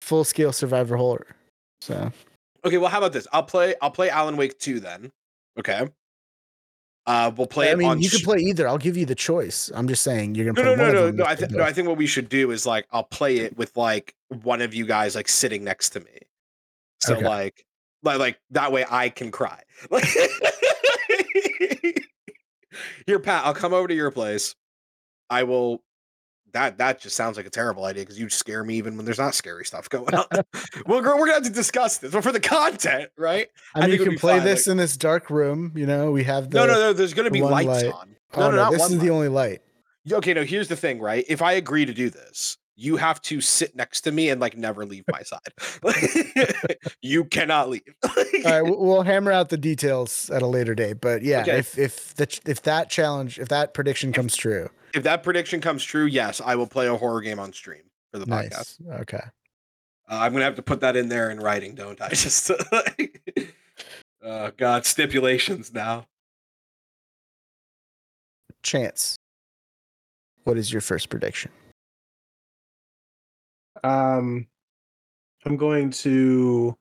[0.00, 1.26] full scale survivor horror.
[1.80, 2.12] So
[2.64, 3.26] Okay, well, how about this?
[3.32, 3.74] I'll play.
[3.80, 5.12] I'll play Alan Wake 2 then.
[5.58, 5.88] Okay.
[7.08, 7.70] Uh, we'll play.
[7.70, 8.68] I it mean, you can sh- play either.
[8.68, 9.70] I'll give you the choice.
[9.74, 11.16] I'm just saying you're gonna no, play no, no, them.
[11.16, 11.24] no.
[11.24, 11.64] I think no.
[11.64, 14.74] I think what we should do is like I'll play it with like one of
[14.74, 16.18] you guys like sitting next to me.
[17.00, 17.24] So Okay.
[17.26, 17.64] like,
[18.02, 19.62] like, like that way I can cry.
[19.90, 20.04] Like,
[23.06, 23.46] here, Pat.
[23.46, 24.54] I'll come over to your place.
[25.30, 25.82] I will.
[26.52, 29.18] That that just sounds like a terrible idea because you scare me even when there's
[29.18, 30.24] not scary stuff going on.
[30.86, 33.48] well, girl, we're gonna have to discuss this, but for the content, right?
[33.74, 35.72] I I mean, think you can play fine, this like- in this dark room.
[35.74, 36.92] You know, we have the no, no, no.
[36.92, 37.86] There's gonna be lights light.
[37.92, 38.16] on.
[38.34, 39.60] Oh, No, no, oh, no, this is the only light.
[40.10, 41.24] Okay, no, here's the thing, right?
[41.28, 44.56] If I agree to do this, you have to sit next to me and like
[44.56, 45.52] never leave my side.
[47.02, 47.82] you cannot leave.
[48.08, 48.14] All
[48.44, 51.00] right, we'll, hammer out the details at a later date.
[51.00, 51.58] But yeah, Okay.
[51.58, 55.84] if if the if that challenge, if that prediction comes true, if that prediction comes
[55.84, 57.82] true, yes, I will play a horror game on stream
[58.12, 58.76] for the podcast.
[59.00, 59.20] Okay.
[60.10, 62.08] Uh, I'm gonna have to put that in there in writing, don't I?
[62.10, 63.54] Just like,
[64.24, 66.06] uh, God, stipulations now.
[68.62, 69.16] Chance.
[70.44, 71.50] What is your first prediction?
[73.84, 74.46] Um,
[75.44, 76.76] I'm going to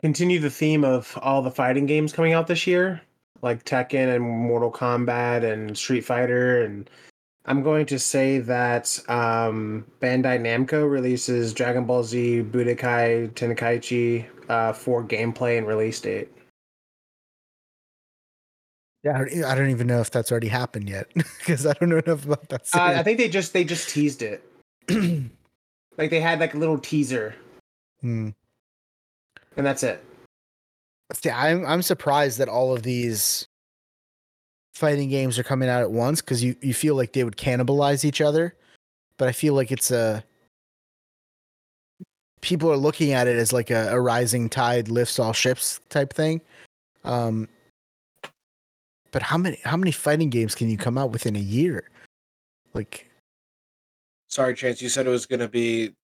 [0.00, 3.00] continue the theme of all the fighting games coming out this year,
[3.42, 6.88] like Tekken and Mortal Kombat and Street Fighter, and
[7.46, 14.72] I'm going to say that um, Bandai Namco releases Dragon Ball Z Budokai Tenkaichi uh,
[14.72, 16.28] for gameplay and release date.
[19.04, 22.24] Yeah, I don't, even know if that's already happened yet because I don't know enough
[22.24, 22.68] about that.
[22.74, 24.42] Uh, I think they just they just teased it.
[25.96, 27.36] like they had like a little teaser,
[28.00, 28.30] Hmm.
[29.56, 30.04] and that's it.
[31.12, 33.46] See, I'm I'm surprised that all of these
[34.74, 38.04] fighting games are coming out at once because you, you feel like they would cannibalize
[38.04, 38.54] each other,
[39.16, 40.24] but I feel like it's a
[42.40, 46.12] people are looking at it as like a, a rising tide lifts all ships type
[46.12, 46.40] thing.
[47.04, 47.48] Um,
[49.12, 51.88] but how many how many fighting games can you come out within a year?
[52.74, 53.08] Like
[54.28, 54.82] Sorry, Chance.
[54.82, 55.94] You said it was gonna be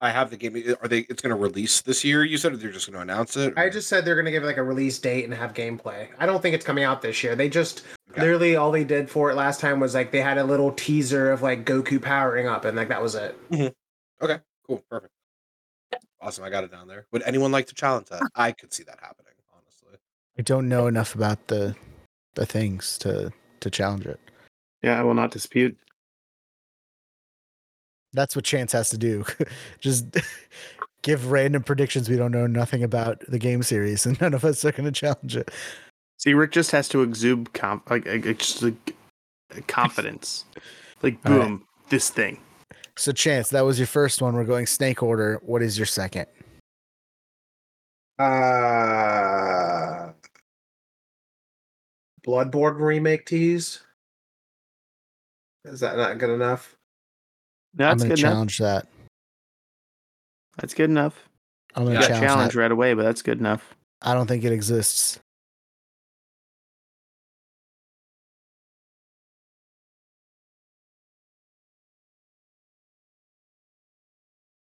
[0.00, 0.56] I have the game.
[0.82, 1.00] Are they?
[1.00, 2.24] It's going to release this year.
[2.24, 3.54] You said or they're just going to announce it.
[3.56, 6.08] I just said they're gonna give it like a release date and have gameplay.
[6.18, 7.34] I don't think it's coming out this year.
[7.36, 8.20] They just Okay.
[8.20, 11.32] literally all they did for it last time was like they had a little teaser
[11.32, 13.36] of like Goku powering up and like that was it.
[13.50, 14.24] Mm-hmm.
[14.24, 15.12] Okay, cool, perfect,
[16.20, 16.44] awesome.
[16.44, 17.06] I got it down there.
[17.12, 18.22] Would anyone like to challenge that?
[18.36, 19.32] I could see that happening.
[19.52, 19.98] Honestly,
[20.38, 21.74] I don't know enough about the
[22.34, 24.20] the things to to challenge it.
[24.82, 25.76] Yeah, I will not dispute.
[28.14, 29.24] That's what Chance has to do.
[29.80, 30.06] Just
[31.02, 34.64] give random predictions we don't know nothing about the game series, and none of us
[34.64, 35.50] are going to challenge it.
[36.18, 38.94] See, Rick just has to exude conf- like, like like, just like
[39.66, 40.44] confidence.
[41.02, 41.40] Like All right.
[41.40, 42.40] boom, this thing.
[42.96, 44.34] So, Chance, that was your first one.
[44.34, 45.38] We're going snake order.
[45.44, 46.24] What is your second?
[48.18, 50.12] Uh
[52.26, 53.82] Bloodborne remake tease.
[55.66, 56.74] Is that not good enough?
[57.76, 58.56] No, I'm that's going good to enough.
[58.58, 58.86] that.
[60.58, 61.28] That's good enough.
[61.74, 62.60] I'm gonna got challenge, challenge that.
[62.60, 63.74] right away, but that's good enough.
[64.02, 65.18] I don't think it exists.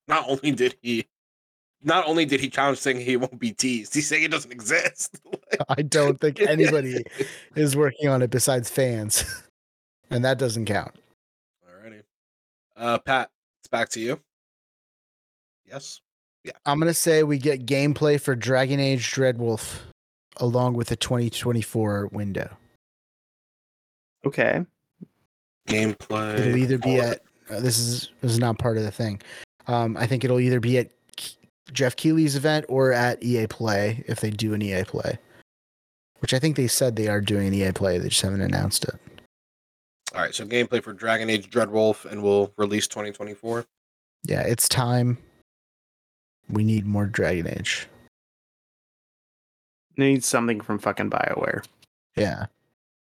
[0.08, 1.06] not only did he,
[1.82, 5.20] not only did he challenge saying he won't be teased, he's saying it doesn't exist.
[5.68, 7.04] I don't think anybody
[7.54, 9.42] is working on it besides fans,
[10.10, 10.96] and that doesn't count.
[12.78, 13.30] Alrighty, uh, Pat,
[13.60, 14.20] it's back to you.
[15.66, 16.00] Yes.
[16.44, 16.52] Yeah.
[16.64, 19.80] I'm gonna say we get gameplay for Dragon Age Dreadwolf
[20.36, 22.56] along with the 2024 window.
[24.24, 24.64] Okay.
[25.68, 26.38] Gameplay.
[26.38, 29.20] It'll either be at uh, this is this is not part of the thing.
[29.66, 30.90] Um, I think it'll either be at
[31.72, 35.18] Geoff Keighley's event or at EA Play if they do an EA Play,
[36.20, 37.98] which I think they said they are doing an EA Play.
[37.98, 38.94] They just haven't announced it.
[40.16, 43.66] All right, so gameplay for Dragon Age Dreadwolf, and we'll release 2024.
[44.24, 45.18] Yeah, it's time.
[46.48, 47.86] We need more Dragon Age.
[49.98, 51.66] Need something from fucking Bioware.
[52.16, 52.46] Yeah,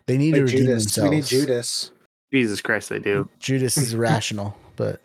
[0.06, 0.84] they need to redeem Judas.
[0.84, 1.10] themselves.
[1.10, 1.90] We need Judas.
[2.32, 3.28] Jesus Christ, they do.
[3.40, 5.00] Judas is rational, but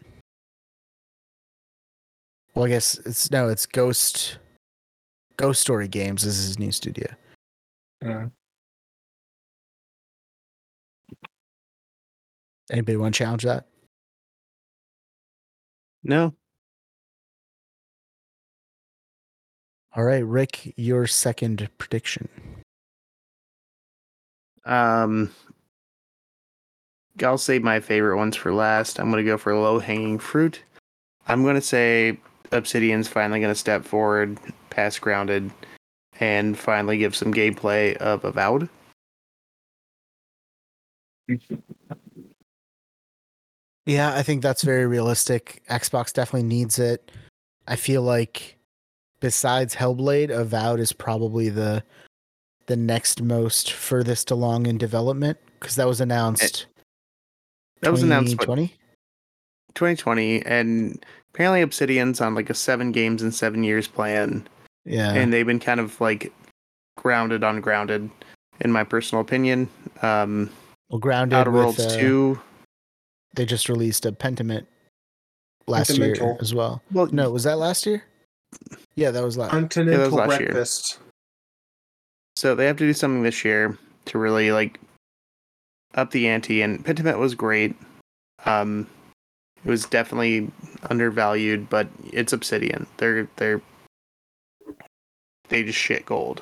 [2.53, 4.37] well, I guess it's no, it's Ghost.
[5.37, 7.07] Ghost Story Games This is his new studio.
[8.05, 8.27] Uh-huh.
[12.71, 13.65] Anybody want to challenge that?
[16.03, 16.33] No.
[19.95, 22.27] All right, Rick, your second prediction.
[24.65, 25.31] Um,
[27.23, 28.99] I'll save my favorite ones for last.
[28.99, 30.61] I'm gonna go for low hanging fruit.
[31.27, 32.19] I'm gonna say
[32.51, 34.37] Obsidian's finally gonna step forward,
[34.69, 35.49] pass grounded,
[36.19, 38.69] and finally give some gameplay of Avowed.
[43.85, 45.61] Yeah, I think that's very realistic.
[45.69, 47.11] Xbox definitely needs it.
[47.67, 48.57] I feel like
[49.19, 51.83] besides Hellblade, Avowed is probably the
[52.67, 56.65] the next most furthest along in development because that was announced.
[57.81, 58.73] That was announced what, 2020.
[59.75, 64.47] 2020, and apparently Obsidian's on like a seven games in seven years plan,
[64.85, 66.33] Yeah, and they've been kind of like
[66.97, 68.09] grounded on grounded,
[68.61, 69.69] in my personal opinion.
[70.01, 70.49] Um,
[70.89, 72.41] well, grounded Outer with, Worlds uh, 2.
[73.35, 74.65] They just released a Pentiment
[75.67, 76.81] last year as well.
[76.91, 78.03] Well, No, was that last year?
[78.95, 79.51] Yeah, that was last.
[79.51, 80.49] Continental last year.
[80.49, 80.99] breakfast.
[82.37, 84.79] So they have to do something this year to really like
[85.95, 86.61] up the ante.
[86.61, 87.75] And Pentiment was great.
[88.45, 88.87] Um,
[89.63, 90.51] it was definitely
[90.89, 92.85] undervalued, but it's Obsidian.
[92.97, 93.61] They're they're
[95.49, 96.41] they just shit gold.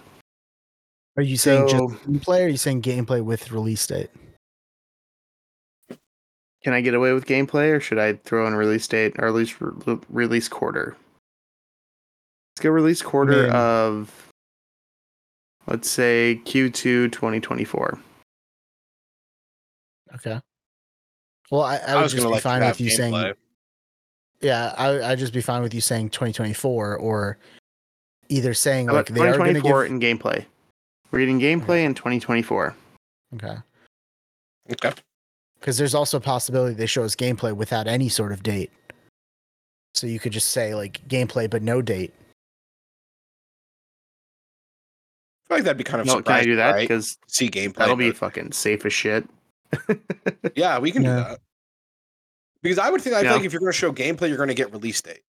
[1.18, 2.42] Are you saying So- just gameplay?
[2.42, 4.10] Or are you saying gameplay with release date?
[6.64, 9.34] Can I get away with gameplay, or should I throw in release date or at
[9.34, 10.96] least re- release quarter?
[12.56, 14.30] Let's go release quarter mean- of
[15.68, 18.00] let's say Q2 2024.
[20.16, 20.40] Okay.
[21.52, 22.90] Well, I, I, I, would was just going to be like fine with have you
[22.90, 23.34] saying.
[24.42, 27.38] Yeah, I I'd just be fine with you saying 2024 or
[28.30, 29.92] either saying How like about they are going to 2024 give.
[29.92, 30.46] in gameplay.
[31.12, 32.76] We're getting gameplay in 2024.
[33.36, 33.56] Okay,
[34.72, 34.92] Okay.
[35.64, 38.70] Because there's also a possibility they show us gameplay without any sort of date.
[39.94, 42.14] So you could just say like gameplay but no date.
[45.46, 46.72] I feel like that'd be kind of No, can I do that?
[46.72, 46.82] right?
[46.82, 47.76] Because See gameplay.
[47.76, 49.26] that'll be but- fucking safe as shit.
[50.56, 51.16] Yeah, we can Yeah.
[51.18, 51.40] do that.
[52.62, 54.50] Because I would think I feel like if you're going to show gameplay, you're going
[54.50, 55.22] to get release date.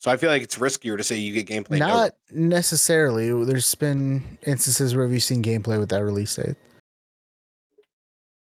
[0.00, 1.78] So I feel like it's riskier to say you get gameplay.
[1.78, 3.28] no- Not necessarily.
[3.44, 6.56] There's been instances where we've seen gameplay without release date.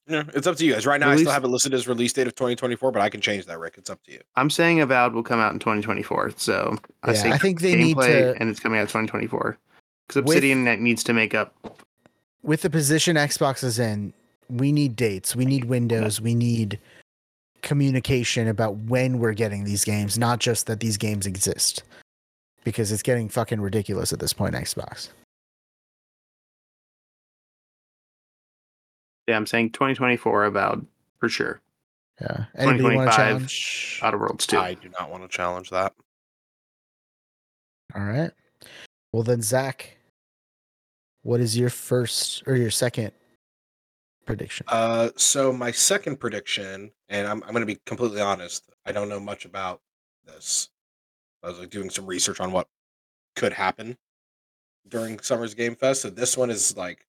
[0.07, 0.85] Yeah, it's up to you guys.
[0.85, 3.21] Right now, I still have it listed as release date of 2024, but I can
[3.23, 3.77] change that, Rick.
[3.79, 4.21] It's up to you.
[4.37, 6.33] I'm saying Avowed will come out in 2024.
[6.37, 9.57] So I Yeah, say I think they need to- and it's coming out 2024.
[10.07, 11.55] Because Obsidian net needs to make up.
[12.43, 14.13] with the position Xbox is in,
[14.51, 16.79] we need dates, we need windows, we need
[17.63, 21.83] communication about when we're getting these games, not just that these games exist.
[22.63, 25.09] Because it's getting fucking ridiculous at this point, Xbox.
[29.27, 30.85] Yeah, I'm saying 2024 about
[31.19, 31.61] for sure.
[32.21, 32.45] Yeah.
[32.57, 34.01] Anybody want to 2025 challenge?
[34.03, 34.59] Outer Worlds 2.
[34.59, 35.95] I do not want to challenge that.
[37.95, 38.31] All right.
[39.13, 39.97] Well then, Zach,
[41.23, 43.13] what is your first or your second
[44.27, 44.67] prediction?
[44.69, 49.09] Uh, so my second prediction, and I'm I'm going to be completely honest, I don't
[49.09, 49.81] know much about
[50.27, 50.71] this.
[51.43, 52.69] I was like doing some research on what
[53.37, 53.97] could happen
[54.89, 56.03] during Summer's Game Fest.
[56.03, 57.07] So this one is like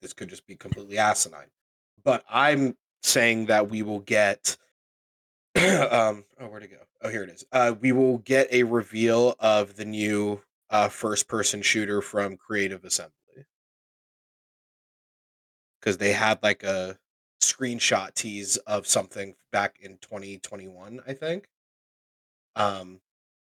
[0.00, 1.50] this could just be completely asinine.
[2.04, 4.56] But I'm saying that we will get
[5.56, 6.78] um oh where'd it go?
[7.02, 7.44] Oh here it is.
[7.52, 12.84] Uh we will get a reveal of the new uh first person shooter from Creative
[12.84, 13.12] Assembly.
[15.80, 16.98] Because they had like a
[17.42, 21.48] screenshot tease of something back in 2021, I think.
[22.56, 23.00] Um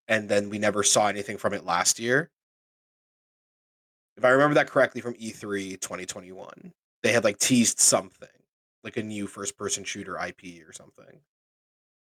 [0.08, 2.30] and then we never saw anything from it last year.
[4.16, 6.72] If I remember that correctly from E E3 2021,
[7.02, 8.28] they had like teased something,
[8.82, 11.20] like a new first person shooter IP or something.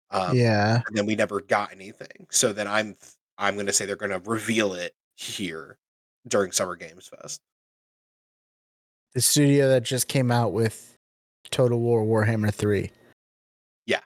[0.10, 0.82] Um, yeah.
[0.88, 2.28] and then we never got anything.
[2.32, 2.96] So then I'm
[3.38, 5.78] I'm going to say they're going to reveal it here
[6.28, 7.42] during Summer Games Fest.
[9.14, 10.96] The studio that just came out with
[11.52, 12.90] Total War Warhammer 3.
[13.86, 14.00] Yeah.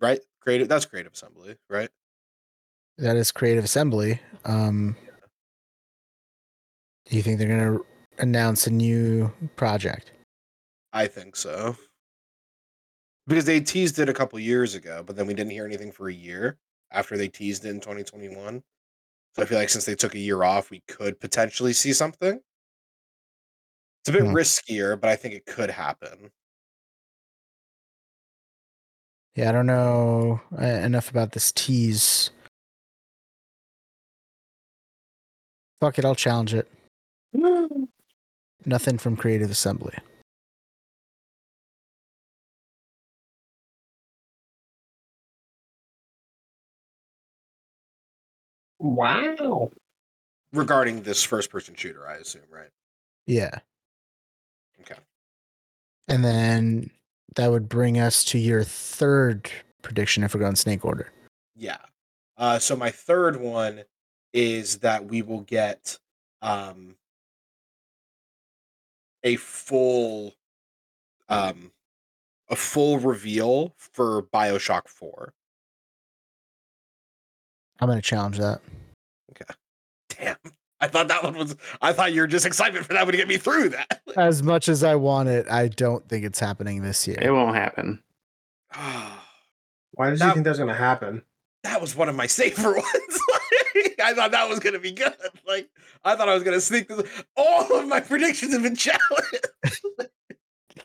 [0.00, 0.20] Right?
[0.40, 1.90] Creative that's Creative Assembly, right?
[2.98, 4.20] That is Creative Assembly.
[4.44, 4.96] Um,
[7.12, 7.84] do you think they're going to
[8.20, 10.12] announce a new project?
[10.94, 11.76] I think so.
[13.26, 16.08] Because they teased it a couple years ago, but then we didn't hear anything for
[16.08, 16.56] a year
[16.90, 18.62] after they teased it in 2021.
[19.36, 22.40] So I feel like since they took a year off, we could potentially see something.
[24.00, 24.34] It's a bit Hmm.
[24.34, 26.30] riskier, but I think it could happen.
[29.34, 32.30] Yeah, I don't know uh, enough about this tease.
[35.78, 36.70] Fuck it, I'll challenge it.
[37.34, 39.96] Nothing from Creative Assembly.
[48.78, 49.70] Wow.
[50.52, 52.68] Regarding this first person shooter, I assume, right?
[53.26, 53.58] Yeah.
[54.80, 55.00] Okay.
[56.08, 56.90] And then
[57.36, 59.50] that would bring us to your third
[59.80, 61.10] prediction if we're going snake order.
[61.56, 61.78] Yeah.
[62.36, 63.84] Uh, so my third one
[64.32, 65.98] is that we will get
[66.42, 66.96] um,
[69.24, 70.34] a full
[71.28, 71.72] um,
[72.48, 75.32] a full reveal for Bioshock Four.
[77.80, 78.60] I'm going to challenge that.
[79.30, 79.52] Okay.
[80.08, 80.36] Damn.
[80.80, 81.56] I thought that one was.
[81.80, 84.02] I thought you were just excited for that one to get me through that.
[84.16, 87.18] As much as I want it, I don't think it's happening this year.
[87.20, 88.02] It won't happen.
[88.74, 91.22] Why did That- you think that was going to happen?
[91.64, 93.20] that was one of my safer ones.
[93.98, 95.14] Like, I thought that was gonna be good.
[95.46, 95.68] Like
[96.04, 97.24] I thought I was gonna sneak this.
[97.36, 99.48] All of my predictions have been challenged.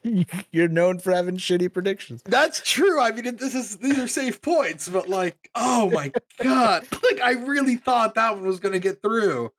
[0.52, 2.22] You're known for having shitty predictions.
[2.26, 3.00] That's true.
[3.00, 6.12] I mean, this is these are safe points, but like, oh my
[6.42, 9.52] god, like I really thought that one was gonna get through.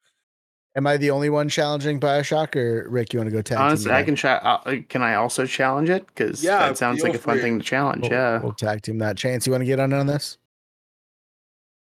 [0.76, 3.12] Am I the only one challenging Bioshock, or Rick?
[3.12, 3.56] You want to go tag?
[3.56, 6.06] team Honestly, I can cha- uh, Can I also challenge it?
[6.06, 8.02] Because Yeah, that sounds like a fun thing to challenge.
[8.02, 8.38] We'll, yeah.
[8.40, 9.16] we'll tag team that.
[9.16, 10.38] Chance, you want to get on on this?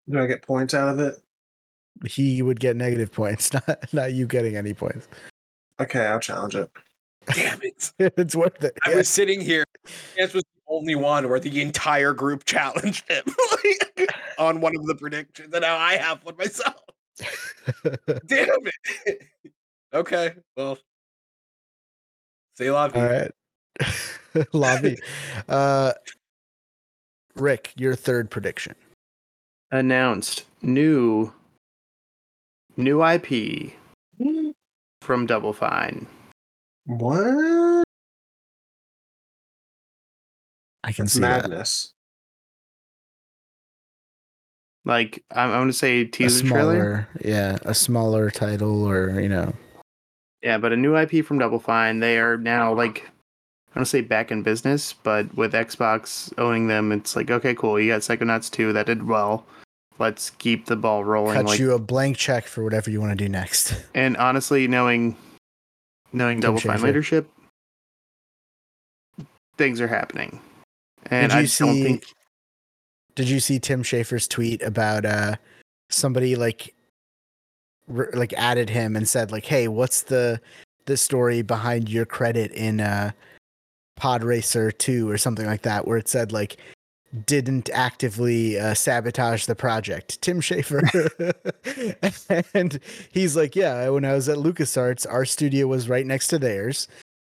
[0.09, 1.17] Do I get points out of it?
[2.07, 5.09] He would get negative points, not not you getting any points.
[5.81, 6.71] Okay, I'll challenge it.
[7.35, 7.93] Damn it!
[7.99, 8.77] it's worth it.
[8.85, 9.65] I was sitting here.
[10.17, 14.87] Chance was the only one where the entire group challenged him like, on one of
[14.87, 16.77] the predictions, and now I have one myself.
[18.27, 18.49] Damn
[19.05, 19.23] it!
[19.93, 20.79] okay, well,
[22.57, 23.01] say la vie.
[23.01, 23.33] All right.
[24.53, 24.99] Lobby.
[25.49, 25.93] Uh
[27.37, 28.75] Rick, your third prediction.
[29.71, 31.33] Announced new
[32.81, 33.73] new IP
[35.03, 36.07] from Double Fine.
[36.87, 37.85] What?
[40.83, 41.43] I can That's see that.
[41.43, 41.93] madness.
[44.87, 46.75] Like I'm, I'm gonna say A teaser trailer.
[46.75, 49.53] smaller, yeah, a smaller title, or you know,
[50.43, 52.01] Yeah, but a new IP from Double Fine.
[52.01, 53.07] They are now like
[53.75, 57.79] I don't say back in business, but with Xbox owning them, it's like okay, cool.
[57.79, 59.45] You got Psychonauts 2 that did well.
[60.01, 61.35] Let's keep the ball rolling.
[61.35, 63.75] cut like, you a blank check for whatever you want to do next.
[63.95, 65.15] and honestly, knowing
[66.15, 67.31] knowing Can Double Fine leadership,
[69.59, 70.41] things are happening,
[71.11, 72.07] and did I you just don't think
[73.15, 75.37] Did you see Tim Schafer's tweet about uh
[75.91, 76.75] somebody like
[77.95, 80.41] r- like added him and said like, "Hey, what's the
[80.87, 83.11] the story behind your credit in uh
[83.97, 86.57] Pod Racer 2 or something like that where it said like
[87.27, 90.21] didn't actively uh, sabotage the project.
[90.23, 91.35] Tim Schafer.
[92.55, 92.81] and
[93.11, 96.87] he's like, Yeah, when I was at LucasArts, our studio was right next to theirs.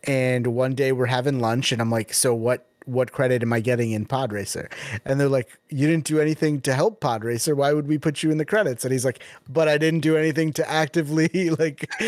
[0.04, 3.58] And one day we're having lunch, and I'm like, So what what credit am I
[3.58, 4.70] getting in Pod Racer?
[5.04, 7.54] And they're like, You didn't do anything to help Pod Racer.
[7.54, 8.84] Why would we put you in the credits?
[8.84, 11.90] And he's like, But I didn't do anything to actively like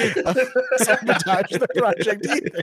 [0.76, 2.62] sabotage the project either.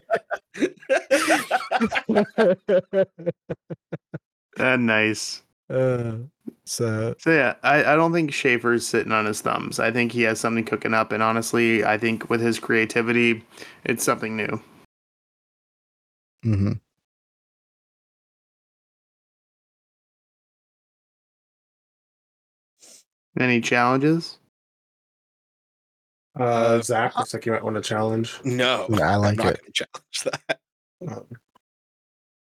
[4.58, 5.42] Uh, nice.
[5.70, 6.14] uh,
[6.64, 9.80] so So yeah, I, I don't think Schafer's sitting on his thumbs.
[9.80, 13.44] I think he has something cooking up, and honestly, I think with his creativity,
[13.84, 14.62] it's something new.
[16.46, 16.74] Mm-hmm.
[23.40, 24.38] Any challenges?
[26.40, 28.40] Uh, Zach looks like you might want to challenge.
[28.44, 29.62] No, I like I'm not it.
[29.62, 31.26] going to challenge that.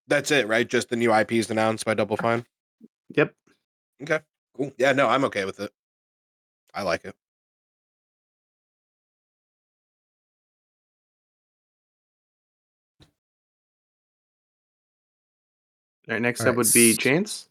[0.07, 0.67] That's it, right?
[0.67, 2.45] Just the new IPs announced by Double Fine.
[3.15, 3.33] Yep.
[4.03, 4.19] Okay.
[4.55, 4.71] Cool.
[4.77, 5.71] Yeah, no, I'm okay with it.
[6.73, 7.15] I like it.
[16.07, 17.49] All right, next All up right, would be s- Chance,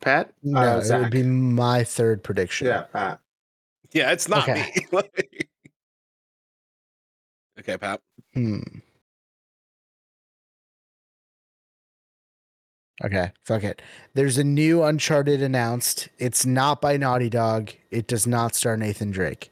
[0.00, 0.32] Pat.
[0.42, 2.68] No, it would be my third prediction.
[2.68, 3.20] yeah, Pat.
[3.92, 4.72] Yeah, it's not Okay.
[4.92, 5.02] me.
[7.58, 8.02] Okay, Pat.
[8.34, 8.58] Hmm.
[13.04, 13.82] Okay, fuck it.
[14.14, 16.08] There's a new Uncharted announced.
[16.18, 17.70] It's not by Naughty Dog.
[17.90, 19.50] It does not star Nathan Drake.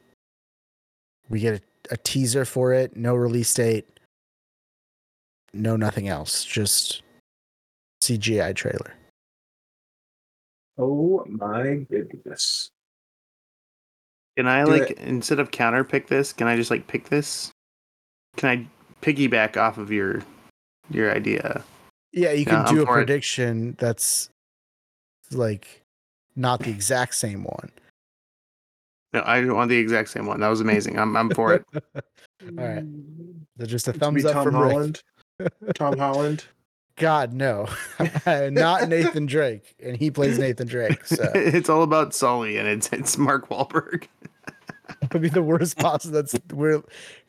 [1.29, 3.87] We get a, a teaser for it, no release date,
[5.53, 7.03] no nothing else, just
[8.03, 8.95] CGI trailer.
[10.79, 12.71] Oh my goodness.
[14.37, 14.99] Can I Do like it.
[14.99, 16.33] instead of counter pick this?
[16.33, 17.53] Can I just like pick this?
[18.37, 18.67] Can I
[19.05, 20.23] piggyback off of your
[20.91, 21.63] your idea?
[22.15, 23.07] Yeah, you Yeah, can I'm do a for it.
[23.07, 24.31] prediction that's
[25.33, 25.83] like
[26.37, 27.71] not the exact same one.
[29.13, 30.41] No, I want the exact same one.
[30.41, 30.99] That was amazing.
[30.99, 31.65] I'm I'm for it.
[31.75, 32.85] All right.
[33.59, 34.71] So just a It thumbs up Tom from Rick.
[34.73, 35.03] Holland.
[35.75, 36.45] Tom Holland.
[36.97, 37.67] God, no,
[38.27, 41.05] not Nathan Drake, and he plays Nathan Drake.
[41.07, 44.07] So it's all about Sully, and it's it's Mark Wahlberg.
[45.03, 46.15] it would be the worst possible.
[46.15, 46.83] That's we're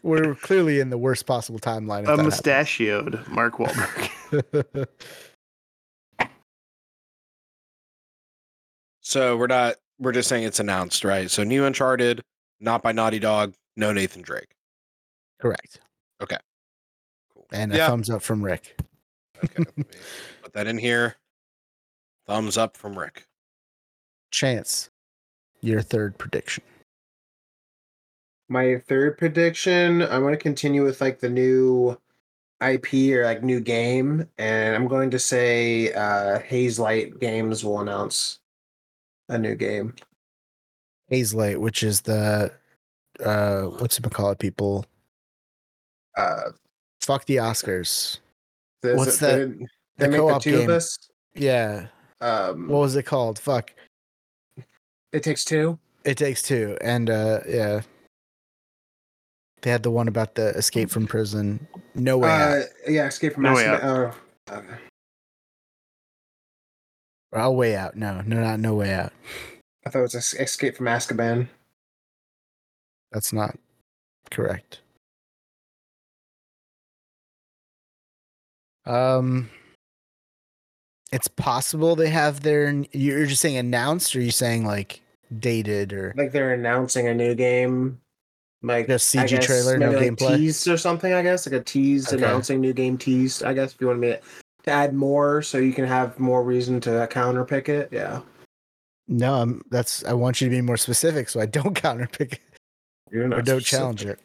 [0.03, 2.03] we're clearly in the worst possible timeline.
[2.03, 4.11] A that mustachioed Mark Wahlberg.
[4.53, 4.85] Happens.
[9.05, 9.75] So we're not.
[9.99, 11.29] We're just saying it's announced, right?
[11.29, 12.21] So new Uncharted,
[12.59, 14.49] not by Naughty Dog, no Nathan Drake.
[15.39, 15.79] Correct.
[16.21, 16.37] Okay.
[17.31, 17.45] Cool.
[17.53, 17.87] And a yeah.
[17.87, 18.77] thumbs up from Rick.
[19.43, 19.63] Okay.
[20.41, 21.17] put that in here.
[22.25, 23.27] Thumbs up from Rick.
[24.31, 24.89] Chance,
[25.61, 26.63] your third prediction.
[28.49, 31.95] My third prediction, I'm going to continue with like the new
[32.61, 38.39] IP or like new game, and I'm going to say uh Hazelight Games will announce
[39.29, 39.93] a new game.
[41.11, 42.51] Hazelight, which is the
[43.23, 44.39] uh what's it called?
[44.39, 44.85] People
[46.17, 46.51] Uh,
[47.01, 48.19] fuck the Oscars.
[48.81, 49.57] What's that-
[49.97, 50.79] They, the make the co-op game.
[51.35, 51.87] Yeah.
[52.21, 53.37] Um, What was it called?
[53.39, 53.73] Fuck.
[55.11, 55.77] it takes two.
[56.05, 56.77] It takes two.
[56.81, 57.81] And uh yeah.
[59.61, 61.67] They had the one about the escape from prison.
[61.95, 62.57] No way out.
[62.57, 64.13] Uh, yeah, Escape from No Way Azkaban.
[64.47, 64.61] Oh, uh,
[67.33, 67.95] Oh, way out.
[67.97, 69.11] No, no, not no way out.
[69.85, 71.47] I thought it was Escape from Azkaban.
[73.11, 73.57] That's not
[74.31, 74.79] correct.
[78.85, 79.49] Um,
[81.11, 82.83] it's possible they have their.
[82.91, 85.01] You're just saying announced, or are you saying like
[85.37, 87.99] dated, or Like they're announcing a new game.
[88.65, 90.37] Like Just CG guess trailer, no like gameplay?
[90.37, 91.13] teased or something.
[91.13, 92.23] I guess like a teased Okay.
[92.23, 93.43] announcing new game teased.
[93.43, 94.19] I guess if you want me to,
[94.63, 97.89] to add more, so you can have more reason to counter pick it.
[97.91, 98.21] Yeah,
[99.07, 99.35] no?
[99.35, 100.03] I'm, that's.
[100.05, 102.39] I want you to be more specific, so I don't counterpick it
[103.11, 103.65] you're or don't specific.
[103.65, 104.19] challenge it.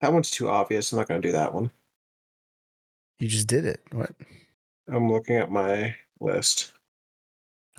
[0.00, 0.92] That one's too obvious.
[0.92, 1.70] I'm not going to do that one.
[3.18, 3.80] You just did it.
[3.90, 4.12] What?
[4.90, 6.72] I'm looking at my list.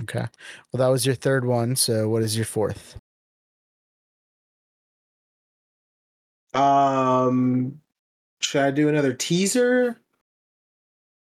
[0.02, 0.26] Okay.
[0.72, 1.76] Well, that was your third one.
[1.76, 3.00] So what is your fourth?
[6.54, 7.80] Um,
[8.40, 10.00] should I do another teaser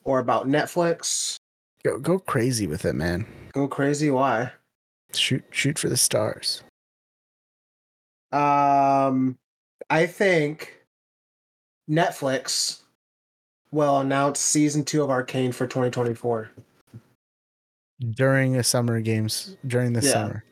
[0.04, 1.38] or about Netflix?
[1.84, 3.26] Go go crazy with it, man.
[3.54, 4.12] Go crazy.
[4.12, 4.52] Why?
[5.14, 6.64] Shoot shoot for the stars.
[8.32, 9.38] Um,
[9.90, 10.78] I think
[11.90, 12.82] Netflix
[13.72, 16.52] will announce season two of Arcane for 2024.
[18.12, 20.12] During the summer games during the Yeah.
[20.12, 20.44] summer.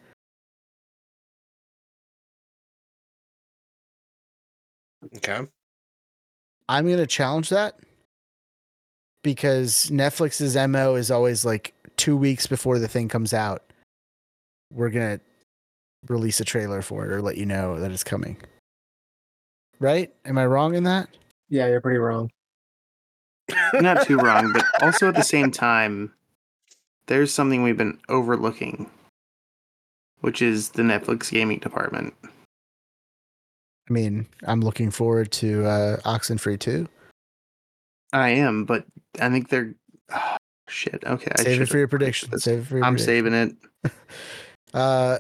[5.18, 5.48] Okay.
[6.68, 7.80] I'm gonna challenge that
[9.24, 13.72] because Netflix's mo is always like two weeks before the thing comes out.
[14.72, 15.20] We're gonna
[16.08, 18.38] release a trailer for it or let you know that it's coming.
[19.80, 20.14] Right?
[20.26, 21.10] Am I wrong in that?
[21.50, 22.32] Yeah, you're pretty wrong.
[23.74, 26.12] Not too wrong, but also at the same time,
[27.08, 28.90] there's something we've been overlooking,
[30.22, 32.14] which is the Netflix gaming department.
[32.24, 36.88] I mean, I'm looking forward to uh, Oxenfree 2.
[38.14, 38.86] I am, but
[39.20, 39.76] I think they're
[40.12, 40.38] ah,
[40.68, 41.04] shit.
[41.06, 42.38] Okay, save it for your prediction.
[42.40, 43.06] Save it for your I'm prediction.
[43.06, 43.92] saving it.
[44.74, 45.20] Uh,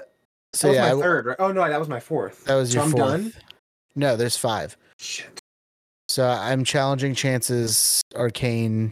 [0.52, 1.38] so that was yeah, my w- third, right?
[1.40, 2.44] Oh no, that was my fourth.
[2.44, 3.04] that was so your I'm fourth.
[3.04, 3.34] done.
[3.96, 4.76] No, there's five.
[5.00, 5.40] Shit.
[6.10, 8.92] So I'm challenging chances Arcane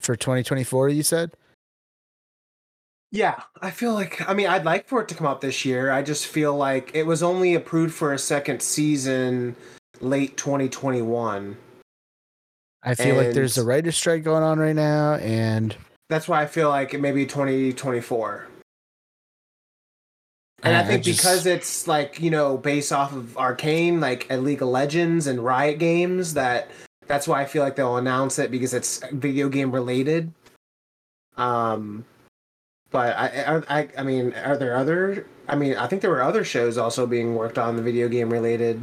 [0.00, 0.88] for 2024.
[0.88, 1.30] You said.
[3.14, 5.90] Yeah, I feel like I mean I'd like for it to come out this year.
[5.92, 9.54] I just feel like it was only approved for a second season
[10.00, 11.56] late 2021.
[12.82, 15.76] I feel like there's a And- writer's strike going on right now, and
[16.08, 18.46] That's why I feel like it may be 2024.
[20.62, 24.36] And I think just- because it's like, you know, based off of Arcane, like a
[24.36, 26.70] League of Legends and Riot games, that
[27.06, 30.32] that's why I feel like they'll announce it because it's video game related.
[31.36, 32.04] Um
[32.92, 33.26] but I
[33.68, 36.78] I I, I mean, are there other I mean, I think there were other shows
[36.78, 38.80] also being worked on the video game related.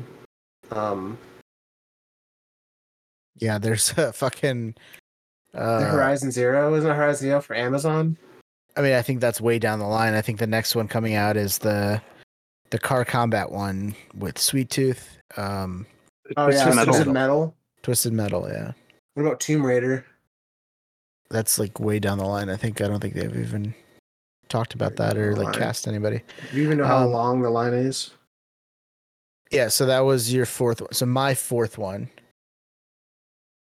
[0.71, 1.17] Um
[3.37, 4.75] yeah, there's a fucking.
[5.53, 8.17] the Uh, Horizon Zero, isn't Horizon Zero for Amazon?
[8.75, 10.13] I mean, I think that's way down the line.
[10.13, 12.01] I think the next one coming out is the
[12.69, 15.85] the car combat one with Sweet Tooth, um,
[16.37, 16.93] Oh Twisted yeah, Metal.
[16.93, 17.55] Twisted Metal.
[17.81, 18.47] Twisted Metal.
[18.47, 18.71] Yeah,
[19.15, 20.05] What about Tomb Raider?
[21.31, 22.49] that's like way down the line.
[22.49, 23.73] I think I don't think they've even
[24.49, 26.21] talked about that or like cast anybody.
[26.51, 28.11] Do you even know how Um, long the line is?
[29.51, 30.93] Yeah, so that was your fourth one.
[30.93, 32.09] So my fourth one.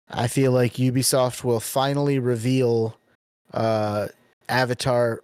[0.09, 2.97] I feel like Ubisoft will finally reveal
[3.53, 4.07] uh
[4.49, 5.22] Avatar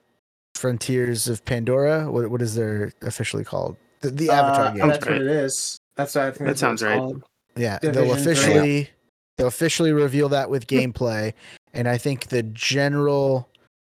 [0.56, 2.11] Frontiers of Pandora.
[2.11, 3.77] What what is their officially called?
[4.02, 4.88] The, the Avatar Uh, game.
[4.88, 5.77] That's what it is.
[5.95, 6.48] That's what I think.
[6.49, 6.98] That sounds right.
[6.98, 7.23] called.
[7.56, 8.22] Yeah, Division they'll three.
[8.34, 8.90] officially
[9.38, 11.34] they'll officially reveal that with gameplay,
[11.73, 13.48] and I think the general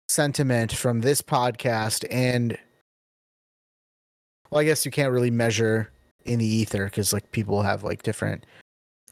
[0.10, 2.58] sentiment from this podcast and
[4.50, 5.92] well, I guess you can't really measure
[6.26, 8.46] in the ether because like people have like different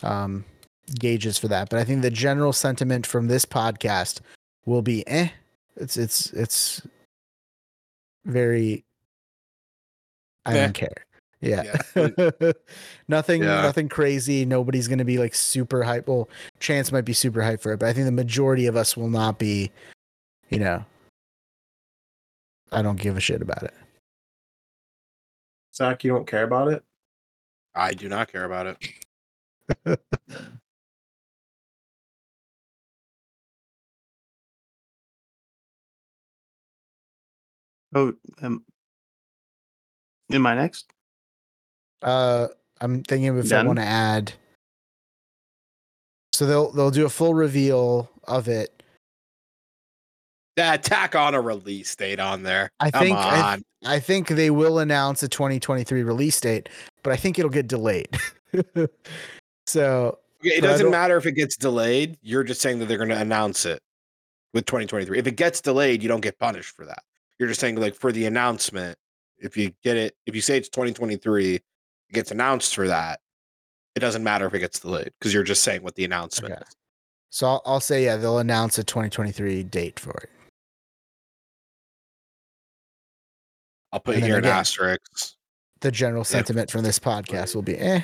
[0.03, 0.45] um
[0.99, 4.21] gauges for that, but I think the general sentiment from this podcast
[4.65, 5.29] will be eh.
[5.77, 6.81] It's it's it's
[8.25, 8.85] very.
[10.45, 11.05] I don't care.
[11.41, 11.75] Yeah.
[11.95, 12.31] Yeah.
[13.07, 13.61] nothing Yeah.
[13.63, 14.45] nothing crazy.
[14.45, 16.07] Nobody's gonna be like super hype.
[16.07, 18.95] Well, Chance might be super hype for it, but I think the majority of us
[18.95, 19.71] will not be,
[20.49, 20.85] you know.
[22.71, 23.73] I don't give a shit about it.
[25.73, 26.83] Zach, you don't care about it?
[27.75, 28.77] I do not care about
[29.85, 29.99] it.
[37.97, 38.65] Oh, um,
[40.33, 40.91] am I next?
[42.01, 42.47] Uh
[42.81, 44.33] I'm thinking of if I want to add.
[46.33, 48.83] So they'll they'll do a full reveal of it.
[50.55, 52.69] That tack on a release date on there.
[52.79, 53.63] I Come think I, on.
[53.85, 56.69] I think they will announce a 2023 release date,
[57.03, 58.17] but I think it'll get delayed.
[59.67, 62.17] so it doesn't matter if it gets delayed.
[62.21, 63.81] You're just saying that they're going to announce it
[64.53, 65.17] with 2023.
[65.19, 67.03] If it gets delayed, you don't get punished for that.
[67.37, 68.97] You're just saying like for the announcement,
[69.37, 71.63] if you get it, if you say it's 2023, it
[72.13, 73.19] gets announced for that.
[73.95, 76.61] It doesn't matter if it gets delayed because you're just saying what the announcement Okay.
[76.61, 76.75] is.
[77.29, 80.29] so I'll, I'll say yeah, they'll announce a 2023 date for it.
[83.95, 85.35] I'll put here an again- asterisk.
[85.79, 88.01] The general sentiment from this podcast will be eh.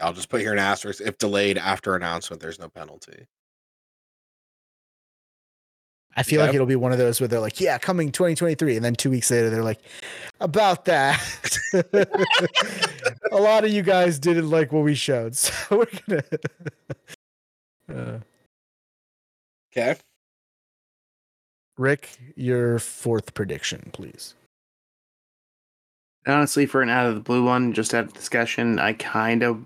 [0.00, 1.02] I'll just put here an asterisk.
[1.02, 3.26] If delayed after announcement, there's no penalty.
[6.16, 8.76] I feel like it'll be one of those where they're like, yeah, coming 2023.
[8.76, 9.80] And then two weeks later, they're like,
[10.40, 11.20] about that.
[13.30, 15.36] a lot of you guys didn't like what we showed.
[15.36, 16.22] So we're going
[17.90, 18.14] to.
[18.14, 18.18] Uh,
[19.76, 19.96] Okay.
[21.78, 24.34] Rick, your fourth prediction, please.
[26.26, 29.64] Honestly, for an out of the blue one, just out of discussion, I kind of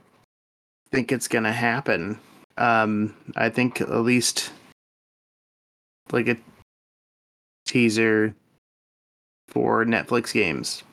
[0.90, 2.20] think it's gonna happen.
[2.59, 4.52] Um, I think at least
[6.12, 6.36] like a
[7.66, 8.34] teaser
[9.48, 10.84] for Netflix games.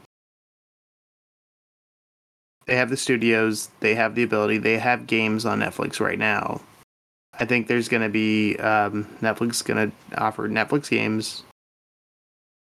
[2.70, 6.62] they have the studios, they have the ability, they have games on Netflix right now.
[7.40, 11.44] I think there's going to be um, Netflix going to offer Netflix games.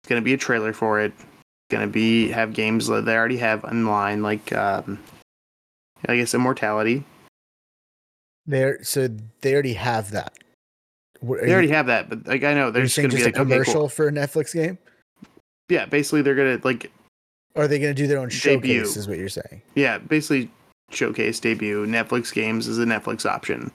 [0.02, 1.12] It's going to be a trailer for it.
[1.16, 1.24] It's
[1.70, 4.98] Going to be have games that they already have online, like um,
[6.08, 7.04] I guess Immortality.
[8.46, 9.08] They're so
[9.40, 10.34] they already have that.
[11.26, 13.26] Are They already you- have that, but like I know there's going to be a
[13.26, 13.88] like okay, commercial cool.
[13.88, 14.76] for a Netflix game?
[15.70, 16.90] Yeah, basically they're going to like
[17.54, 18.80] Or are they going to do their own Debut.
[18.84, 18.96] showcase?
[18.98, 19.62] Is what you're saying?
[19.74, 20.50] yeah, basically
[20.90, 23.72] showcase debut Netflix games is a Netflix option,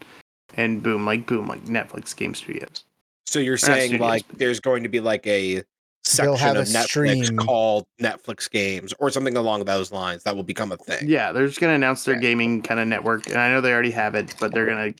[0.55, 2.83] and boom, like boom, like Netflix game studios.
[3.25, 5.63] So you're not saying studios, like but- there's going to be like a
[6.03, 6.83] section have of a Netflix
[7.25, 7.37] stream.
[7.37, 11.07] called Netflix Games or something along those lines that will become a thing.
[11.07, 12.21] Yeah, they're just gonna announce their Yeah.
[12.21, 14.93] gaming kind of network, and I know they already have it, but they're gonna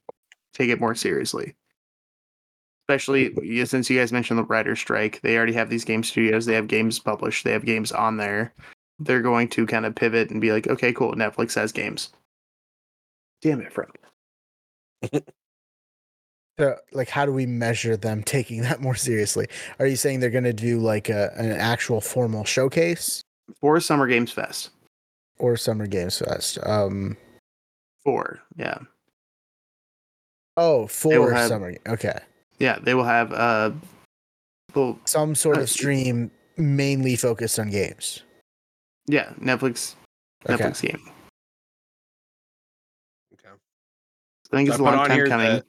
[0.53, 1.55] take it more seriously.
[2.87, 6.45] Especially since you guys mentioned the writer strike, they already have these game studios.
[6.45, 7.43] They have games published.
[7.43, 8.53] They have games on there.
[8.99, 11.13] They're going to kind of pivot and be like, okay, cool.
[11.15, 12.11] Netflix has games.
[13.41, 13.95] Damn it, Frank.
[16.59, 19.47] So, like, how do we measure them taking that more seriously?
[19.79, 23.21] Are you saying they're going to do like a, an actual formal showcase
[23.61, 24.71] For Summer Games Fest.
[25.37, 26.59] or Summer Games Fest?
[26.63, 27.15] Um,
[28.03, 28.77] Four, yeah,
[30.57, 31.75] oh, will for have- Summer.
[31.87, 32.17] Okay,
[32.57, 32.79] yeah.
[32.81, 33.71] They will have uh,
[34.73, 38.23] well, some sort Uh, of stream mainly focused on games.
[39.07, 39.95] yeah, Netflix,
[40.49, 40.63] Okay.
[40.63, 41.01] Netflix game.
[43.33, 43.49] Okay.
[44.51, 45.47] I think it's I a put long time coming.
[45.57, 45.65] that-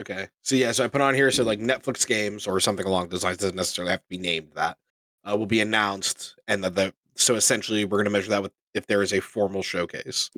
[0.00, 0.28] Okay.
[0.42, 3.24] So yeah, so I put on here so like Netflix games or something along those
[3.24, 4.78] lines doesn't necessarily have to be named that
[5.28, 8.52] uh, will be announced, and that the so essentially we're going to measure that with
[8.74, 10.30] if there is a formal showcase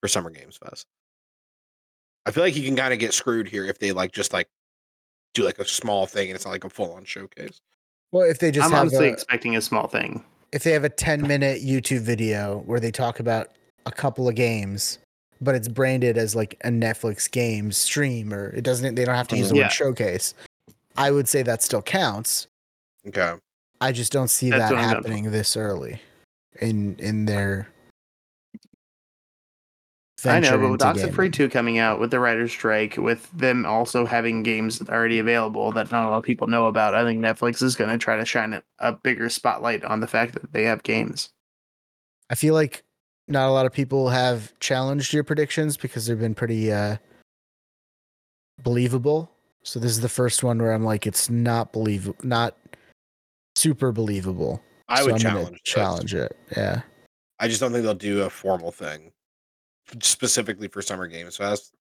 [0.00, 0.86] for Summer Games Fest.
[2.26, 4.48] I feel like you can kind of get screwed here if they like just like
[5.34, 7.60] do like a small thing and it's not like a full on showcase.
[8.12, 10.24] Well, if they just I'm have honestly a, expecting a small thing.
[10.52, 13.48] if they have a 10 minute YouTube video where they talk about
[13.86, 14.98] a couple of games,
[15.40, 19.28] but it's branded as like a Netflix game stream, or it doesn't, they don't have
[19.28, 19.64] to use the Yeah.
[19.64, 20.34] word showcase.
[20.96, 22.48] I would say that still counts.
[23.06, 23.34] Okay.
[23.80, 26.00] I just don't see That's that what I'm gonna- happening this early
[26.60, 27.68] in in their.
[30.24, 31.30] I know, but with Oxenfree gaming.
[31.30, 35.92] 2 coming out, with the writer's strike, with them also having games already available that
[35.92, 38.24] not a lot of people know about, I think Netflix is going to try to
[38.24, 41.30] shine a bigger spotlight on the fact that they have games.
[42.30, 42.82] I feel like
[43.28, 46.96] not a lot of people have challenged your predictions because they've been pretty uh
[48.62, 49.30] believable.
[49.62, 52.56] So this is the first one where I'm like, it's not believable, not
[53.56, 54.62] super believable.
[54.88, 55.62] I So would I'm challenge.
[55.64, 56.36] challenge it.
[56.56, 56.82] Yeah.
[57.38, 59.12] I just don't think they'll do a formal thing
[60.00, 61.74] specifically for Summer Games Fest.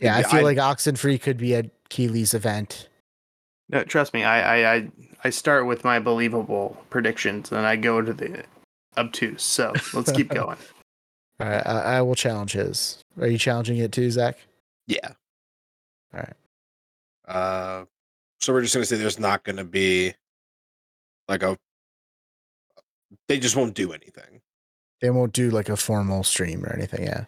[0.00, 2.88] Yeah, I feel I- like Oxenfree could be at Keighley's event.
[3.68, 4.88] No, trust me, I, I, I,
[5.24, 8.44] I start with my believable predictions and I go to the
[8.96, 9.42] obtuse.
[9.42, 10.56] So let's keep going.
[11.38, 13.02] All right, I, I will challenge his.
[13.20, 14.38] Are you challenging it too, Zach?
[14.86, 15.12] Yeah.
[16.14, 16.34] All right.
[17.28, 17.84] Uh,
[18.40, 20.14] so we're just gonna say there's not gonna be
[21.28, 21.56] like a.
[23.28, 24.40] They just won't do anything.
[25.00, 27.04] They won't do like a formal stream or anything.
[27.04, 27.24] Yeah.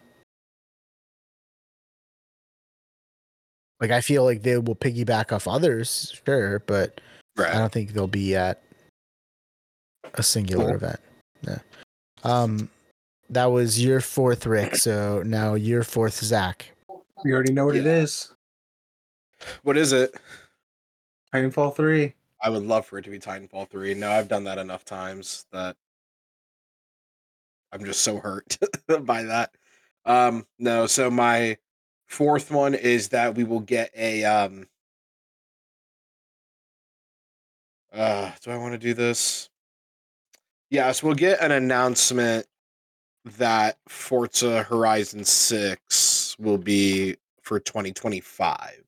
[3.79, 6.99] Like I feel like they will piggyback off others, sure, but
[7.37, 8.61] I don't think they'll be at
[10.15, 10.75] a singular Cool.
[10.75, 10.99] event.
[11.41, 11.59] Yeah.
[12.23, 12.69] Um,
[13.29, 14.75] that was your fourth, Rick.
[14.75, 16.65] So now your fourth, Zach.
[17.23, 17.97] We already know what it Yeah.
[17.97, 18.33] is.
[19.63, 20.15] What is it?
[21.33, 22.13] Titanfall 3.
[22.41, 23.93] I would love for it to be Titanfall three.
[23.93, 25.75] No, I've done that enough times that
[27.71, 28.57] I'm just so hurt
[29.01, 29.53] by that.
[30.05, 31.57] Um, no, so my
[32.07, 34.67] fourth one is that we will get a um.
[37.91, 39.48] Uh, do I want to do this?
[40.69, 42.45] Yes, we'll get an announcement
[43.37, 48.83] that Forza Horizon 6 will be for 2025.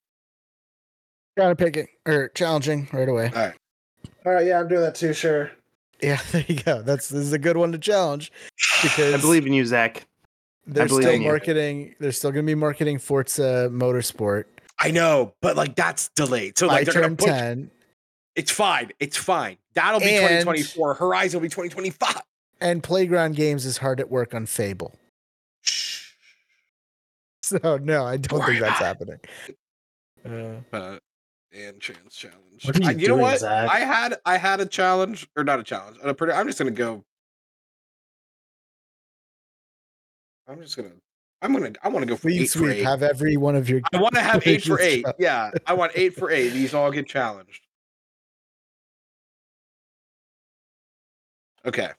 [1.38, 3.32] Gotta pick it or challenging right away.
[3.34, 3.56] All right.
[4.26, 4.46] All right.
[4.46, 5.14] yeah, I'm doing that too.
[5.14, 5.52] Sure.
[6.02, 6.82] Yeah, there you go.
[6.82, 8.32] That's this is a good one to challenge
[8.84, 10.06] because I believe in you, Zach.
[10.66, 11.28] they're believe still in you.
[11.28, 11.96] marketing.
[12.00, 14.46] They're still gonna be marketing Forza Motorsport
[14.82, 16.58] I know, but like that's delayed.
[16.58, 17.72] So by like they're gonna turn push ten,
[18.36, 18.92] It's fine.
[19.00, 19.58] It's fine.
[19.74, 20.94] That'll be And- 2024.
[20.96, 22.22] Horizon will be 2025.
[22.60, 24.98] and Playground Games is hard at work on Fable.
[27.44, 29.20] So no, I don't worry think that's about
[30.26, 30.62] happening.
[30.72, 31.00] Uh, Uh,
[31.54, 32.66] and chance challenge.
[32.66, 33.40] What are you I- you know what?
[33.40, 33.70] Zach?
[33.70, 35.98] I had I had a challenge or not a challenge.
[36.04, 37.04] A pretty, I'm just gonna go.
[40.48, 40.92] I'm just gonna.
[41.42, 41.72] I'm gonna.
[41.84, 42.84] I want to go for Lead eight for eight.
[42.84, 43.82] Have every one of your.
[43.94, 45.06] I want to have eight for eight.
[45.18, 46.50] Yeah, I want eight for eight.
[46.50, 47.66] These all get challenged.
[51.66, 51.90] Okay.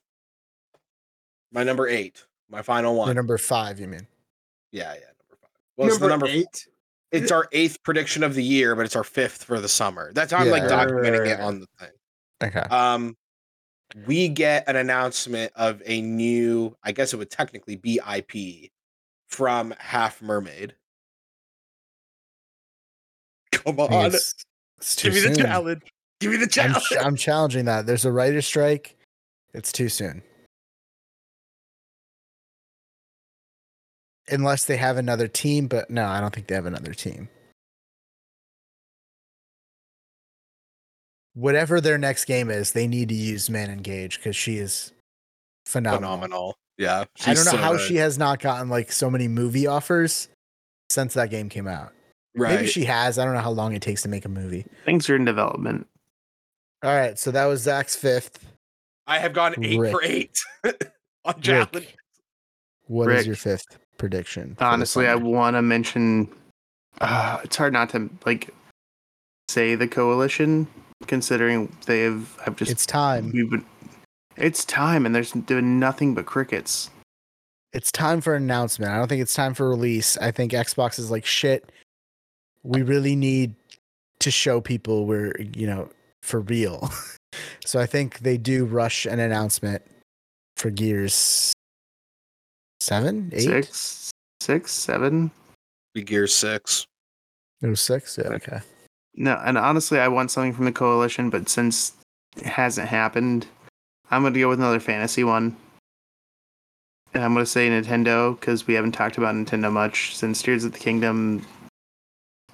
[1.52, 2.24] My number eight.
[2.50, 3.16] My final Your one.
[3.16, 4.06] number five, you mean?
[4.72, 5.50] Yeah, yeah, number five.
[5.76, 6.66] Well, it's the number eight.
[7.10, 10.12] It's our eighth prediction of the year, but it's our fifth for the summer.
[10.14, 10.86] That's how I'm like Yeah.
[10.86, 11.90] documenting it on the thing.
[12.42, 12.60] Okay.
[12.60, 13.16] Um,
[14.06, 18.70] we get an announcement of a new, I guess it would technically be IP
[19.28, 20.74] from Half Mermaid.
[23.52, 24.34] Come on, it's,
[24.78, 25.82] it's too give me the challenge.
[26.20, 26.92] Give me the I'm, challenge.
[27.00, 27.86] I'm challenging that.
[27.86, 28.96] There's a writer strike.
[29.54, 30.22] It's too soon.
[34.28, 37.28] Unless they have another team, but no, I don't think they have another team.
[41.34, 44.92] Whatever their next game is, they need to use Manon Gage because she is
[45.66, 46.10] phenomenal.
[46.10, 46.56] Phenomenal.
[46.78, 47.80] Yeah, I don't know so how good.
[47.82, 50.28] she has not gotten like so many movie offers
[50.90, 51.92] since that game came out.
[52.34, 52.56] Right.
[52.56, 53.18] Maybe she has.
[53.18, 54.64] I don't know how long it takes to make a movie.
[54.84, 55.86] Things are in development.
[56.82, 58.44] All right, so that was Zach's fifth.
[59.06, 60.38] I have gone eight for eight
[61.24, 61.74] on challenge.
[61.74, 61.96] Rick,
[62.86, 64.56] what is your fifth prediction?
[64.60, 66.28] Honestly, I want to mention.
[67.00, 68.54] Uh, it's hard not to like
[69.48, 70.66] say the coalition,
[71.06, 72.28] considering they've.
[72.46, 72.70] I've just.
[72.70, 73.32] it's time.
[73.32, 73.64] we've been,
[74.36, 76.90] it's time, and there's been nothing but crickets.
[77.72, 78.92] It's time for an announcement.
[78.92, 80.18] I don't think it's time for release.
[80.18, 81.72] I think Xbox is like shit.
[82.62, 83.54] We really need
[84.20, 85.88] to show people we're you know
[86.22, 86.90] for real.
[87.64, 89.82] so I think they do rush an announcement
[90.56, 91.52] for Gears
[92.80, 94.10] seven, eight, Six,
[94.40, 95.30] six, seven.
[95.94, 96.86] Be Gear Six.
[97.60, 98.18] it was six.
[98.18, 98.60] Yeah, okay.
[99.14, 101.92] No, and honestly, I want something from the coalition, but since
[102.36, 103.46] it hasn't happened,
[104.10, 105.56] I'm going to go with another fantasy one.
[107.14, 110.64] And I'm going to say Nintendo because we haven't talked about Nintendo much since Tears
[110.64, 111.46] of the Kingdom.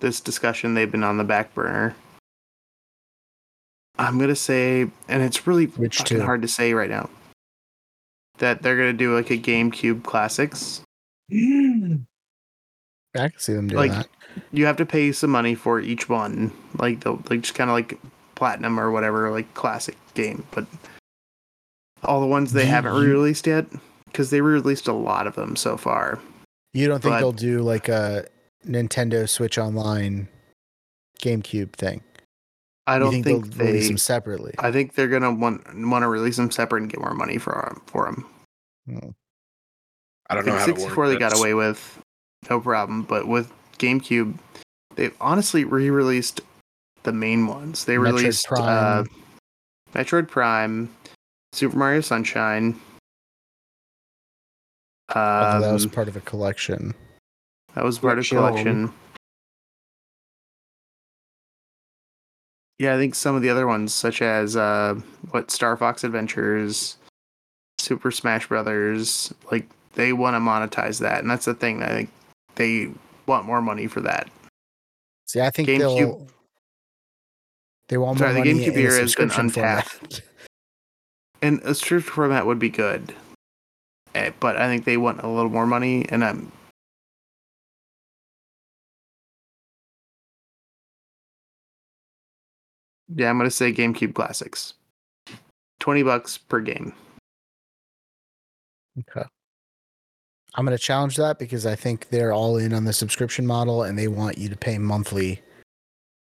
[0.01, 1.95] This discussion, they've been on the back burner.
[3.99, 6.21] I'm going to say, and it's really Which two?
[6.23, 7.11] hard to say right now,
[8.39, 10.83] that they're going to do like a GameCube Classics.
[11.31, 11.35] I
[13.15, 14.09] can see them doing Like, that.
[14.53, 17.75] you have to pay some money for each one, like the like just kind of
[17.75, 17.99] like
[18.35, 20.47] platinum or whatever, like classic game.
[20.53, 20.67] But
[22.05, 23.67] all the ones they haven't re-released yet,
[24.07, 26.21] because they released a lot of them so far.
[26.73, 28.27] You don't think but- they'll do like a
[28.67, 30.29] Nintendo Switch Online
[31.21, 32.03] GameCube thing?
[32.89, 33.89] I don't think, think, they'll release they.
[33.89, 34.55] them separately?
[34.59, 37.81] I think they're gonna want want to release them separate and get more money for
[37.87, 38.27] for them.
[38.87, 39.09] Hmm.
[40.31, 42.03] I I don't know think how to 64 they got away with,
[42.51, 43.03] no problem.
[43.03, 44.39] But with GameCube,
[44.95, 46.41] they've honestly re-released
[47.05, 47.85] the main ones.
[47.87, 49.05] They Metroid released Uh,
[49.95, 50.95] Metroid Prime,
[51.53, 52.79] Super Mario Sunshine.
[55.15, 56.95] Although Um, that was part of a collection.
[57.75, 58.65] That was part of Collection.
[58.89, 58.95] collection.
[62.79, 64.95] Yeah, I think some of the other ones, such as uh,
[65.31, 66.97] what Star Fox Adventures,
[67.79, 71.83] Super Smash Brothers, like they want to monetize that, and that's the thing.
[71.83, 72.11] I think
[72.55, 72.91] they
[73.27, 74.29] want more money for that.
[75.27, 76.27] See, I think GameCube- they'll
[77.89, 80.23] they want Sorry, more the money GameCube in a era has been untapped.
[81.41, 83.15] And a strict format would be good,
[84.15, 86.53] Eh, but I think they want a little more money, and I'm.
[93.15, 94.75] Yeah, I'm gonna say GameCube Classics.
[95.81, 96.93] Twenty bucks per game.
[99.01, 99.27] Okay.
[100.55, 103.85] I'm going to challenge that because I think they're all in on the subscription model
[103.85, 105.41] and they want you to pay monthly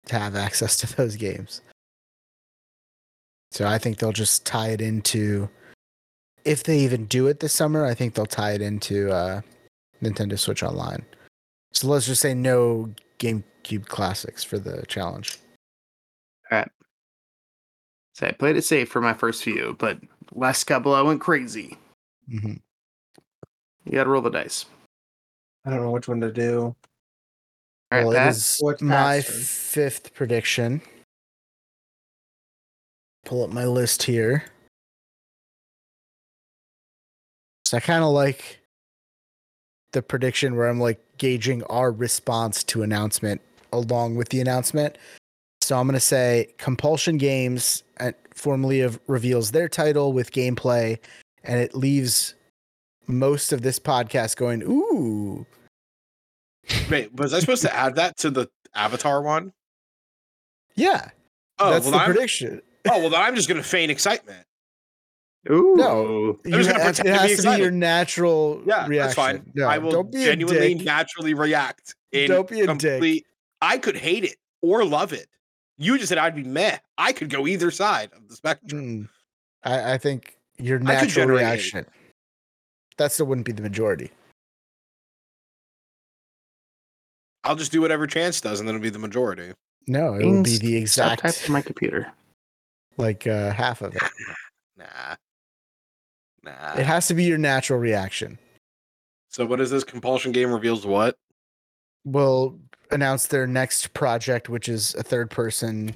[0.07, 1.61] to have access to those games.
[3.51, 5.49] So I think they'll just tie it into
[6.43, 9.41] if they even do it this summer, I think they'll tie it into uh,
[10.01, 11.03] Nintendo Switch Online.
[11.73, 12.89] So let's just say no
[13.19, 15.39] GameCube classics for the challenge.
[18.13, 19.99] So I played it safe for my first few, but
[20.33, 21.77] last couple I went crazy.
[22.27, 22.53] Mm-hmm.
[23.85, 24.65] You gotta roll the dice.
[25.65, 26.75] I don't know which one to do.
[27.91, 28.29] All right, well, it Pat.
[28.31, 29.33] is What's my turn?
[29.33, 30.81] fifth prediction.
[33.25, 34.43] Pull up my list here.
[37.65, 38.59] So I kind of like
[39.91, 43.41] the prediction where I'm like gauging our response to announcement
[43.73, 44.97] along with the announcement.
[45.67, 50.97] So I'm going to say Compulsion Games uh, formally of, reveals their title with gameplay,
[51.43, 52.35] and it leaves
[53.07, 55.45] most of this podcast going, "Ooh,
[56.89, 59.51] Wait, was I supposed to add that to the Avatar one?
[60.75, 61.09] yeah."
[61.59, 62.61] Oh, that's well, the I'm, prediction.
[62.89, 64.45] oh well, then I'm just gonna feign excitement.
[65.51, 65.75] Ooh.
[65.75, 66.39] No.
[66.45, 68.87] I'm just You gonna have- pretend it to be has to be your natural Yeah,
[68.87, 68.97] reaction.
[68.99, 69.51] that's fine.
[69.53, 71.93] No, I will don't be genuinely, naturally react.
[72.13, 73.25] In Don't be a dick.
[73.61, 75.27] I could hate it or love it.
[75.77, 76.77] You just said I'd be meh.
[76.97, 78.81] I could go either side of the spectrum.
[78.81, 79.09] Mm.
[79.63, 81.51] I, I think your natural generate hate.
[81.51, 81.85] reaction.
[82.97, 84.11] that still wouldn't be the majority.
[87.43, 89.53] I'll just do whatever Chance does, and then it'll be the majority.
[89.87, 92.11] No, it would be Means the Stop exact typing my computer.
[92.97, 94.03] like uh, half of it.
[94.77, 95.15] Nah.
[96.43, 96.73] Nah.
[96.77, 98.37] It has to be your natural reaction.
[99.27, 99.83] so what is this?
[99.83, 101.15] Compulsion game reveals what?
[102.05, 102.59] Will
[102.91, 105.93] announce their next project, which is a third person,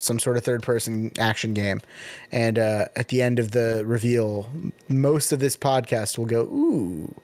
[0.00, 1.80] some sort of third person action game.
[2.32, 4.48] And uh, at the end of the reveal,
[4.88, 7.14] most of this podcast will go, ooh.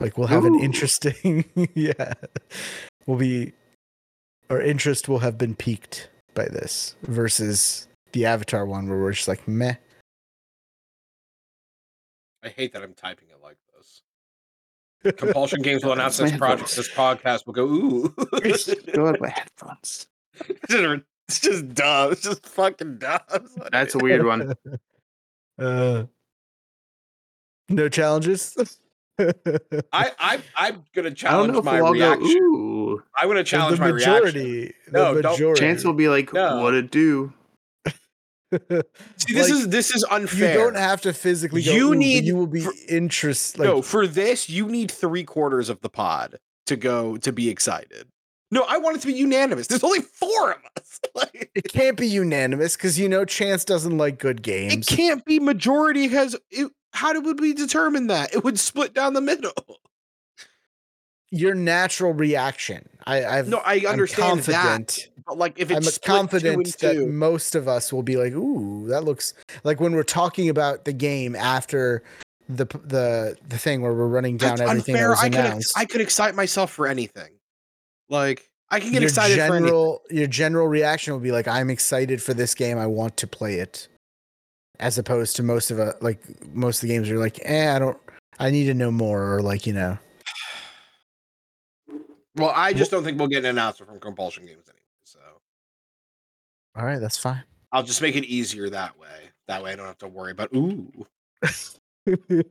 [0.00, 1.44] Like we'll have an interesting,
[1.74, 2.14] yeah.
[3.06, 3.52] We'll be,
[4.50, 9.28] our interest will have been piqued by this versus the Avatar one where we're just
[9.28, 9.76] like, meh.
[12.42, 13.63] I hate that I'm typing it like this.
[15.12, 16.74] Compulsion games will announce this project.
[16.76, 18.14] This podcast will go ooh.
[18.34, 20.06] it's Go with my headphones.
[20.68, 22.12] just it's just dumb.
[22.12, 23.20] It's just fucking dumb.
[23.72, 24.54] That's a weird one.
[25.56, 26.02] Uh,
[27.68, 28.56] no challenges.
[29.20, 29.30] I,
[29.92, 33.02] I I'm gonna I don't challenge know if my we'll go, ooh.
[33.16, 34.14] I'm gonna challenge the my reaction.
[34.24, 34.74] majority.
[34.90, 36.60] No, the don't- Chance will be like, No.
[36.60, 37.32] what it do?
[39.16, 40.52] See, this Like, is this is unfair.
[40.52, 41.72] you don't have to physically go.
[41.72, 43.58] You need- You will be for- interest.
[43.58, 47.48] Like, no, for this, you need three quarters of the pod to go to be
[47.50, 48.08] excited.
[48.50, 49.66] No, I want it to be unanimous.
[49.66, 51.00] There's only four of us.
[51.14, 54.72] Like, it can't be unanimous because you know Chance doesn't like good games.
[54.72, 56.34] it can't be majority because
[56.92, 58.34] how would we determine that?
[58.34, 59.52] It would split down the middle.
[61.34, 62.88] Your natural reaction.
[63.06, 63.48] I, I've.
[63.48, 65.08] No, I I'm understand that.
[65.26, 68.16] But like, if I'm it's split confident two and that most of us will be
[68.16, 69.34] like, "Ooh, that looks
[69.64, 72.02] like." When we're talking about the game after
[72.48, 75.14] the the the thing where we're running down that's everything unfair.
[75.16, 77.32] I could I could excite myself for anything.
[78.08, 79.98] Like, I can get your excited for anything.
[80.10, 82.78] your general reaction will be like, "I'm excited for this game.
[82.78, 83.88] I want to play it,"
[84.78, 86.20] as opposed to most of a like
[86.54, 87.98] most of the games are like, "Eh, I don't.
[88.38, 89.98] I need to know more," or like you know.
[92.36, 94.80] Well, I just don't think we'll get an announcement from Compulsion Games anyway.
[95.04, 95.20] So
[96.76, 97.44] All right, that's fine.
[97.72, 99.30] I'll just make it easier that way.
[99.48, 100.90] That way, I don't have to worry about ooh.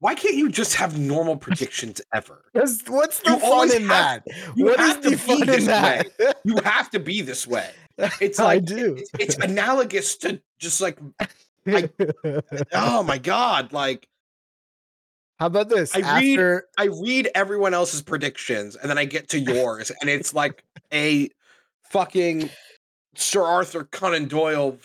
[0.00, 2.44] Why can't you just have normal predictions ever?
[2.52, 4.52] What's the You fun in have- that?
[4.56, 6.06] you What is have to the be fun this in that?
[6.44, 7.70] You have to be this way.
[8.20, 8.94] It's I like do.
[8.96, 10.98] It's, it's analogous to just like
[11.66, 11.90] I-
[12.72, 14.06] oh my god, like
[15.38, 15.94] How about this?
[15.94, 20.34] I read- I read everyone else's predictions and then I get to yours and it's
[20.34, 21.30] like a
[21.90, 22.50] fucking
[23.14, 24.78] Sir Arthur Conan Doyle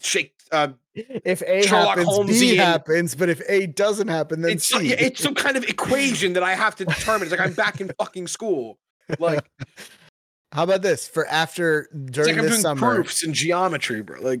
[0.00, 4.52] shake uh if A Sherlock happens, B Holmesian- happens, but if A doesn't happen, then
[4.52, 4.92] it's C.
[4.92, 7.22] it's some kind of equation that I have to determine.
[7.22, 8.78] It's like I'm back in fucking school.
[9.18, 9.44] Like
[10.52, 11.08] How about this?
[11.08, 14.20] For after it's during like I'm this doing summer, proofs in geometry, bro.
[14.20, 14.40] Like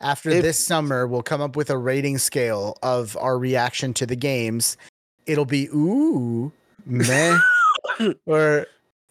[0.00, 4.06] after if- this summer, we'll come up with a rating scale of our reaction to
[4.06, 4.76] the games.
[5.26, 6.52] It'll be ooh,
[6.86, 7.38] meh,
[8.26, 8.66] or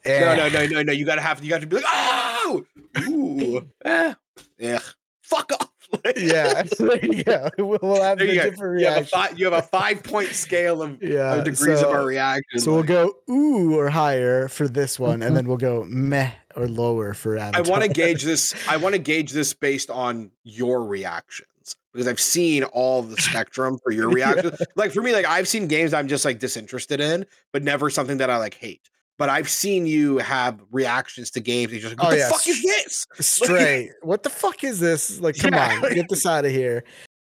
[0.05, 0.35] no, eh.
[0.35, 0.91] no, no, no, no.
[0.91, 2.65] You gotta have you got to be like, oh,
[3.07, 4.14] ooh, eh,
[4.57, 4.80] yeah,
[5.22, 5.69] fuck off.
[6.03, 7.49] Like, yeah, you.
[7.65, 8.49] We'll, we'll have There the you go.
[8.49, 9.19] different You have a reaction.
[9.19, 9.39] five.
[9.39, 12.59] You have a five point scale of, yeah, of degrees so, of our reaction.
[12.59, 16.68] So we'll go ooh or higher for this one, and then we'll go meh or
[16.68, 18.53] lower for I want to gauge this.
[18.68, 21.47] I want to gauge this based on your reactions
[21.93, 24.31] because I've seen all the spectrum for your Yeah.
[24.34, 24.61] reactions.
[24.76, 28.18] Like for me, like I've seen games I'm just like disinterested in, but never something
[28.18, 28.81] that I like hate.
[29.18, 31.72] But I've seen you have reactions to games.
[31.72, 33.07] You're just like, what Oh, the yeah, fuck is this?
[33.19, 33.91] Stray.
[34.03, 35.19] what the fuck is this?
[35.19, 35.81] Like, come Yeah.
[35.84, 36.84] on, get this out of here.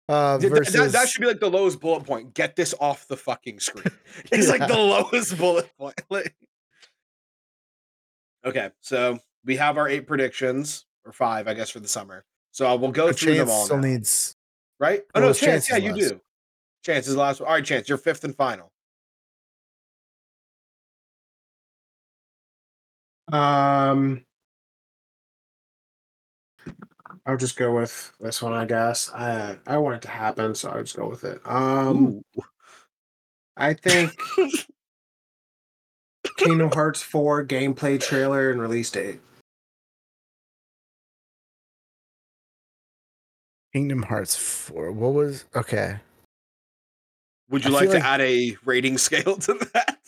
[0.08, 2.34] Uh, versus that, that should be like the lowest bullet point.
[2.34, 3.84] Get this off the fucking screen.
[4.32, 6.00] It's like the lowest bullet point.
[6.10, 6.34] Like-
[8.44, 12.24] okay, so we have our eight predictions or five, I guess, for the summer.
[12.52, 13.64] So we'll go But through them all.
[13.64, 14.36] still now, needs.
[14.80, 15.02] right?
[15.14, 15.68] Oh no, chance.
[15.70, 16.20] Yeah, Chance's you do.
[16.84, 17.48] Chance is the last one.
[17.48, 17.88] All right, chance.
[17.88, 18.71] You're fifth and final.
[23.32, 24.24] Um,
[27.26, 29.10] I'll just go with this one, I guess.
[29.12, 31.40] I I want it to happen, so I'll just go with it.
[31.44, 32.22] Um,
[33.56, 34.12] I think
[36.36, 39.20] Kingdom Hearts 4 gameplay trailer and release date.
[43.72, 44.92] Kingdom Hearts 4.
[44.92, 45.98] What was okay?
[47.50, 49.98] Would you I like to like- add a rating scale to that?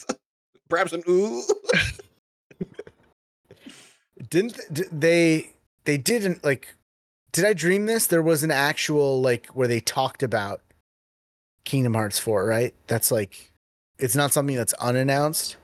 [0.69, 1.43] Perhaps an ooh.
[4.35, 5.53] Didn't th- they
[5.85, 6.75] they didn't like
[7.31, 8.09] did I dream this?
[8.09, 10.61] There was an actual like where they talked about
[11.65, 12.75] Kingdom Hearts 4, right?
[12.89, 13.53] That's like
[13.97, 15.55] it's not something that's unannounced.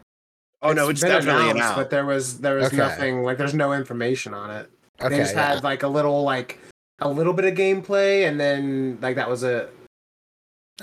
[0.62, 1.76] Oh no, it's been definitely announced, announced.
[1.78, 2.76] but there was there was Okay.
[2.76, 4.70] nothing like there's no information on it.
[5.00, 5.16] Okay.
[5.16, 5.54] they just yeah.
[5.54, 6.60] had like a little like
[7.00, 9.74] a little bit of gameplay, and then like that was it.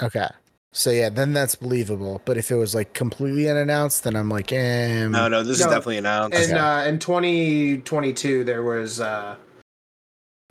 [0.04, 0.28] Okay.
[0.74, 2.22] So yeah, then that's believable.
[2.26, 5.08] But if it was like completely unannounced, then I'm like, eh.
[5.08, 6.38] No, no, this No, is definitely announced.
[6.38, 6.60] And Okay.
[6.60, 9.38] uh, in 2022, there was uh,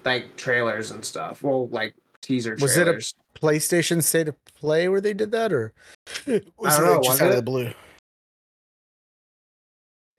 [0.04, 1.42] like trailers and stuff.
[1.42, 5.72] Well, like teaser Was it a- PlayStation State of Play where they did that, or
[6.26, 7.70] was don't it know, like just was out of the blue?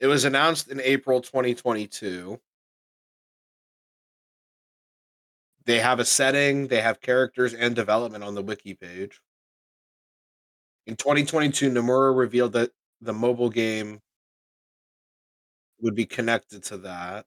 [0.00, 2.38] It was announced in April 2022.
[5.64, 9.20] They have a setting, they have characters and development on the wiki page.
[10.88, 12.70] In 2022, Nomura revealed that
[13.02, 14.00] the mobile game
[15.82, 17.26] would be connected to that.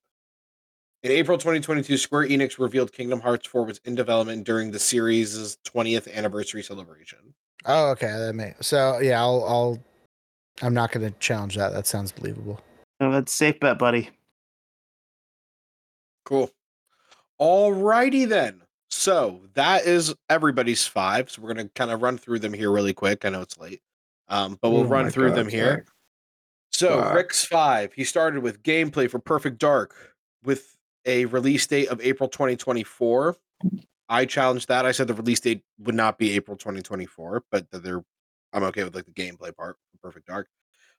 [1.04, 5.60] In April 2022, Square Enix revealed Kingdom Hearts 4 was in development during the series'
[5.64, 7.20] 20th anniversary celebration.
[7.66, 8.12] Oh, okay.
[8.12, 9.20] That may so yeah.
[9.20, 9.80] I'll I'll.
[10.64, 11.72] I'm not going to challenge that.
[11.72, 12.60] That sounds believable.
[13.00, 14.10] No, that's safe bet, buddy.
[16.26, 16.52] Cool.
[17.40, 18.61] Alrighty then.
[18.92, 21.32] So that is everybody's five.
[21.32, 23.24] So we're gonna kind of run through them here really quick.
[23.26, 23.82] I know it's late,
[24.28, 25.72] um, but we'll Oh run through God, them here.
[25.72, 25.84] sorry.
[26.74, 27.14] So Fuck.
[27.16, 27.94] Rick's five.
[27.94, 29.96] He started with gameplay for Perfect Dark
[30.44, 33.38] with a release date of April 2024.
[34.10, 34.86] I challenged that.
[34.86, 38.04] I said the release date would not be April 2024, but they're
[38.54, 40.48] I'm okay with like the gameplay part for Perfect Dark.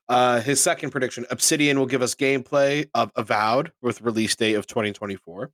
[0.09, 4.67] Uh, his second prediction: Obsidian will give us gameplay of Avowed with release date of
[4.67, 5.51] 2024.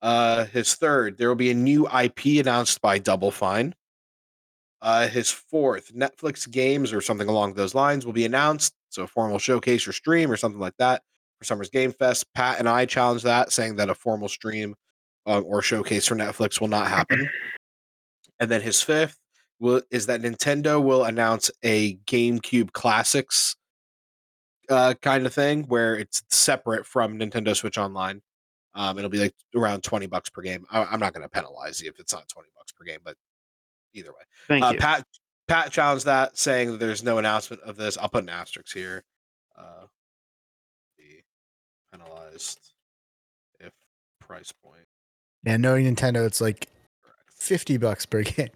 [0.00, 3.74] Uh, his third: there will be a new IP announced by Double Fine.
[4.80, 8.74] Uh, his fourth: Netflix games or something along those lines will be announced.
[8.90, 11.02] So a formal showcase or stream or something like that
[11.38, 12.26] for Summer's Game Fest.
[12.34, 14.74] Pat and I challenged that, saying that a formal stream
[15.26, 17.28] um, or showcase for Netflix will not happen.
[18.40, 19.18] And then his fifth
[19.60, 23.56] will is that Nintendo will announce a GameCube Classics
[24.68, 28.22] uh, kind of thing where it's separate from Nintendo Switch Online.
[28.74, 30.66] Um, it'll be like around twenty bucks per game.
[30.70, 33.16] I, I'm not going to penalize you if it's not twenty bucks per game, but
[33.94, 34.78] either way, Thank uh, you.
[34.78, 35.04] Pat
[35.48, 37.96] Pat challenged that, saying that there's no announcement of this.
[37.98, 39.02] I'll put an asterisk here.
[39.58, 39.86] Uh,
[40.98, 41.22] be
[41.92, 42.72] penalized
[43.58, 43.72] if
[44.20, 44.84] price point
[45.44, 46.68] Yeah, knowing Nintendo, it's like
[47.02, 47.32] correct.
[47.32, 48.50] fifty bucks per game.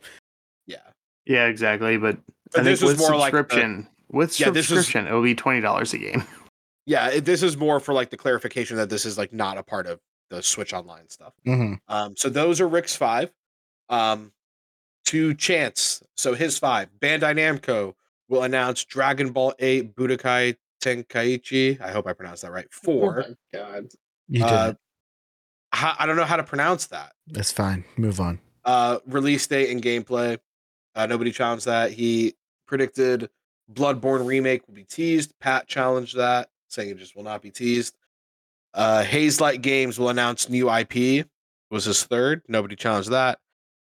[0.67, 0.77] Yeah,
[1.25, 1.97] yeah, exactly.
[1.97, 2.19] But,
[2.53, 5.07] But I this think was with more like the- subscription, with Yeah, this was- subscription,
[5.09, 6.23] it'll be twenty dollars a game.
[6.87, 7.09] yeah.
[7.11, 9.87] It, this is more for like the clarification that this is like not a part
[9.87, 10.01] of
[10.31, 11.35] the Switch Online stuff.
[11.47, 11.75] Mm-hmm.
[11.89, 13.31] Um, so those are Rick's five.
[13.89, 14.33] Um,
[15.07, 16.89] to Chance, so his five.
[17.01, 17.95] Bandai Namco
[18.29, 21.81] will announce Dragon Ball 8 Budokai Tenkaichi.
[21.81, 22.67] I hope I pronounced that right.
[22.77, 23.17] Oh Four.
[23.53, 23.89] my god.
[24.29, 24.49] You did.
[24.49, 24.75] uh,
[25.75, 27.13] ho- I don't know how to pronounce that.
[27.27, 27.85] That's fine.
[27.97, 28.39] Move on.
[28.65, 30.39] Uh, release date and gameplay.
[30.95, 31.91] Uh, nobody challenged that.
[31.93, 32.35] He
[32.67, 33.29] predicted
[33.73, 35.35] Bloodborne remake will be teased.
[35.41, 37.95] Pat challenged that, saying it just will not be teased.
[38.75, 41.27] Uh, Hazelight Games will announce new IP.
[41.71, 42.43] Was his third.
[42.49, 43.39] Nobody challenged that.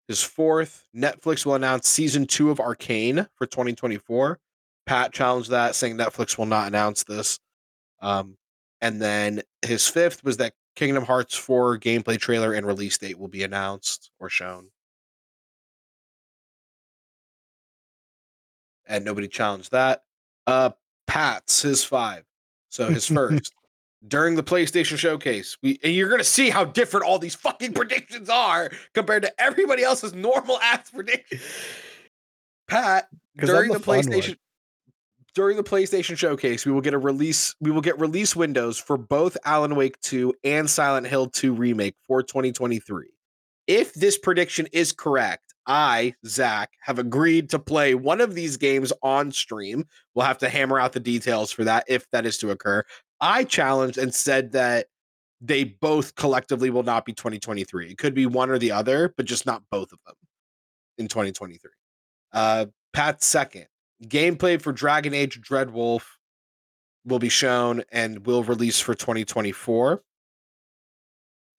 [0.07, 0.87] His fourth.
[0.95, 4.39] Netflix will announce season two of Arcane for 2024.
[4.85, 7.39] Pat challenged that, saying Netflix will not announce this.
[8.01, 8.37] Um,
[8.81, 13.27] and then his fifth was that Kingdom Hearts 4 gameplay trailer and release date will
[13.27, 14.69] be announced or shown.
[18.87, 20.03] And nobody challenged that.
[20.47, 20.71] Uh
[21.09, 22.23] Pat's his five.
[22.69, 23.53] So his first.
[24.07, 28.29] During the PlayStation showcase, we and you're gonna see how different all these fucking predictions
[28.29, 31.41] are compared to everybody else's normal ass predictions.
[32.67, 33.83] Pat, during the the.
[33.83, 34.37] PlayStation
[35.35, 37.55] during the PlayStation showcase, we will get a release.
[37.59, 41.95] We will get release windows for both Alan Wake 2 and Silent Hill 2 remake
[42.07, 43.07] for 2023.
[43.67, 48.91] If this prediction is correct, I, Zach, have agreed to play one of these games
[49.03, 49.85] on stream.
[50.15, 52.83] We'll have to hammer out the details for that if that is to occur.
[53.21, 54.87] I challenged and said that
[55.41, 57.91] they both collectively will not be 2023.
[57.91, 60.15] It could be one or the other, but just not both of them
[60.97, 61.71] in 2023.
[62.33, 62.65] Uh,
[63.19, 63.67] second
[64.03, 66.03] gameplay for Dragon Age Dreadwolf
[67.05, 70.01] will be shown and will release for 2024.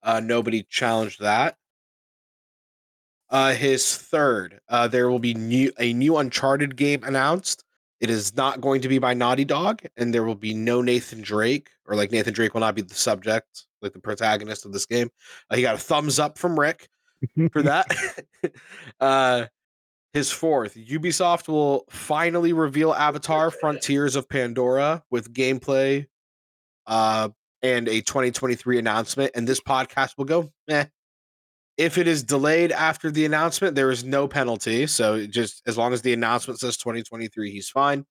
[0.03, 1.57] Uh, nobody challenged that.
[3.31, 7.65] Uh, his third, uh, there will be new a new Uncharted game announced.
[8.01, 11.21] It is not going to be by Naughty Dog, and there will be no Nathan
[11.21, 14.87] Drake, or like Nathan Drake will not be the subject, like the protagonist of this
[14.87, 15.11] game.
[15.51, 16.89] Uh, he got a thumbs up from Rick
[17.53, 17.87] for that.
[19.01, 19.47] uh,
[20.13, 26.07] his fourth, Ubisoft will finally reveal Avatar Frontiers of Pandora with gameplay
[26.87, 27.29] uh,
[27.63, 29.33] and a 2023 announcement.
[29.37, 30.87] And this podcast will go, eh.
[31.81, 34.87] If it is delayed after the announcement, there is no penalty.
[34.87, 38.05] So just as long as the announcement says 2023, he's fine.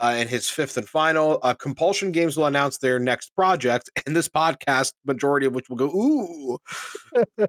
[0.00, 4.16] Uh, and his fifth and final, uh, Compulsion Games will announce their next project, and
[4.16, 6.58] this podcast, majority of which will go, ooh.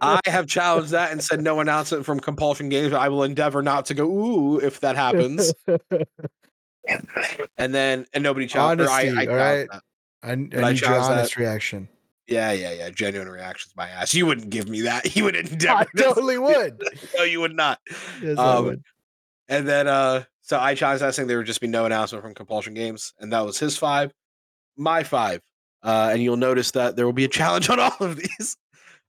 [0.01, 2.93] I have challenged that and said no announcement from Compulsion Games.
[2.93, 5.51] I will endeavor not to go, ooh, if that happens.
[7.57, 8.83] and then, and nobody challenged.
[8.83, 9.67] or I, I all right.
[9.71, 9.81] that.
[10.23, 11.17] I, I need I your challenge that.
[11.19, 11.87] honest reaction.
[12.29, 12.89] Yeah, yeah, yeah.
[12.89, 14.13] Genuine reactions, my ass.
[14.13, 15.15] You wouldn't give me that.
[15.15, 15.85] You would I endeavor.
[15.97, 16.81] to- totally would.
[17.17, 17.79] no, you would not.
[18.21, 18.83] Yes, I Um, would.
[19.47, 22.33] And then uh so I challenged that saying there would just be no announcement from
[22.33, 24.11] Compulsion Games, and that was his five.
[24.77, 25.41] My five.
[25.83, 28.55] Uh and you'll notice that there will be a challenge on all of these.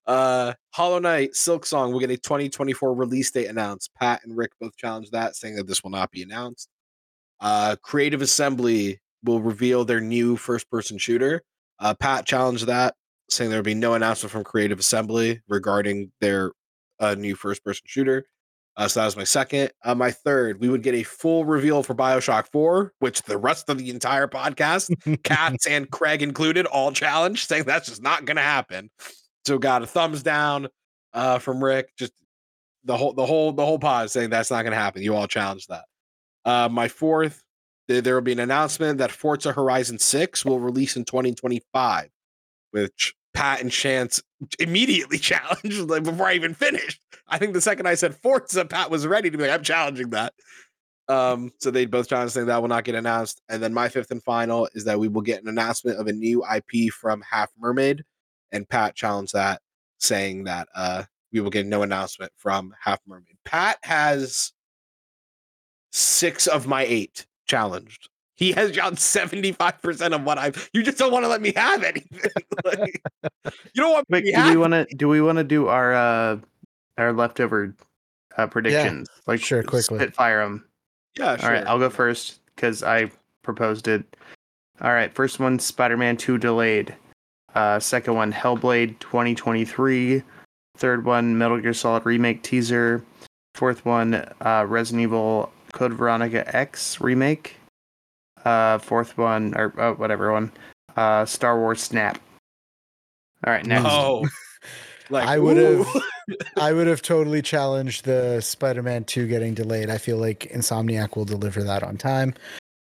[0.07, 3.91] Uh Hollow Knight, Silksong will get a 2024 release date announced.
[4.01, 6.69] Pat and Rick both challenged that, saying that this will not be announced.
[7.41, 11.43] Uh Creative Assembly will reveal their new first person shooter.
[11.79, 12.95] Uh Pat challenged that,
[13.31, 16.53] saying there will be no announcement from Creative Assembly regarding their
[16.99, 18.27] uh, new first person shooter.
[18.77, 19.71] Uh, so that was my second.
[19.85, 23.69] Uh, my third, we would get a full reveal for Bioshock 4, which the rest
[23.69, 24.91] of the entire podcast,
[25.23, 28.91] Cats and Craig included, all challenged, saying that's just not going to happen.
[29.47, 30.69] So got a thumbs down
[31.13, 31.91] uh, from Rick.
[31.99, 32.13] Just
[32.85, 35.03] the whole, the whole, the whole pod saying that's not going to happen.
[35.03, 35.85] You all challenged that.
[36.45, 37.43] Uh, my fourth,
[37.89, 42.09] there, there will be an announcement that Forza Horizon 6 will release in 2025,
[42.71, 44.23] which Pat and Chance
[44.59, 47.01] immediately challenged like before I even finished.
[47.29, 50.11] I think the second I said Forza, Pat was ready to be like, I'm challenging
[50.11, 50.35] that.
[51.09, 53.43] Um, so they both challenged saying that will not get announced.
[53.49, 56.13] And then my fifth and final is that we will get an announcement of a
[56.13, 58.05] new IP from Half Mermaid.
[58.53, 59.61] And Pat challenged that,
[59.99, 63.39] saying that uh we will get no announcement from Half Mermaid.
[63.45, 64.53] Pat has
[65.93, 68.09] six of my eight challenged.
[68.41, 71.85] He has challenged 75% of what I've you just don't want to let me have
[71.85, 72.33] anything.
[72.65, 73.03] Like,
[73.45, 75.95] you don't want Wait, me do we want to do we want to do our
[75.95, 76.39] uh
[76.99, 77.75] our leftover
[78.37, 79.09] uh predictions?
[79.27, 79.99] like sure, quickly.
[79.99, 80.65] Spitfire them.
[81.19, 81.49] yeah, sure.
[81.49, 83.11] All right, I'll go first because I
[83.43, 84.05] proposed it.
[84.81, 86.95] All right, first one Spider-Man 2 delayed.
[87.55, 90.23] Uh, second one Hellblade 2023.
[90.77, 93.05] Third one Metal Gear Solid remake teaser.
[93.55, 97.57] Fourth one uh, Resident Evil Code Veronica X remake.
[98.45, 100.51] Uh, fourth one or uh, whatever one.
[100.97, 102.21] Uh, Star Wars Snap.
[103.47, 103.85] All right, next.
[103.87, 104.27] Oh,
[105.11, 105.87] like I would have.
[106.57, 109.91] I would have totally challenged the Spider-Man 2 getting delayed.
[109.91, 112.35] I feel like Insomniac will deliver that on time.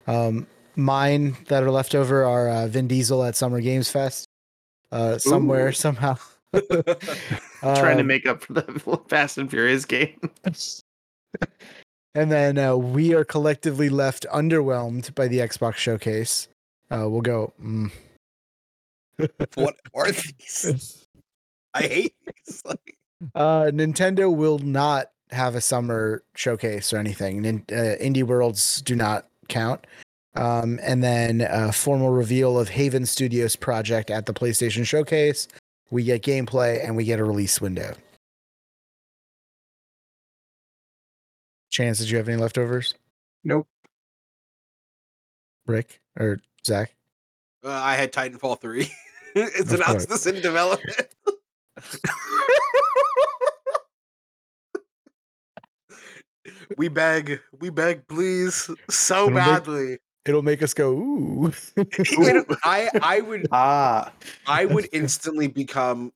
[0.09, 4.27] Um, mine that are left over are uh, Vin Diesel at Summer Games Fest.
[4.91, 5.73] Uh, somewhere, Ooh.
[5.73, 6.17] somehow.
[6.53, 10.19] Trying to Um, make up for the Fast and Furious game.
[12.17, 16.49] And then uh, we are collectively left underwhelmed by the Xbox showcase.
[16.91, 17.53] Uh, we'll go.
[17.63, 17.91] Mm.
[19.55, 21.07] what are these?
[21.75, 22.63] I hate these.
[23.35, 27.41] Uh, Nintendo will not have a summer showcase or anything.
[27.41, 29.87] Nin- uh, Indie Worlds do not count.
[30.35, 35.49] Um, and then a formal reveal of Haven Studios project at the PlayStation Showcase.
[35.91, 37.97] We get gameplay and we get a release window.
[41.77, 42.95] Chance, did you have any leftovers?
[43.45, 43.69] Nope.
[45.67, 46.95] Rick or Zach?
[47.63, 48.91] uh, I had Titanfall three.
[49.35, 51.09] it's Of announced this in development.
[56.79, 59.99] we beg, we beg, please, so It'll make- badly.
[60.25, 61.53] It'll make us go, ooh.
[62.65, 64.13] I I would Ah,
[64.47, 66.15] I would instantly become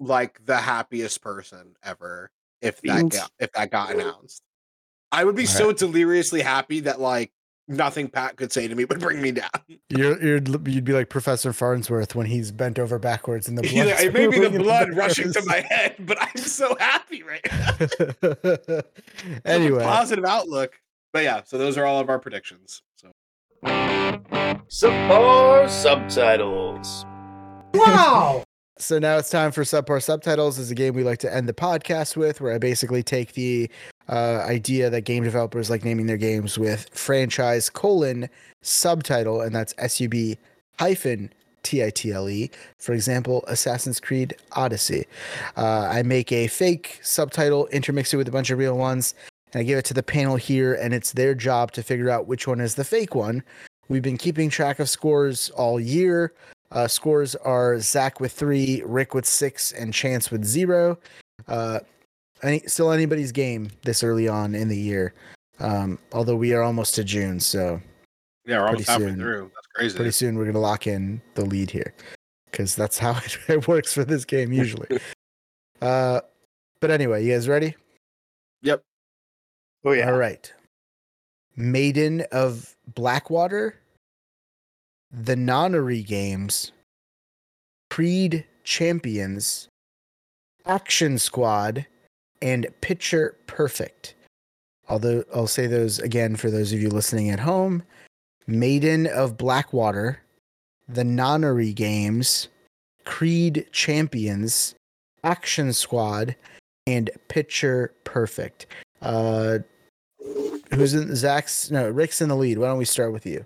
[0.00, 2.30] like the happiest person ever
[2.62, 4.42] if that got, if that got announced.
[5.12, 7.32] I would be so deliriously happy that like
[7.68, 9.50] nothing Pat could say to me would bring me down.
[9.88, 13.88] You're, you're, you'd be like Professor Farnsworth when he's bent over backwards and the blood.
[13.88, 17.22] Either- it may be the blood the rushing to my head, but I'm so happy
[17.22, 18.80] right now.
[19.44, 20.80] anyway, positive outlook.
[21.12, 22.82] But yeah, so those are all of our predictions.
[22.96, 23.10] So
[24.68, 27.04] Subpar subtitles.
[27.74, 28.44] Wow.
[28.78, 30.58] So now it's time for subpar subtitles.
[30.58, 33.70] Is a game we like to end the podcast with, where I basically take the
[34.08, 38.28] uh, idea that game developers like naming their games with franchise colon
[38.62, 40.36] subtitle, and that's S U B
[40.78, 41.32] hyphen
[41.62, 42.50] T I T L E.
[42.78, 45.06] For example, Assassin's Creed Odyssey.
[45.56, 49.14] Uh, I make a fake subtitle, intermix it with a bunch of real ones,
[49.52, 52.26] and I give it to the panel here, and it's their job to figure out
[52.26, 53.42] which one is the fake one.
[53.88, 56.32] We've been keeping track of scores all year.
[56.72, 60.98] Uh, scores are Zach with three, Rick with six, and Chance with zero.
[61.46, 61.80] Uh,
[62.42, 65.14] any, still anybody's game this early on in the year.
[65.58, 67.80] Um, although we are almost to June, so
[68.44, 69.18] yeah, we're almost Pretty halfway soon.
[69.20, 69.50] through.
[69.54, 69.96] That's crazy.
[69.96, 71.94] pretty soon we're gonna lock in the lead here,
[72.50, 75.00] because that's how it, it works for this game usually.
[75.80, 76.20] uh,
[76.80, 77.74] but anyway, you guys ready?
[78.62, 78.82] Yep.
[79.84, 80.10] oh yeah.
[80.10, 80.52] All right.
[81.56, 83.76] Maiden of Blackwater,
[85.12, 86.72] the Nonary Games,
[87.90, 89.68] Creed Champions,
[90.66, 91.86] Action Squad,
[92.42, 94.14] and Picture Perfect.
[94.88, 97.82] Although I'll say those again for those of you listening at home
[98.46, 100.20] Maiden of Blackwater,
[100.88, 102.48] the Nonary Games,
[103.04, 104.74] Creed Champions,
[105.24, 106.36] Action Squad,
[106.86, 108.66] and Picture Perfect.
[109.02, 109.58] Uh,
[110.72, 111.70] who's in Zach's?
[111.70, 112.58] No, Rick's in the lead.
[112.58, 113.44] Why don't we start with you?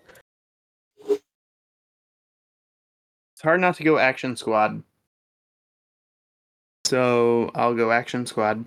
[3.41, 4.83] Hard not to go Action Squad.
[6.87, 8.67] So I'll go Action Squad.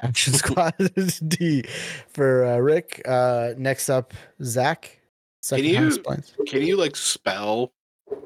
[0.00, 1.64] Action Squad is D
[2.12, 3.02] for uh, Rick.
[3.06, 4.98] Uh, next up, Zach.
[5.42, 6.02] Second you-
[6.46, 7.72] Can you like spell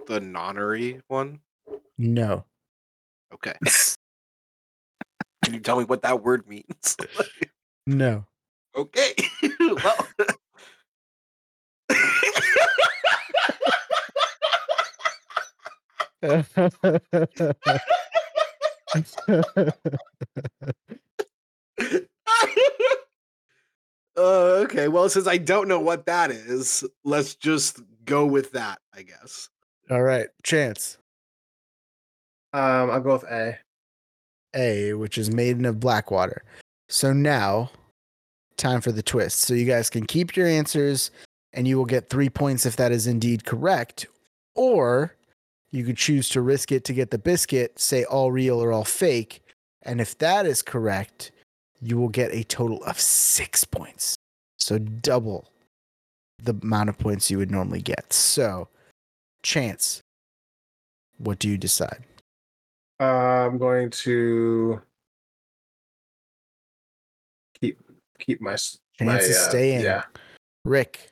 [0.06, 1.40] the nonary one?
[1.98, 2.44] No.
[3.32, 3.54] Okay.
[5.44, 6.96] Can you tell me what that word means?
[7.86, 8.24] No.
[8.76, 9.14] okay.
[9.60, 10.08] well.
[16.22, 16.42] Uh,
[24.16, 24.88] okay.
[24.88, 29.48] Well, since I don't know what that is, let's just go with that, I guess.
[29.90, 30.98] All right, Chance.
[32.52, 33.58] Um, I'll go with A.
[34.54, 36.42] A, which is Maiden of Blackwater.
[36.88, 37.70] So now,
[38.56, 39.40] time for the twist.
[39.40, 41.10] So you guys can keep your answers,
[41.52, 44.06] and you will get three points if that is indeed correct.
[44.54, 45.14] Or
[45.76, 48.84] you could choose to risk it to get the biscuit, say all real or all
[48.84, 49.42] fake.
[49.82, 51.30] And if that is correct,
[51.82, 54.16] you will get a total of six points.
[54.58, 55.52] So double
[56.42, 58.12] the amount of points you would normally get.
[58.12, 58.68] So,
[59.42, 60.00] Chance,
[61.18, 62.04] what do you decide?
[62.98, 63.04] Uh,
[63.46, 64.80] I'm going to
[67.60, 67.78] keep
[68.18, 69.80] keep my s- my Chance is uh, staying.
[69.82, 70.04] Yeah.
[70.64, 71.10] Rick.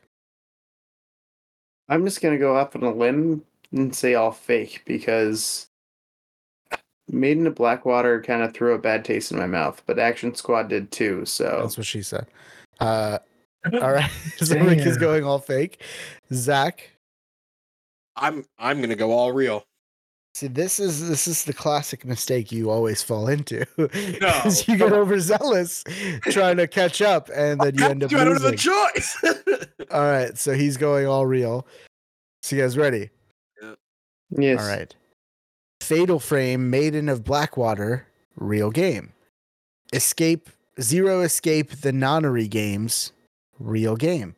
[1.90, 5.66] I'm just gonna go up on a limb and say all fake because
[7.08, 10.68] Maiden of Blackwater kind of threw a bad taste in my mouth, but Action Squad
[10.68, 11.24] did too.
[11.26, 12.26] So That's what she said.
[12.80, 13.18] Uh,
[13.82, 14.10] all right.
[14.36, 15.82] so Rick is going all fake.
[16.32, 16.90] Zach.
[18.16, 19.64] I'm I'm gonna go all real.
[20.36, 23.64] See, this is this is the classic mistake you always fall into.
[24.20, 24.98] No, 'Cause you get come on.
[25.00, 25.84] overzealous
[26.30, 29.16] trying to catch up, and then you end up I don't have a choice.
[29.90, 31.66] All right, so he's going all real.
[32.42, 33.10] So you guys ready?
[34.36, 34.94] Yes, All right.
[35.80, 38.06] Fatal Frame, Maiden of Blackwater,
[38.36, 39.12] real game.
[39.92, 40.48] Escape,
[40.80, 43.12] Zero Escape, the Nonary games,
[43.58, 44.34] real game.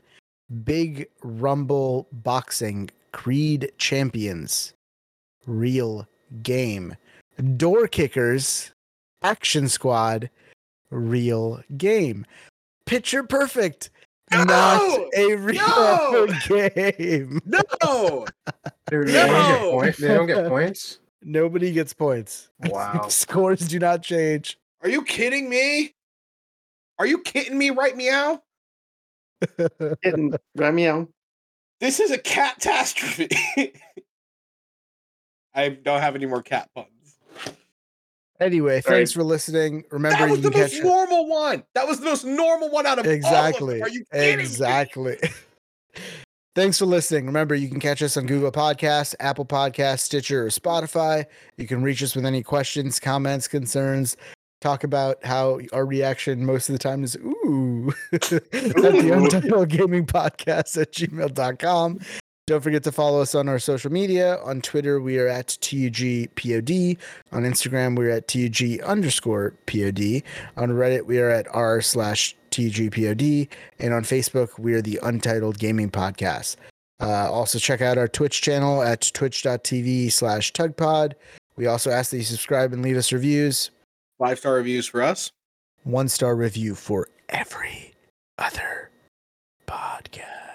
[0.64, 4.74] Big Rumble Boxing, Creed Champions,
[5.46, 6.06] real
[6.42, 6.96] game.
[7.56, 8.72] Door Kickers,
[9.22, 10.30] Action Squad,
[10.90, 12.26] real game.
[12.86, 13.90] Picture Perfect,
[14.30, 15.10] not No!
[15.16, 16.26] a real No!
[16.48, 17.40] game.
[17.46, 18.26] no.
[18.90, 19.70] Dude, they don't get No!
[19.72, 19.98] points.
[19.98, 20.98] They don't get points.
[21.22, 22.50] Nobody gets points.
[22.68, 23.08] Wow.
[23.08, 24.58] Scores do not change.
[24.82, 25.94] Are you kidding me?
[26.98, 28.42] Are you kidding me right meow?
[30.02, 31.08] Hitting, right meow.
[31.80, 33.28] This is a catastrophe.
[35.54, 36.88] I don't have any more cat puns.
[38.40, 39.84] Anyway, thanks for listening.
[39.90, 41.64] Remember, That was you the can most catch normal one.
[41.74, 43.60] That was the most normal one out of exactly.
[43.60, 43.82] all of them.
[43.82, 45.16] Are you kidding exactly.
[46.56, 47.26] Thanks for listening.
[47.26, 51.26] Remember, you can catch us on Google Podcasts, Apple Podcasts, Stitcher, or Spotify.
[51.58, 54.16] You can reach us with any questions, comments, concerns.
[54.62, 60.06] Talk about how our reaction most of the time is ooh at the Untitled Gaming
[60.06, 62.00] Podcast at gmail.com.
[62.46, 64.38] Don't forget to follow us on our social media.
[64.44, 66.96] On Twitter, we are at TUGPOD.
[67.32, 70.22] On Instagram, we're at TUG underscore POD.
[70.56, 73.48] On Reddit, we are at r slash TGPOD.
[73.80, 76.54] And on Facebook, we are the Untitled Gaming Podcast.
[77.00, 81.14] Uh, also, check out our Twitch channel at twitch.tv slash tugpod.
[81.56, 83.72] We also ask that you subscribe and leave us reviews.
[84.20, 85.32] Five star reviews for us.
[85.82, 87.94] One star review for every
[88.38, 88.90] other
[89.66, 90.45] podcast.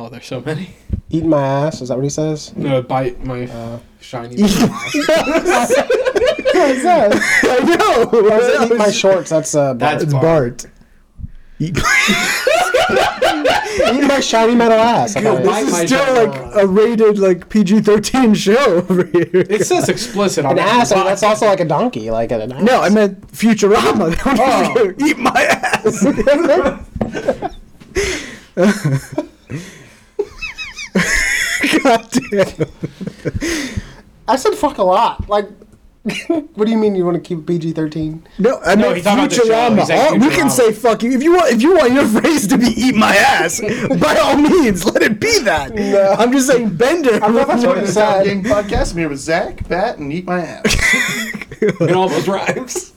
[0.00, 0.70] Oh, there's so many.
[1.10, 1.80] Eat my ass.
[1.80, 2.54] Is that what he says?
[2.56, 4.40] No, bite my Uh, shiny.
[4.44, 4.54] Ass.
[4.94, 5.74] What's
[6.84, 7.10] that?
[7.42, 8.66] I know.
[8.66, 9.30] Eat my shorts.
[9.30, 9.74] That's uh.
[9.74, 10.22] That's It's Bart.
[10.22, 10.66] Bart.
[11.58, 11.74] Eat
[14.06, 15.16] my shiny metal ass.
[15.16, 18.76] I thought it Bite was- my Still shiny like a rated like PG thirteen show
[18.88, 19.28] over here.
[19.32, 20.92] It says explicit on An every ass.
[20.92, 22.08] I mean, that's also like a donkey.
[22.12, 22.62] Like an ass.
[22.62, 24.14] No, I meant Futurama.
[24.14, 24.22] They
[24.84, 26.06] want eat my ass.
[31.82, 32.68] God damn.
[34.26, 35.28] I said fuck a lot.
[35.28, 35.48] Like,
[36.28, 38.26] what do you mean you want to keep PG thirteen?
[38.38, 39.44] No, I No, meant he's talking about the show.
[39.44, 39.78] Futurama.
[39.78, 41.52] He's saying All- we can say fuck you if you want.
[41.52, 45.20] If you want your phrase to be "eat my ass," by all means, let it
[45.20, 45.72] be that.
[46.18, 47.14] I'm just saying, Bender.
[47.16, 48.92] I thought that's what Welcome it to the Game Podcast.
[48.92, 51.60] I'm here with Zach, Bat, and Eat My Ass.
[51.80, 52.92] in all those rhymes.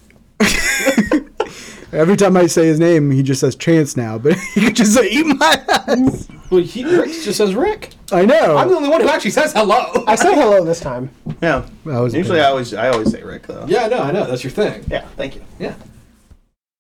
[1.94, 4.94] Every time I say his name, he just says Chance now, but he could just
[4.94, 7.94] say "eat my ass." Well, he Rick just says Rick.
[8.12, 8.58] I know.
[8.58, 10.04] I'm the only one who actually says hello.
[10.08, 11.10] I said hello this time.
[11.42, 11.66] yeah.
[11.86, 13.66] That was Usually I always I always say Rick though.
[13.68, 14.84] yeah, no, I know that's your thing.
[14.90, 15.42] Yeah, thank you.
[15.60, 15.76] Yeah.